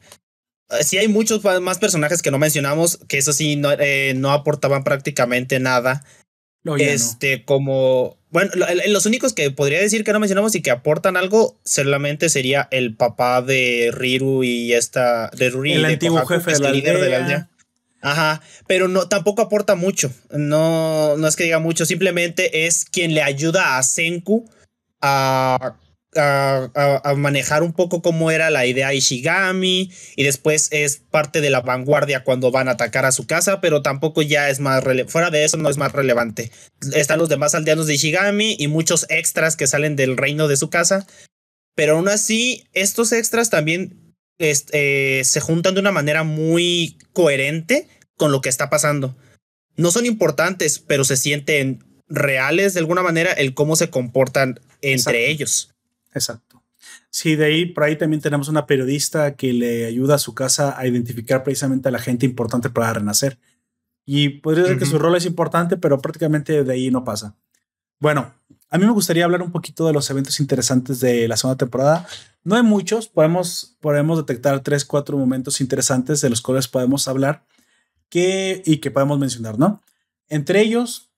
[0.70, 4.32] Eh, sí hay muchos más personajes que no mencionamos, que eso sí no, eh, no
[4.32, 6.04] aportaban prácticamente nada.
[6.78, 8.50] este, como, bueno,
[8.88, 12.96] los únicos que podría decir que no mencionamos y que aportan algo solamente sería el
[12.96, 15.72] papá de Riru y esta, de Ruri.
[15.72, 17.50] El antiguo jefe de la, líder de la aldea.
[18.04, 20.12] Ajá, pero no tampoco aporta mucho.
[20.30, 24.46] No, no es que diga mucho, simplemente es quien le ayuda a Senku
[25.00, 25.78] a,
[26.14, 31.62] a, manejar un poco cómo era la idea Ishigami y después es parte de la
[31.62, 35.44] vanguardia cuando van a atacar a su casa, pero tampoco ya es más fuera de
[35.44, 36.52] eso no es más relevante.
[36.92, 40.68] Están los demás aldeanos de Ishigami y muchos extras que salen del reino de su
[40.68, 41.06] casa,
[41.74, 44.03] pero aún así estos extras también
[44.38, 49.16] eh, se juntan de una manera muy coherente con lo que está pasando.
[49.76, 55.30] No son importantes, pero se sienten reales de alguna manera el cómo se comportan entre
[55.30, 55.74] ellos.
[56.12, 56.62] Exacto.
[57.10, 60.78] Sí, de ahí, por ahí también tenemos una periodista que le ayuda a su casa
[60.78, 63.38] a identificar precisamente a la gente importante para renacer.
[64.04, 67.36] Y podría decir que su rol es importante, pero prácticamente de ahí no pasa.
[68.00, 68.34] Bueno,
[68.68, 72.06] a mí me gustaría hablar un poquito de los eventos interesantes de la segunda temporada.
[72.44, 77.44] No hay muchos, podemos, podemos detectar tres, cuatro momentos interesantes de los cuales podemos hablar
[78.08, 79.82] que, y que podemos mencionar, ¿no?
[80.28, 81.10] Entre ellos,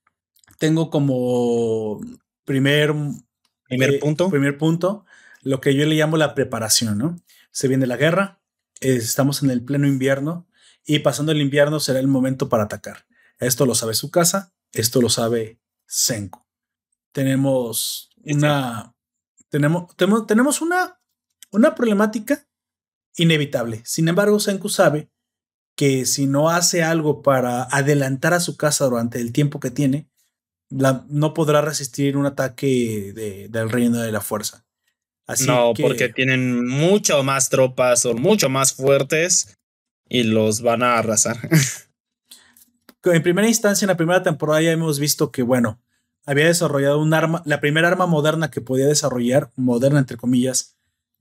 [0.58, 2.00] tengo como
[2.44, 2.94] primer
[3.68, 4.30] Primer eh, punto.
[4.30, 5.04] Primer punto,
[5.42, 7.16] lo que yo le llamo la preparación, ¿no?
[7.50, 8.40] Se viene la guerra,
[8.80, 10.46] estamos en el pleno invierno
[10.84, 13.06] y pasando el invierno será el momento para atacar.
[13.38, 16.44] Esto lo sabe su casa, esto lo sabe Senku.
[17.12, 18.94] Tenemos una,
[19.48, 20.95] tenemos, tenemos, tenemos una,
[21.50, 22.46] una problemática
[23.16, 23.82] inevitable.
[23.84, 25.10] Sin embargo, Senku sabe
[25.76, 30.08] que si no hace algo para adelantar a su casa durante el tiempo que tiene,
[30.68, 34.64] no podrá resistir un ataque del reino de la fuerza.
[35.26, 39.58] Así no, porque tienen mucho más tropas, son mucho más fuertes
[40.08, 41.36] y los van a arrasar.
[43.04, 45.80] en primera instancia, en la primera temporada ya hemos visto que, bueno,
[46.24, 50.75] había desarrollado un arma, la primera arma moderna que podía desarrollar, moderna entre comillas,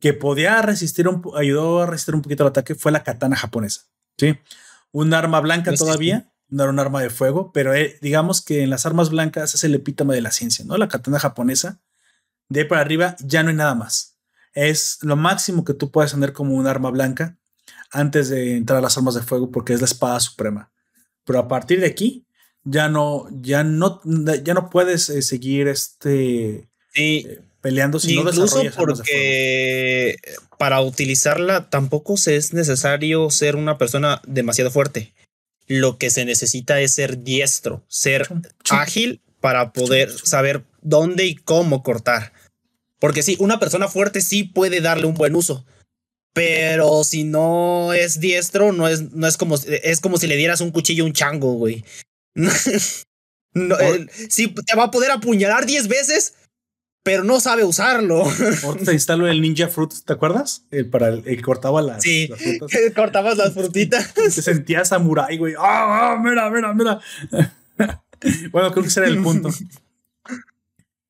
[0.05, 3.87] que podía resistir, un, ayudó a resistir un poquito el ataque, fue la katana japonesa.
[4.19, 4.37] ¿sí?
[4.91, 8.69] Un arma blanca todavía, no era un arma de fuego, pero eh, digamos que en
[8.69, 10.77] las armas blancas es el epítome de la ciencia, ¿no?
[10.77, 11.81] La katana japonesa,
[12.49, 14.19] de ahí para arriba ya no hay nada más.
[14.53, 17.39] Es lo máximo que tú puedes tener como un arma blanca
[17.89, 20.71] antes de entrar a las armas de fuego porque es la espada suprema.
[21.23, 22.27] Pero a partir de aquí
[22.63, 24.01] ya no, ya no,
[24.43, 30.17] ya no puedes eh, seguir este eh, peleando si no desarrollas porque
[30.59, 35.15] para utilizarla tampoco es necesario ser una persona demasiado fuerte
[35.65, 38.27] lo que se necesita es ser diestro, ser
[38.69, 42.33] ágil para poder saber dónde y cómo cortar.
[42.99, 45.65] Porque sí, una persona fuerte sí puede darle un buen uso,
[46.33, 50.61] pero si no es diestro, no es, no es como, es como si le dieras
[50.61, 51.83] un cuchillo a un chango, güey.
[53.53, 53.75] no,
[54.29, 56.35] sí, te va a poder apuñalar 10 veces,
[57.05, 58.23] pero no sabe usarlo.
[58.83, 60.63] te instaló el Ninja Fruit, ¿te acuerdas?
[60.71, 62.71] El para el, cortaba las, sí, frutas.
[62.95, 64.11] cortabas las frutitas.
[64.15, 65.53] Te sentías samurai, güey.
[65.55, 66.99] ¡Ah, ah, mira, mira, mira!
[68.51, 69.51] bueno, creo que ese era el punto.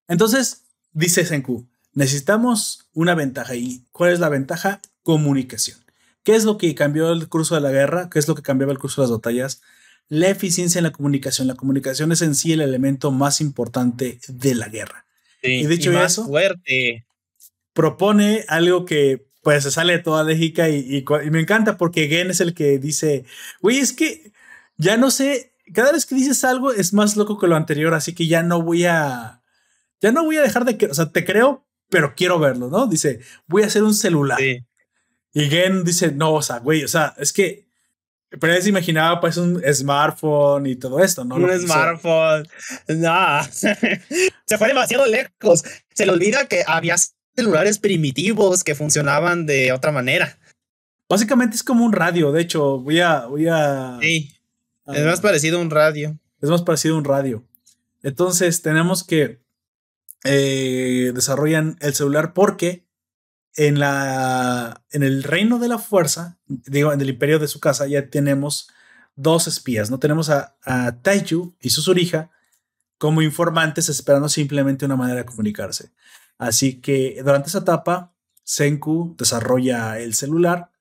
[0.09, 3.55] Entonces, dice Senku, necesitamos una ventaja.
[3.55, 4.81] ¿Y cuál es la ventaja?
[5.01, 5.77] Comunicación.
[6.23, 8.09] ¿Qué es lo que cambió el curso de la guerra?
[8.09, 9.61] ¿Qué es lo que cambiaba el curso de las batallas?
[10.09, 11.47] La eficiencia en la comunicación.
[11.47, 15.04] La comunicación es en sí el elemento más importante de la guerra
[15.47, 17.05] y dicho eso, fuerte.
[17.73, 22.41] propone algo que pues se sale de toda lógica y, me encanta porque Gen es
[22.41, 23.25] el que dice,
[23.61, 24.31] güey, es que
[24.75, 28.15] ya no sé, cada vez que dices algo es más loco que lo anterior, así
[28.15, 29.43] que ya no voy a,
[30.01, 32.87] ya no voy a dejar de, que, o sea, te creo, pero quiero verlo, ¿no?
[32.87, 34.39] Dice, voy a hacer un celular.
[34.41, 37.64] Y Gen dice, no, o sea, güey, o sea, es que
[38.39, 41.35] pero él se imaginaba pues un smartphone y todo esto, ¿no?
[41.35, 42.47] Un smartphone.
[42.87, 43.43] No.
[43.51, 45.63] se fue demasiado lejos.
[45.93, 46.95] Se le olvida que había
[47.35, 50.37] celulares primitivos que funcionaban de otra manera.
[51.09, 52.31] Básicamente es como un radio.
[52.31, 53.25] De hecho, voy a.
[53.25, 54.33] Voy a sí.
[54.87, 56.17] es más parecido a un radio.
[56.41, 57.43] Es más parecido a un radio.
[58.03, 59.39] Entonces tenemos que
[60.23, 62.84] eh, desarrollan el celular porque
[63.55, 67.87] en, la, en el reino de la fuerza, digo, en el imperio de su casa,
[67.87, 68.69] ya tenemos
[69.15, 69.89] dos espías.
[69.89, 72.31] No tenemos a, a Taiju y Susurija
[72.97, 75.91] como informantes esperando simplemente una manera de comunicarse.
[76.37, 78.13] Así que durante esa etapa,
[78.43, 80.71] Senku desarrolla el celular,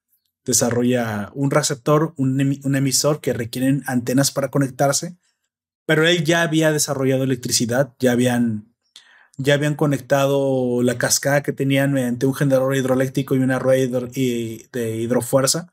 [0.45, 5.17] desarrolla un receptor, un, un emisor que requieren antenas para conectarse,
[5.87, 8.74] pero él ya había desarrollado electricidad, ya habían
[9.36, 14.97] ya habían conectado la cascada que tenían mediante un generador hidroeléctrico y una rueda de
[14.97, 15.73] hidrofuerza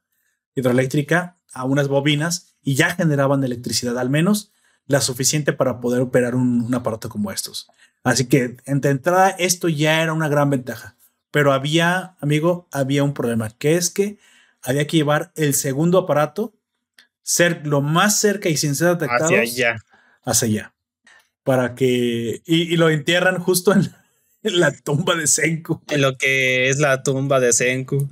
[0.56, 4.52] hidroeléctrica a unas bobinas y ya generaban electricidad, al menos
[4.88, 7.68] la suficiente para poder operar un, aparato como estos.
[8.04, 10.96] Así que, entre entrada, esto ya era una gran ventaja.
[11.30, 14.18] Pero había, amigo, había un problema, que es que
[14.62, 16.54] había que llevar el segundo aparato,
[17.22, 19.84] ser lo más cerca y sin ser detectados hacia allá.
[20.24, 20.71] Hacia allá
[21.44, 22.42] para que.
[22.46, 23.92] Y, lo entierran justo en,
[24.44, 25.82] la tumba de Senku.
[25.90, 28.10] En lo que es la tumba de Senku.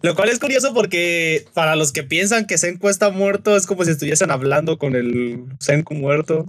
[0.00, 3.84] Lo cual es curioso porque para los que piensan que Senku está muerto, es como
[3.84, 6.46] si estuviesen hablando con el Senku muerto.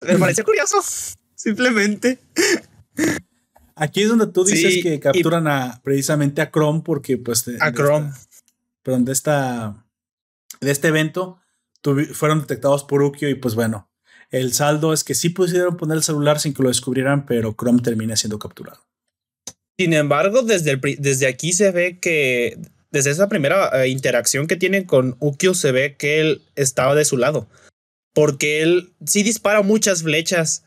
[0.00, 0.78] Me parece curioso,
[1.34, 2.18] simplemente.
[3.74, 8.12] Aquí es donde tú dices que capturan a precisamente a Chrome porque pues a Chrome.
[8.82, 9.86] Pero de esta
[10.60, 11.38] de este evento
[12.12, 13.89] fueron detectados por Ukio y pues bueno,
[14.30, 17.82] el saldo es que sí pudieron poner el celular sin que lo descubrieran, pero Chrome
[17.82, 18.80] termina siendo capturado.
[19.78, 22.58] Sin embargo, desde, desde aquí se ve que,
[22.90, 27.04] desde esa primera eh, interacción que tienen con Ukio, se ve que él estaba de
[27.04, 27.48] su lado.
[28.12, 30.64] Porque él sí dispara muchas flechas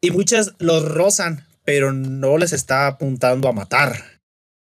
[0.00, 4.20] y muchas los rozan, pero no les está apuntando a matar.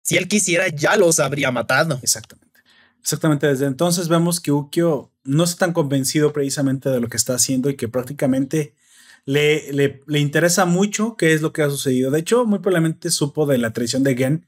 [0.03, 1.99] Si él quisiera, ya los habría matado.
[2.03, 2.61] Exactamente.
[3.01, 3.47] Exactamente.
[3.47, 7.71] Desde entonces vemos que Ukio no está tan convencido precisamente de lo que está haciendo
[7.71, 8.75] y que prácticamente
[9.25, 9.73] le,
[10.07, 12.11] le, interesa mucho qué es lo que ha sucedido.
[12.11, 14.47] De hecho, muy probablemente supo de la traición de Gen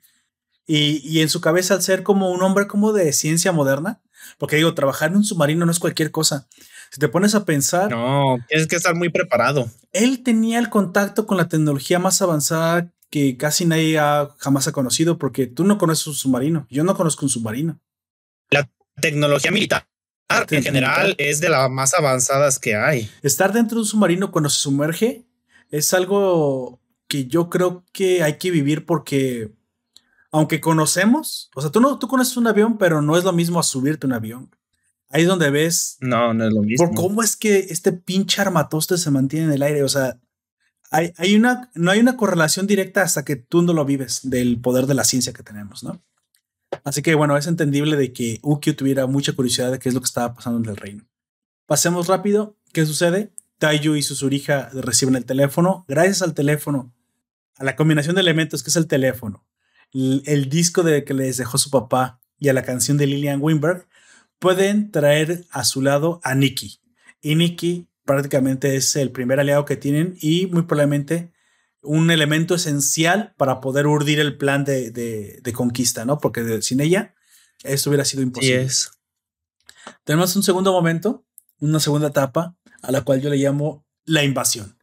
[0.67, 4.01] y, y, en su cabeza al ser como un hombre como de ciencia moderna,
[4.39, 6.47] porque digo, trabajar en un submarino no es cualquier cosa.
[6.91, 7.91] Si te pones a pensar...
[7.91, 9.69] No, tienes que estar muy preparado.
[9.93, 14.73] Él tenía el contacto con la tecnología más avanzada que casi nadie ha, jamás ha
[14.73, 17.81] conocido, porque tú no conoces un submarino, yo no conozco un submarino.
[18.51, 19.87] La tecnología militar
[20.51, 23.11] en general es de las más avanzadas que hay.
[23.23, 25.27] Estar dentro de un submarino cuando se sumerge
[25.71, 29.53] es algo que yo creo que hay que vivir porque
[30.31, 33.59] aunque conocemos, o sea, tú no tú conoces un avión, pero no es lo mismo
[33.59, 34.51] a subirte un avión.
[35.11, 35.97] Ahí es donde ves.
[36.01, 36.87] No, no es lo mismo.
[36.87, 39.83] Por cómo es que este pinche armatoste se mantiene en el aire.
[39.83, 40.21] O sea,
[40.91, 44.61] hay, hay una, no hay una correlación directa hasta que tú no lo vives del
[44.61, 46.03] poder de la ciencia que tenemos, ¿no?
[46.85, 50.01] Así que bueno, es entendible de que Ukio tuviera mucha curiosidad de qué es lo
[50.01, 51.07] que estaba pasando en el reino.
[51.66, 52.57] Pasemos rápido.
[52.73, 53.32] ¿Qué sucede?
[53.59, 55.85] Taiyu y Susurija reciben el teléfono.
[55.89, 56.95] Gracias al teléfono,
[57.57, 59.45] a la combinación de elementos que es el teléfono,
[59.93, 63.86] el, disco de que les dejó su papá y a la canción de Lillian Weinberg,
[64.39, 66.81] pueden traer a su lado a Nikki.
[67.20, 71.32] Y Nikki prácticamente es el primer aliado que tienen y muy probablemente
[71.83, 76.19] un elemento esencial para poder urdir el plan de, conquista, ¿no?
[76.19, 77.15] Porque sin ella
[77.63, 78.69] esto hubiera sido imposible.
[80.05, 81.25] Tenemos un segundo momento,
[81.61, 84.79] una segunda etapa, a la cual yo le llamo la invasión.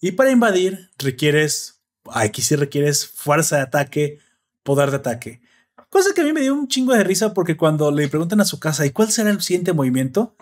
[0.00, 4.18] Y para invadir requieres, aquí sí requieres fuerza de ataque,
[4.62, 5.42] poder de ataque.
[5.88, 8.44] Cosa que a mí me dio un chingo de risa porque cuando le preguntan a
[8.44, 10.36] su casa, ¿y cuál será el siguiente movimiento?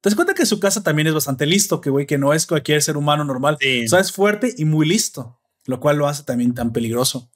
[0.00, 2.46] Te das cuenta que su casa también es bastante listo, que güey, que no es
[2.46, 3.56] cualquier ser humano normal.
[3.56, 7.30] O sea, es fuerte y muy listo lo cual lo hace también tan peligroso.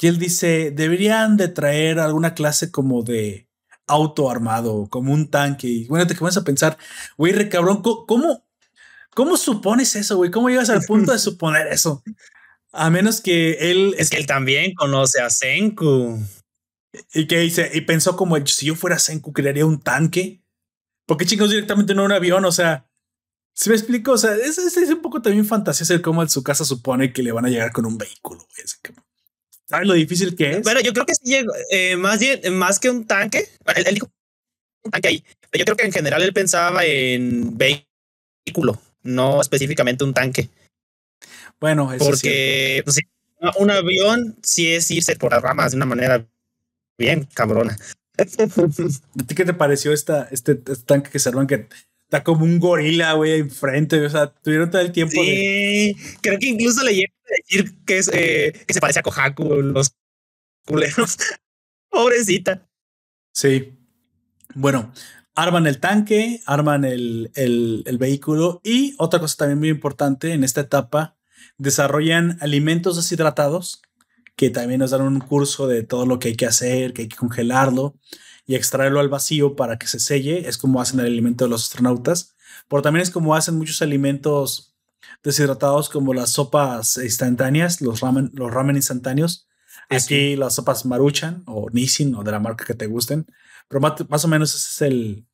[0.00, 3.48] Y él dice, deberían de traer alguna clase como de
[3.86, 5.68] auto armado, como un tanque.
[5.68, 6.78] Y bueno, te comienzas a pensar,
[7.16, 8.44] güey, re cabrón, ¿cómo,
[9.14, 10.30] ¿cómo supones eso, güey?
[10.30, 12.02] ¿Cómo llegas al punto de suponer eso?
[12.72, 13.94] A menos que él...
[13.98, 16.18] Es que él también conoce a Senku.
[17.14, 20.42] Y que dice, y pensó como, si yo fuera Senku, crearía un tanque.
[21.06, 22.44] porque chicos directamente no un avión?
[22.44, 22.88] O sea,
[23.54, 26.42] si me explico, o sea, es, es, un poco también fantasía ser como en su
[26.42, 28.46] casa supone que le van a llegar con un vehículo.
[29.66, 30.62] ¿Sabes lo difícil que es?
[30.62, 31.36] Bueno, yo creo que sí
[31.70, 32.20] eh, más
[32.50, 34.10] más que un tanque, él, dijo
[34.84, 35.24] un tanque ahí.
[35.52, 40.48] Yo creo que en general él pensaba en vehículo, no específicamente un tanque.
[41.60, 42.98] Bueno, eso porque pues,
[43.58, 46.26] un avión sí es irse por las ramas de una manera
[46.98, 47.76] bien cabrona.
[48.18, 51.68] ¿A ti qué te pareció esta, este, este tanque que se arman que
[52.12, 54.04] está como un gorila, güey, enfrente.
[54.04, 55.14] O sea, tuvieron todo el tiempo.
[55.14, 59.02] Sí, creo que incluso le llegan a decir que, es, eh, que se parece a
[59.02, 59.94] Kohaku, los
[60.66, 61.16] culeros.
[61.88, 62.68] Pobrecita.
[63.32, 63.78] Sí.
[64.54, 64.92] Bueno,
[65.34, 70.44] arman el tanque, arman el, el, el, vehículo y otra cosa también muy importante en
[70.44, 71.16] esta etapa,
[71.56, 73.80] desarrollan alimentos deshidratados
[74.36, 77.08] que también nos dan un curso de todo lo que hay que hacer, que hay
[77.08, 77.94] que congelarlo
[78.46, 80.48] y extraerlo al vacío para que se selle.
[80.48, 82.34] Es como hacen el alimento de los astronautas.
[82.68, 84.74] Pero también es como hacen muchos alimentos
[85.22, 89.48] deshidratados como las sopas instantáneas, los ramen, los ramen instantáneos.
[89.88, 93.26] Aquí las sopas Maruchan o Nissin o de la marca que te gusten.
[93.68, 95.26] Pero más, o menos ese es el,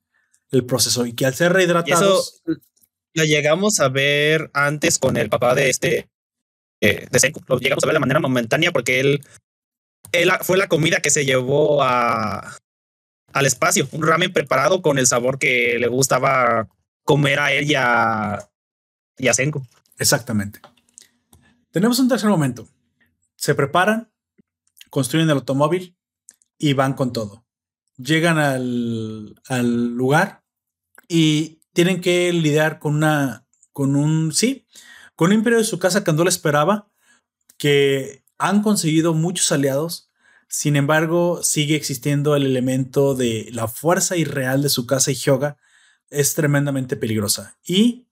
[0.51, 1.07] el, proceso.
[1.07, 2.43] Y que al ser rehidratados.
[3.15, 6.09] lo llegamos a ver antes con el papá de este.
[6.81, 7.41] Eh, de Senku.
[7.47, 9.25] Lo llegamos a ver de manera momentánea porque él,
[10.13, 12.57] él fue la comida que se llevó a,
[13.33, 13.89] al espacio.
[13.93, 16.69] Un ramen preparado con el sabor que le gustaba
[17.05, 18.49] comer a él y a,
[19.33, 19.67] Senko.
[19.99, 20.61] Exactamente.
[21.71, 22.69] Tenemos un tercer momento.
[23.37, 24.11] Se preparan,
[24.91, 25.97] construyen el automóvil
[26.59, 27.45] y van con todo.
[27.97, 30.43] Llegan al, al lugar
[31.09, 34.67] y tienen que lidiar con una, con un, sí,
[35.15, 36.91] con un imperio de su casa que no le esperaba,
[37.57, 40.08] que han conseguido muchos aliados.
[40.49, 45.59] Sin embargo, sigue existiendo el elemento de la fuerza irreal de su casa y Hyoga
[46.11, 47.59] es tremendamente peligrosa.
[47.67, 48.07] Y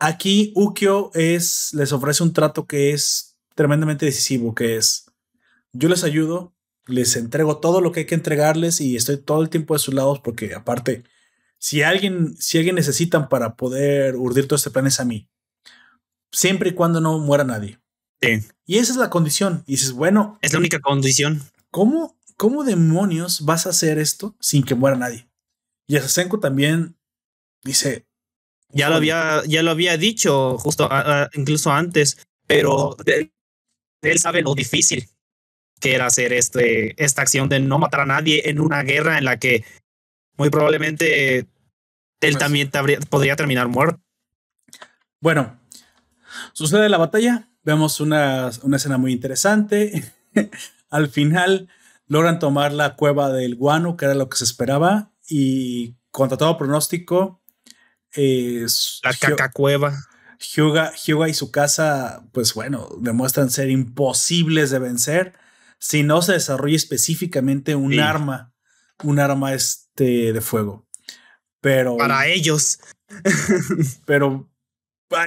[0.00, 5.06] aquí Ukyo es, les ofrece un trato que es tremendamente decisivo, que es,
[5.72, 6.52] yo les ayudo,
[6.86, 9.94] les entrego todo lo que hay que entregarles y estoy todo el tiempo de sus
[9.94, 11.04] lados porque aparte,
[11.58, 15.28] si alguien, si alguien necesitan para poder urdir todo este plan es a mí.
[16.32, 17.81] Siempre y cuando no muera nadie.
[18.66, 19.64] Y esa es la condición.
[19.66, 20.38] Y dices, bueno.
[20.42, 21.42] Es la única condición.
[21.70, 25.28] ¿Cómo, cómo demonios vas a hacer esto sin que muera nadie?
[25.86, 26.96] Y Asasenko también
[27.64, 28.06] dice.
[28.74, 30.88] Ya lo había, ya lo había dicho justo
[31.34, 32.96] incluso antes, pero
[34.00, 35.06] él sabe lo difícil
[35.78, 39.24] que era hacer este, esta acción de no matar a nadie en una guerra en
[39.24, 39.64] la que
[40.38, 41.48] muy probablemente él
[42.20, 42.70] pues también
[43.10, 44.00] podría terminar muerto.
[45.20, 45.60] Bueno,
[46.52, 50.12] sucede la batalla, vemos una, una escena muy interesante.
[50.90, 51.68] Al final
[52.06, 56.58] logran tomar la cueva del guano, que era lo que se esperaba, y contra todo
[56.58, 57.42] pronóstico,
[58.12, 59.94] es la caca cueva.
[60.38, 65.32] Hyuga, Hyuga, y su casa, pues bueno, demuestran ser imposibles de vencer
[65.78, 68.52] si no se desarrolla específicamente un arma,
[69.02, 70.86] un arma este de fuego.
[71.60, 72.80] Pero para ellos.
[74.04, 74.48] pero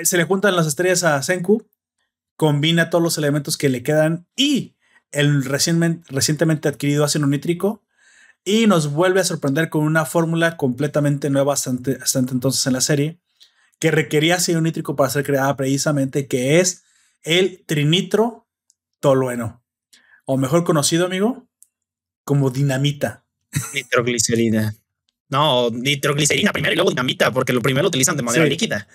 [0.04, 1.68] se le juntan las estrellas a Senku,
[2.36, 4.76] combina todos los elementos que le quedan y
[5.12, 7.84] el recientemente adquirido ácido nítrico
[8.44, 11.72] y nos vuelve a sorprender con una fórmula completamente nueva hasta,
[12.02, 13.20] hasta entonces en la serie
[13.80, 16.84] que requería ácido nítrico para ser creada precisamente, que es
[17.24, 18.48] el trinitro
[19.00, 19.64] tolueno
[20.26, 21.48] o mejor conocido, amigo,
[22.24, 23.26] como dinamita.
[23.74, 24.76] Nitroglicerina.
[25.30, 28.88] No, nitroglicerina primero y luego dinamita, porque lo primero lo utilizan de manera líquida.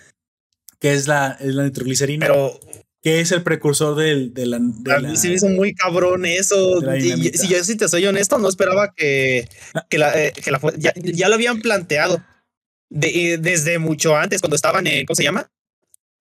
[0.79, 2.27] Que es la, la nitroglicerina.
[2.27, 2.59] Pero.
[3.03, 4.57] Que es el precursor del, de la.
[4.57, 6.81] a mí se me hizo muy cabrón eso.
[7.01, 9.49] si yo si te soy honesto, no esperaba que,
[9.89, 12.23] que la, eh, que la ya, ya, lo habían planteado
[12.91, 15.51] de, desde mucho antes, cuando estaban, en, ¿cómo se llama?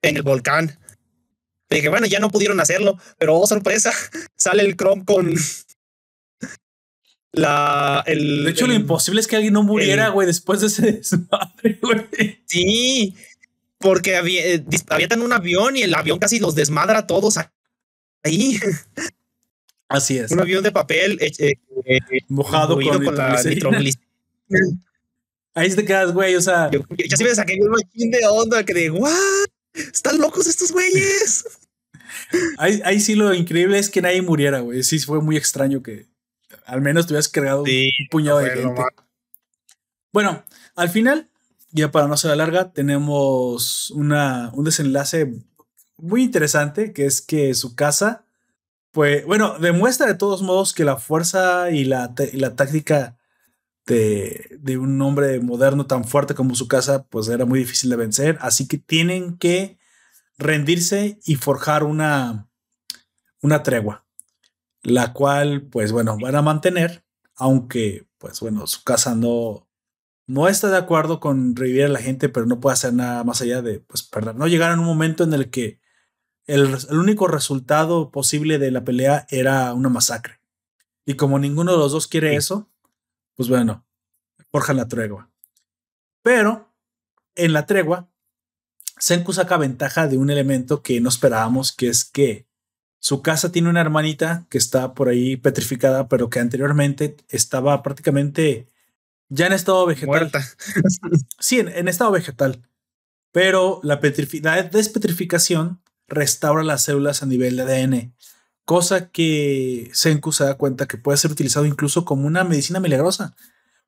[0.02, 0.80] En el volcán.
[1.70, 3.92] Dije, bueno, ya no pudieron hacerlo, pero oh, sorpresa,
[4.36, 5.34] sale el Chrome con
[7.32, 8.04] la.
[8.08, 11.80] El, de hecho, lo imposible es que alguien no muriera, güey, después de ese desmadre,
[11.82, 12.44] güey.
[12.46, 13.16] Sí,
[13.80, 17.38] porque había, eh, avientan un avión y el avión casi los desmadra a todos
[18.24, 18.60] ahí.
[19.90, 20.32] Así es.
[20.32, 21.32] Un avión de papel eh,
[21.86, 23.42] eh, mojado con, con la
[25.56, 26.70] Ahí te quedas, güey, o sea.
[26.72, 29.12] ya sí me saqué un machín de onda que de, ¿what?
[29.74, 31.44] ¿Están locos estos güeyes?
[32.58, 34.84] ahí, sí lo increíble es que nadie muriera, güey.
[34.84, 36.08] Sí, fue muy extraño que
[36.66, 38.82] al menos te hubieras cargado un puñado de gente.
[40.12, 40.44] Bueno,
[40.76, 41.29] al final,
[41.72, 45.34] ya para no ser larga, tenemos una, un desenlace
[45.98, 48.26] muy interesante, que es que su casa,
[48.92, 53.18] pues, bueno, demuestra de todos modos que la fuerza y la, la táctica
[53.86, 57.96] de, de, un hombre moderno tan fuerte como su casa, pues era muy difícil de
[57.96, 58.38] vencer.
[58.42, 59.80] Así que tienen que
[60.38, 62.50] rendirse y forjar una,
[63.42, 64.06] una tregua,
[64.82, 67.04] la cual, pues bueno, van a mantener,
[67.36, 69.69] aunque, pues bueno, su casa no,
[70.30, 73.42] no está de acuerdo con revivir a la gente, pero no puede hacer nada más
[73.42, 75.80] allá de, pues, perdón, no llegar a un momento en el que
[76.46, 80.40] el, único resultado posible de la pelea era una masacre.
[81.04, 82.70] Y como ninguno de los dos quiere eso,
[83.34, 83.88] pues bueno,
[84.52, 85.32] forjan la tregua.
[86.22, 86.76] Pero
[87.34, 88.12] en la tregua
[89.00, 92.48] Senku saca ventaja de un elemento que no esperábamos, que es que
[93.00, 98.70] su casa tiene una hermanita que está por ahí petrificada, pero que anteriormente estaba prácticamente
[99.30, 100.08] ya en estado vegetal.
[100.08, 100.46] Muerta.
[101.40, 102.62] sí, en, estado vegetal.
[103.32, 104.00] Pero la,
[104.42, 108.16] la despetrificación restaura las células a nivel de ADN,
[108.66, 113.36] cosa que Senku se da cuenta que puede ser utilizado incluso como una medicina milagrosa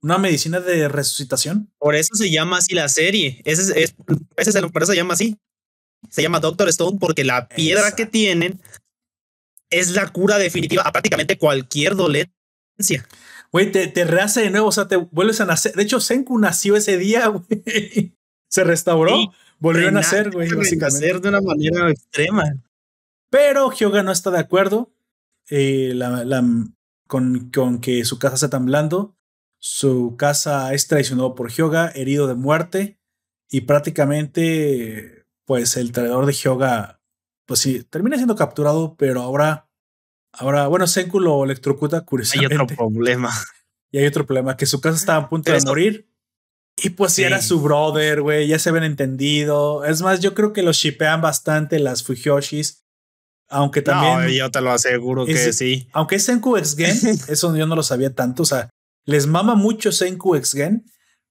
[0.01, 1.71] una medicina de resucitación.
[1.77, 3.41] Por eso se llama así la serie.
[3.45, 3.69] Ese es,
[4.35, 5.37] ese es el, por eso se llama así.
[6.09, 8.59] Se llama Doctor Stone porque la piedra que tienen
[9.69, 13.07] es la cura definitiva a prácticamente cualquier dolencia.
[13.51, 15.73] Güey, te, te rehace de nuevo, o sea, te vuelves a nacer.
[15.73, 18.15] De hecho, Senku nació ese día, güey.
[18.47, 20.49] Se restauró, volvió a nacer, güey.
[20.49, 22.43] Nacer de una manera extrema.
[23.29, 24.91] Pero Hyoga no está de acuerdo
[25.49, 26.43] eh, la,
[27.07, 29.15] con, con que su casa sea tan blando
[29.61, 32.99] su casa es traicionado por Hyoga, herido de muerte,
[33.47, 36.99] y prácticamente, pues el traidor de Hyoga,
[37.45, 39.69] pues sí, termina siendo capturado, pero ahora,
[40.33, 42.55] ahora, bueno, Senku lo electrocuta curiosamente.
[42.55, 43.31] Hay otro problema.
[43.91, 46.07] Y hay otro problema, que su casa estaba a punto de morir.
[46.77, 49.83] Y pues si era su brother, güey, ya se ven entendido.
[49.85, 52.85] Es más, yo creo que los shipean bastante las Fujoshis.
[53.49, 54.21] Aunque también.
[54.21, 55.89] No, yo te lo aseguro que sí.
[55.91, 56.97] Aunque es Senku X Gen,
[57.27, 58.43] eso yo no lo sabía tanto.
[58.43, 58.69] O sea,
[59.05, 60.85] les mama mucho Senku X Gen,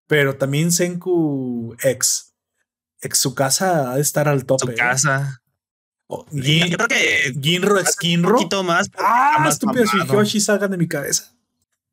[0.07, 2.35] pero también Senku X.
[3.01, 4.73] Ex su casa ha de estar al tope.
[4.73, 5.40] Su casa.
[6.13, 8.31] Oh, yo creo que Ginro X Ginro.
[8.31, 8.91] Un poquito más.
[8.99, 11.37] Ah, estúpido Yoshi salgan de mi cabeza.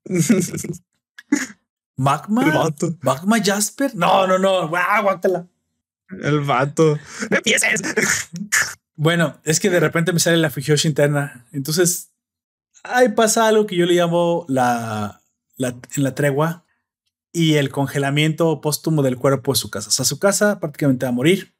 [1.95, 2.73] Magma.
[3.01, 3.95] Magma Jasper.
[3.95, 4.75] No, no, no.
[4.75, 5.47] Aguántala.
[6.09, 6.97] El vato.
[7.29, 7.81] Empieces.
[8.95, 11.45] Bueno, es que de repente me sale la Fujoshi interna.
[11.51, 12.09] Entonces,
[12.81, 15.21] ahí pasa algo que yo le llamo la,
[15.59, 16.65] en la tregua
[17.31, 19.89] y el congelamiento póstumo del cuerpo de su casa.
[19.89, 21.53] O sea, su casa prácticamente va a morir.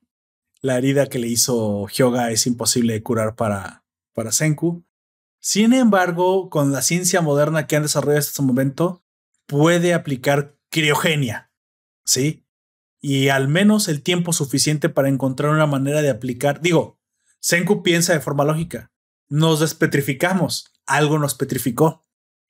[0.62, 4.84] La herida que le hizo Hyoga es imposible de curar para, para Senku.
[5.40, 9.04] Sin embargo, con la ciencia moderna que han desarrollado hasta este momento,
[9.46, 11.52] puede aplicar criogenia.
[12.04, 12.46] ¿Sí?
[13.00, 16.62] Y al menos el tiempo suficiente para encontrar una manera de aplicar.
[16.62, 17.00] Digo,
[17.40, 18.92] Senku piensa de forma lógica.
[19.30, 20.74] Nos despetrificamos.
[20.86, 22.04] Algo nos petrificó.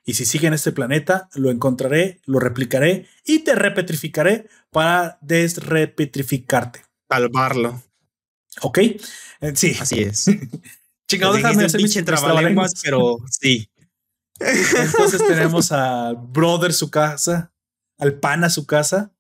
[0.06, 6.86] Y si sigue en este planeta, lo encontraré, lo replicaré y te repetrificaré para desrepetrificarte.
[7.10, 7.84] Salvarlo.
[8.62, 8.78] Ok.
[8.78, 9.02] Eh,
[9.56, 9.76] sí.
[9.80, 10.26] Así es.
[11.08, 13.70] Chingado, déjame hacer mis trabalenguas, pero sí.
[14.40, 17.54] Entonces tenemos a Brother su casa,
[17.98, 19.14] al Pana su casa.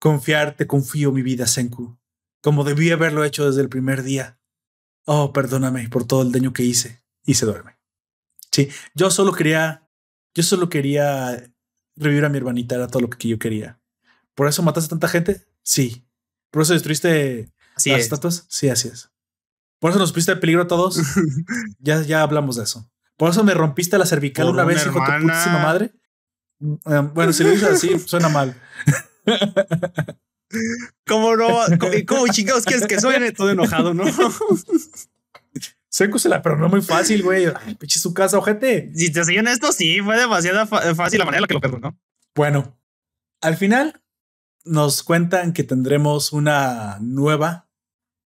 [0.00, 1.98] Confiar, te confío mi vida, Senku.
[2.42, 4.40] Como debí haberlo hecho desde el primer día.
[5.04, 7.02] Oh, perdóname por todo el daño que hice.
[7.24, 7.78] Y se duerme.
[8.50, 9.88] Sí, yo solo quería,
[10.34, 11.52] yo solo quería
[11.96, 13.80] revivir a mi hermanita, era todo lo que yo quería.
[14.34, 15.46] ¿Por eso mataste a tanta gente?
[15.62, 16.06] Sí.
[16.50, 17.52] ¿Por eso destruiste
[17.88, 18.44] las estatuas?
[18.48, 19.10] Sí, así es.
[19.78, 21.00] ¿Por eso nos pusiste en peligro a todos?
[21.78, 22.90] ya, ya hablamos de eso.
[23.16, 25.92] ¿Por eso me rompiste la cervical una, vez, hijo de tu putísima madre?
[26.58, 28.54] Mm, eh, bueno, si lo dices así, suena mal.
[31.06, 31.48] ¿Cómo no?
[32.06, 33.32] ¿Cómo, chingados quieres que suene?
[33.32, 34.04] Todo enojado, ¿no?
[35.88, 37.46] Seco se la perdonó muy fácil, güey.
[37.46, 38.92] Ay, pinche su casa, ojete.
[38.94, 41.98] Si te siguen esto, sí, fue demasiado fácil la manera en la que lo perdonó.
[42.34, 42.78] Bueno,
[43.40, 44.02] al final
[44.64, 47.69] nos cuentan que tendremos una nueva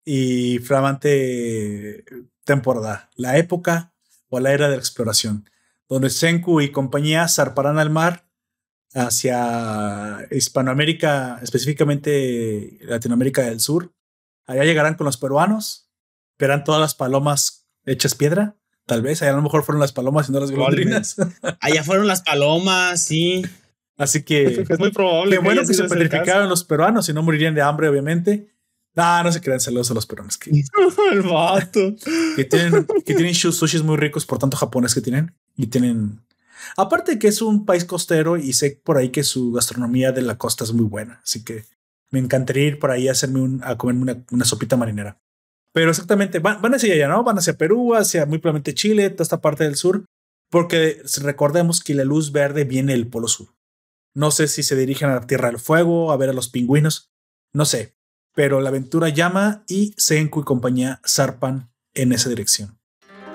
[0.04, 2.04] y flamante
[2.44, 3.94] temporada, la época
[4.28, 5.48] o la era de la exploración,
[5.88, 8.26] donde Senku y compañía zarparán al mar
[8.94, 13.94] hacia Hispanoamérica, específicamente Latinoamérica del Sur.
[14.46, 15.90] Allá llegarán con los peruanos,
[16.38, 18.56] verán todas las palomas hechas piedra.
[18.86, 21.16] Tal vez, allá a lo mejor fueron las palomas y no las golondrinas.
[21.60, 23.46] allá fueron las palomas, sí.
[23.96, 25.36] Así que es muy probable.
[25.36, 28.51] Qué bueno que se petrificaron los peruanos y no morirían de hambre, obviamente.
[28.94, 30.36] No, no se crean celosos los peruanos.
[30.36, 30.50] Que,
[31.12, 31.94] El vato.
[32.36, 35.34] Que tienen, que tienen sushis muy ricos por tanto japonés que tienen.
[35.56, 36.20] Y tienen
[36.76, 40.38] Aparte que es un país costero y sé por ahí que su gastronomía de la
[40.38, 41.64] costa es muy buena, así que
[42.10, 45.20] me encantaría ir por ahí a hacerme un, a comerme una, sopita marinera.
[45.72, 47.24] Pero exactamente, van, van, hacia allá, ¿no?
[47.24, 50.04] Van hacia Perú, hacia muy probablemente Chile, toda esta parte del sur,
[50.50, 53.48] porque recordemos que la luz verde viene del Polo Sur.
[54.14, 57.10] No sé si se dirigen a la Tierra del Fuego, a ver a los pingüinos,
[57.54, 57.94] no sé,
[58.34, 62.78] pero la aventura llama y Senku y compañía zarpan en esa dirección.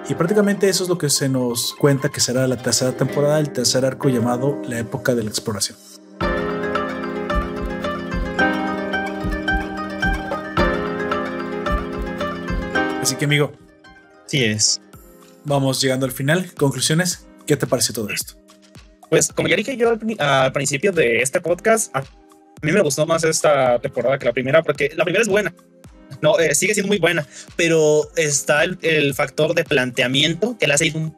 [0.10, 3.52] Y prácticamente eso es lo que se nos cuenta que será la tercera temporada, el
[3.52, 5.78] tercer arco llamado La época de la exploración.
[13.02, 13.52] Así que amigo.
[14.26, 14.82] Sí es.
[15.44, 16.54] Vamos llegando al final.
[16.56, 17.26] Conclusiones.
[17.46, 18.34] ¿Qué te parece todo esto?
[19.10, 21.96] Pues como ya dije yo al, principio de este podcast,
[22.62, 25.54] a mí me gustó más esta temporada que la primera porque la primera es buena.
[26.22, 30.88] No, eh, sigue siendo muy buena, pero está el, factor de planteamiento que la hace
[30.88, 31.16] ir un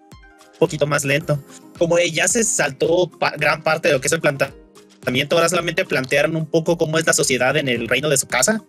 [0.57, 1.43] poquito más lento.
[1.77, 6.35] Como ya se saltó gran parte de lo que es el planteamiento, ahora solamente plantearon
[6.35, 8.61] un poco cómo es la sociedad en el reino de su casa.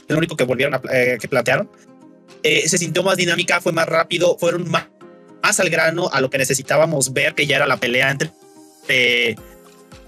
[0.00, 1.70] Es lo único que volvieron a eh, que plantearon.
[2.42, 4.88] Eh, se sintió más dinámica, fue más rápido, fueron más,
[5.60, 8.32] al grano a lo que necesitábamos ver, que ya era la pelea entre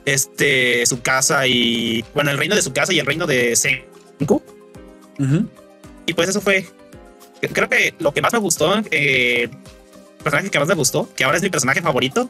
[0.05, 4.43] este su casa y bueno, el reino de su casa y el reino de Senku
[6.07, 6.69] y pues eso fue,
[7.41, 11.24] creo que lo que más me gustó, eh, el personaje que más me gustó, que
[11.24, 12.29] ahora es mi personaje favorito,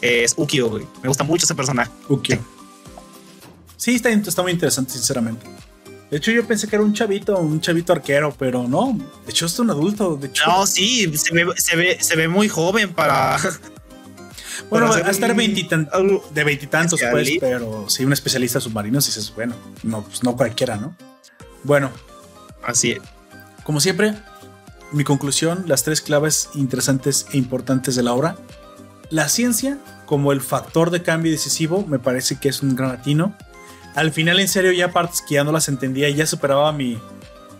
[0.00, 1.90] es Ukio, Me gusta mucho ese personaje.
[2.08, 2.38] Ukio.
[3.76, 5.46] Sí, está, está muy interesante, sinceramente.
[6.10, 8.98] De hecho, yo pensé que era un chavito, un chavito arquero, pero no.
[9.24, 10.16] De hecho, es un adulto.
[10.16, 13.38] De hecho, no, sí, se ve, se ve, se ve muy joven para.
[14.70, 19.54] Bueno, va a estar de veintitantos, pues, pero sí, un especialista submarino, si es bueno,
[19.82, 20.96] no, pues no cualquiera, ¿no?
[21.64, 21.90] Bueno,
[22.62, 23.00] Así es.
[23.64, 24.14] Como siempre,
[24.92, 28.36] mi conclusión, las tres claves interesantes e importantes de la obra.
[29.10, 33.36] La ciencia, como el factor de cambio decisivo, me parece que es un gran latino.
[33.94, 36.98] Al final, en serio, ya partes que ya no las entendía y ya superaba mi,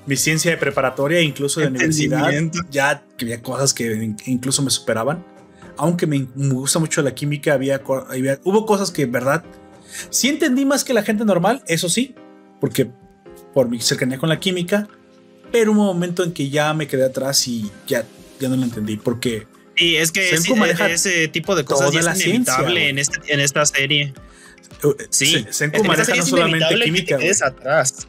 [0.06, 2.32] mi ciencia de preparatoria, incluso de universidad,
[2.70, 5.24] ya había cosas que incluso me superaban.
[5.76, 7.80] Aunque me, gusta mucho la química, había,
[8.44, 9.44] hubo cosas que en verdad
[10.10, 12.14] sí entendí más que la gente normal, eso sí,
[12.60, 12.90] porque
[13.54, 14.88] por mi cercanía con la química,
[15.50, 18.04] pero hubo un momento en que ya me quedé atrás y ya,
[18.40, 19.46] ya no lo entendí, porque...
[19.76, 24.12] Y es que ese tipo de cosas es inevitable en, este, en esta serie.
[24.84, 27.16] Uh, sí, Senku maneja no solamente química.
[27.16, 28.06] Es atrás.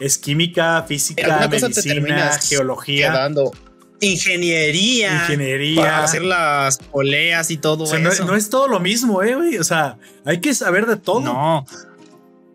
[0.00, 3.12] Es química, física, medicina, geología.
[3.12, 3.52] Quedando
[4.00, 5.22] ingeniería.
[5.22, 5.82] Ingeniería.
[5.82, 8.24] Para hacer las poleas y todo eso.
[8.24, 9.58] No, es todo lo mismo, eh, güey.
[9.58, 11.20] O sea, hay que saber de todo.
[11.20, 11.66] No.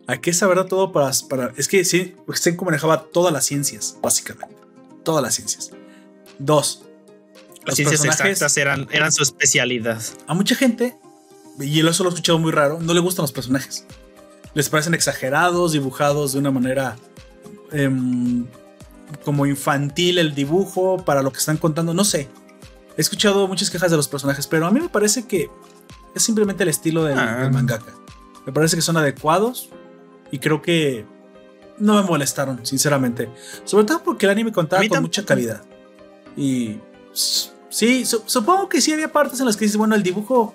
[0.06, 1.10] Hay que saber de todo para.
[1.28, 4.54] para es que sí, Senku manejaba todas las ciencias, básicamente.
[5.02, 5.72] Todas las ciencias.
[6.38, 6.82] Dos.
[7.64, 10.00] Las ciencias exactas eran, eran su especialidad.
[10.28, 10.96] A mucha gente
[11.60, 13.86] y eso lo he escuchado muy raro, no le gustan los personajes.
[14.54, 16.96] Les parecen exagerados, dibujados de una manera
[17.72, 18.46] em,
[19.24, 22.28] como infantil el dibujo para lo que están contando, no sé.
[22.96, 25.50] He escuchado muchas quejas de los personajes, pero a mí me parece que
[26.14, 27.48] es simplemente el estilo del, ah.
[27.52, 27.92] mangaka.
[28.46, 29.68] Me parece que son adecuados
[30.30, 31.04] y creo que
[31.78, 33.28] no me molestaron, sinceramente.
[33.64, 35.62] Sobre todo porque el anime contaba con mucha calidad.
[36.36, 36.78] Y
[37.12, 40.54] sí, supongo que sí había partes en las que dices, bueno, el dibujo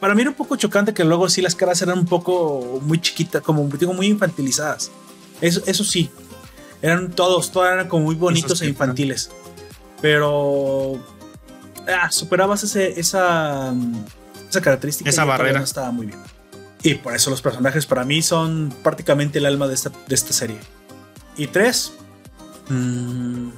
[0.00, 3.00] para mí era un poco chocante que luego sí las caras eran un poco muy
[3.00, 4.90] chiquitas, como digo, muy infantilizadas.
[5.40, 6.10] Eso, eso sí,
[6.82, 9.30] eran todos, todos eran como muy bonitos e infantiles.
[10.00, 11.02] Pero
[11.88, 13.74] ah, superabas ese, esa,
[14.48, 15.10] esa característica.
[15.10, 15.62] Esa barrera.
[15.62, 16.18] estaba muy bien.
[16.82, 20.32] Y por eso los personajes para mí son prácticamente el alma de esta, de esta
[20.32, 20.58] serie.
[21.36, 21.92] Y tres,
[22.68, 23.48] mm,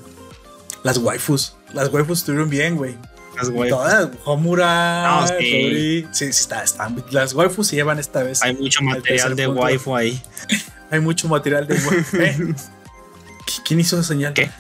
[0.83, 1.57] las waifus.
[1.75, 2.97] Las waifus estuvieron bien, güey.
[3.37, 4.17] Las waifus.
[4.25, 5.27] Homura.
[5.39, 6.07] sí.
[6.11, 7.05] sí, está, están.
[7.11, 8.43] Las waifus se llevan esta vez.
[8.43, 10.23] Hay mucho material de waifu ahí.
[10.91, 12.17] Hay mucho material de waifu.
[12.17, 12.55] Eh,
[13.65, 14.35] ¿Quién hizo esa señal?
[14.35, 14.51] ¿Qué?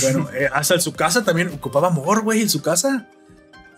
[0.00, 3.08] Bueno, eh, hasta en su casa también ocupaba amor, güey, en su casa.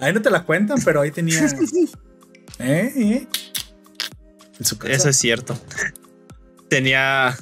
[0.01, 1.44] Ahí no te la cuentan, pero ahí tenía.
[2.59, 2.93] ¿Eh?
[2.97, 3.28] ¿Eh?
[4.59, 4.93] En su casa.
[4.93, 5.59] Eso es cierto.
[6.68, 7.36] Tenía.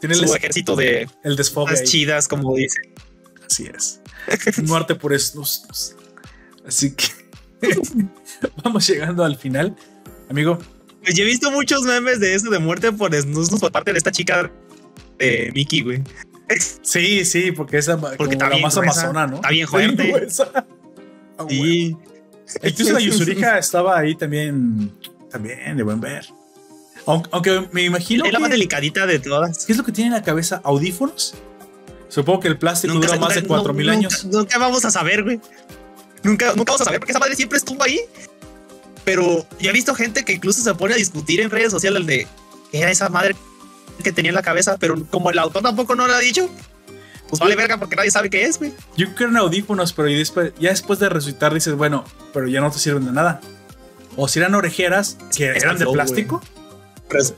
[0.00, 1.08] Tiene su el ejército de.
[1.24, 1.82] El desfogue.
[1.84, 2.80] chidas, como dice.
[3.48, 4.00] Así es.
[4.64, 5.64] Muerte por estos.
[6.66, 7.06] Así que
[8.62, 9.76] vamos llegando al final,
[10.28, 10.58] amigo.
[11.02, 13.98] Pues yo he visto muchos memes de eso de muerte por snus por parte de
[13.98, 14.50] esta chica
[15.20, 16.02] de Mickey, güey.
[16.82, 19.36] Sí, sí, porque esa porque está la más amazona, ¿no?
[19.36, 19.68] Está bien.
[21.38, 21.96] Ah, sí.
[22.62, 24.92] Incluso la Yusurija estaba ahí también,
[25.30, 26.26] también de buen ver.
[27.06, 28.24] Aunque, me imagino.
[28.24, 29.64] Es la más delicadita de todas.
[29.64, 30.60] ¿Qué es lo que tiene en la cabeza?
[30.64, 31.34] ¿Audífonos?
[32.08, 34.24] Supongo que el plástico dura más de 4000 años.
[34.24, 35.40] Nunca, vamos a saber, güey.
[36.22, 38.00] Nunca, nunca vamos a saber porque esa madre siempre estuvo ahí.
[39.04, 42.26] Pero ya he visto gente que incluso se pone a discutir en redes sociales de
[42.70, 43.34] que era esa madre
[44.02, 46.50] que tenía en la cabeza, pero como el autor tampoco no lo ha dicho,
[47.28, 48.72] pues vale verga porque nadie sabe qué es, güey.
[48.96, 52.70] Yo creo en audífonos, pero después, ya después de resucitar dices, bueno, pero ya no
[52.70, 53.40] te sirven de nada.
[54.16, 56.42] O si eran orejeras que eran de plástico.
[57.08, 57.34] Pues,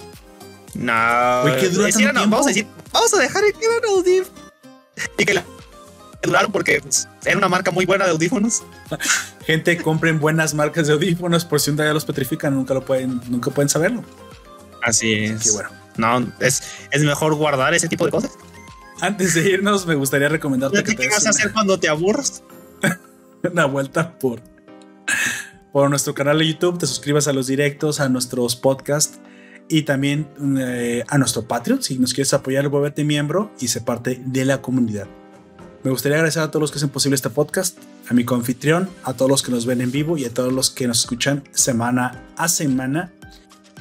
[0.75, 0.93] no.
[0.93, 4.43] vamos a decir, vamos a dejar que eran audífonos
[5.19, 5.45] y que la
[6.23, 8.63] duraron porque pues, era una marca muy buena de audífonos.
[9.47, 13.21] Gente, compren buenas marcas de audífonos por si un día los petrifican, nunca lo pueden,
[13.29, 14.05] nunca pueden saberlo.
[14.83, 15.53] Así es.
[15.53, 15.82] bueno.
[15.97, 18.33] No, es, es mejor guardar ese tipo de cosas.
[19.01, 22.43] Antes de irnos, me gustaría recomendarte que ¿Qué vas a hacer cuando te aburras?
[23.43, 24.41] una vuelta por,
[25.73, 29.19] por nuestro canal de YouTube, te suscribas a los directos, a nuestros podcasts
[29.69, 30.29] y también
[30.59, 31.83] eh, a nuestro Patreon.
[31.83, 35.07] Si nos quieres apoyar, vuélvete miembro y se parte de la comunidad.
[35.83, 37.79] Me gustaría agradecer a todos los que hacen posible este podcast,
[38.09, 40.71] a mi confitrión, a todos los que nos ven en vivo y a todos los
[40.71, 43.13] que nos escuchan semana a semana.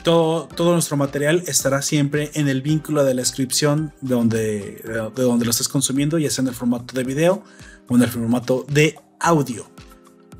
[0.04, 4.40] Todo, nuestro material estará siempre en el vínculo de la descripción de donde,
[5.16, 7.44] de donde lo estés consumiendo, ya sea en el formato de video
[7.88, 9.68] o en el formato de audio.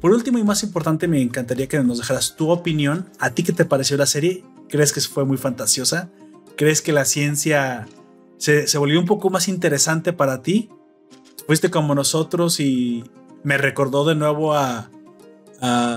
[0.02, 3.08] Por último y más importante, me encantaría que nos dejaras tu opinión.
[3.20, 4.44] ¿A ti qué te pareció la serie?
[4.68, 6.10] ¿Crees que fue muy fantasiosa?
[6.58, 7.88] ¿Crees que la ciencia
[8.38, 10.70] se, volvió un poco más interesante para ti?
[11.46, 13.04] Fuiste como nosotros y
[13.44, 14.90] me recordó de nuevo a,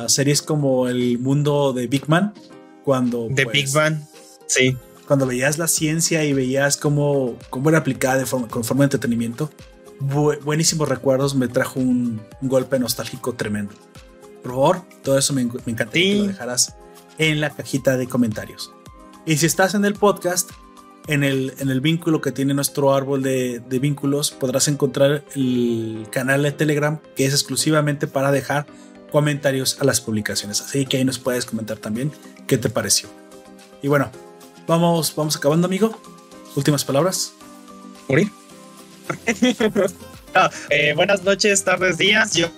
[0.09, 2.35] series como El mundo de Big Man.
[2.85, 3.29] Cuando.
[3.31, 4.07] De Big pues, Man,
[4.47, 4.77] sí.
[5.07, 8.87] Cuando veías la ciencia y veías cómo, cómo era aplicada de forma, con forma de
[8.87, 9.51] entretenimiento.
[10.01, 13.75] buenísimos recuerdos, me trajo un, golpe nostálgico tremendo.
[14.43, 16.75] Por favor, todo eso me, me encantaría que lo dejaras
[17.19, 18.73] en la cajita de comentarios.
[19.27, 20.51] Y si estás en el podcast,
[21.07, 26.07] en el, en el vínculo que tiene nuestro árbol de, de, vínculos, podrás encontrar el
[26.11, 28.67] canal de Telegram que es exclusivamente para dejar
[29.11, 30.61] comentarios a las publicaciones.
[30.61, 32.11] Así que ahí nos puedes comentar también
[32.47, 33.09] qué te pareció.
[33.83, 34.11] Y bueno,
[34.67, 36.01] vamos, vamos acabando, amigo.
[36.57, 37.33] Últimas palabras.
[38.09, 38.31] Uri.
[40.69, 42.35] Eh, buenas noches, tardes, días.
[42.35, 42.49] Yo,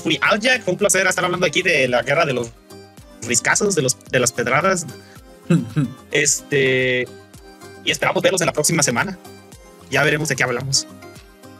[0.00, 0.62] fui Outjack.
[0.62, 2.52] Fue un placer estar hablando aquí de la guerra de los
[3.22, 4.86] riscazos, de, los, de las pedradas.
[6.12, 7.08] este.
[7.84, 9.18] Y esperamos verlos en la próxima semana.
[9.90, 10.86] Ya veremos de qué hablamos.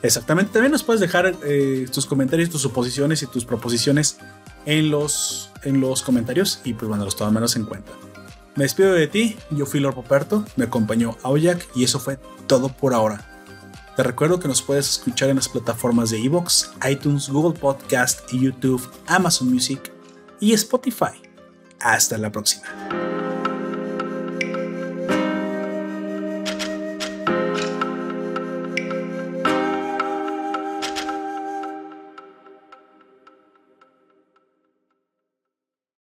[0.02, 0.52] Exactamente.
[0.52, 4.18] También nos puedes dejar eh, tus comentarios, tus suposiciones y tus proposiciones
[4.66, 6.60] en los, en los comentarios.
[6.64, 7.92] Y pues bueno, los tomamos en cuenta.
[8.54, 9.36] Me despido de ti.
[9.50, 10.44] Yo fui Lord Poperto.
[10.56, 11.66] Me acompañó Aoyak.
[11.74, 13.24] Y eso fue todo por ahora.
[13.98, 18.88] Te recuerdo que nos puedes escuchar en las plataformas de Evox, iTunes, Google Podcast, YouTube,
[19.08, 19.92] Amazon Music
[20.38, 21.20] y Spotify.
[21.80, 23.27] Hasta la próxima.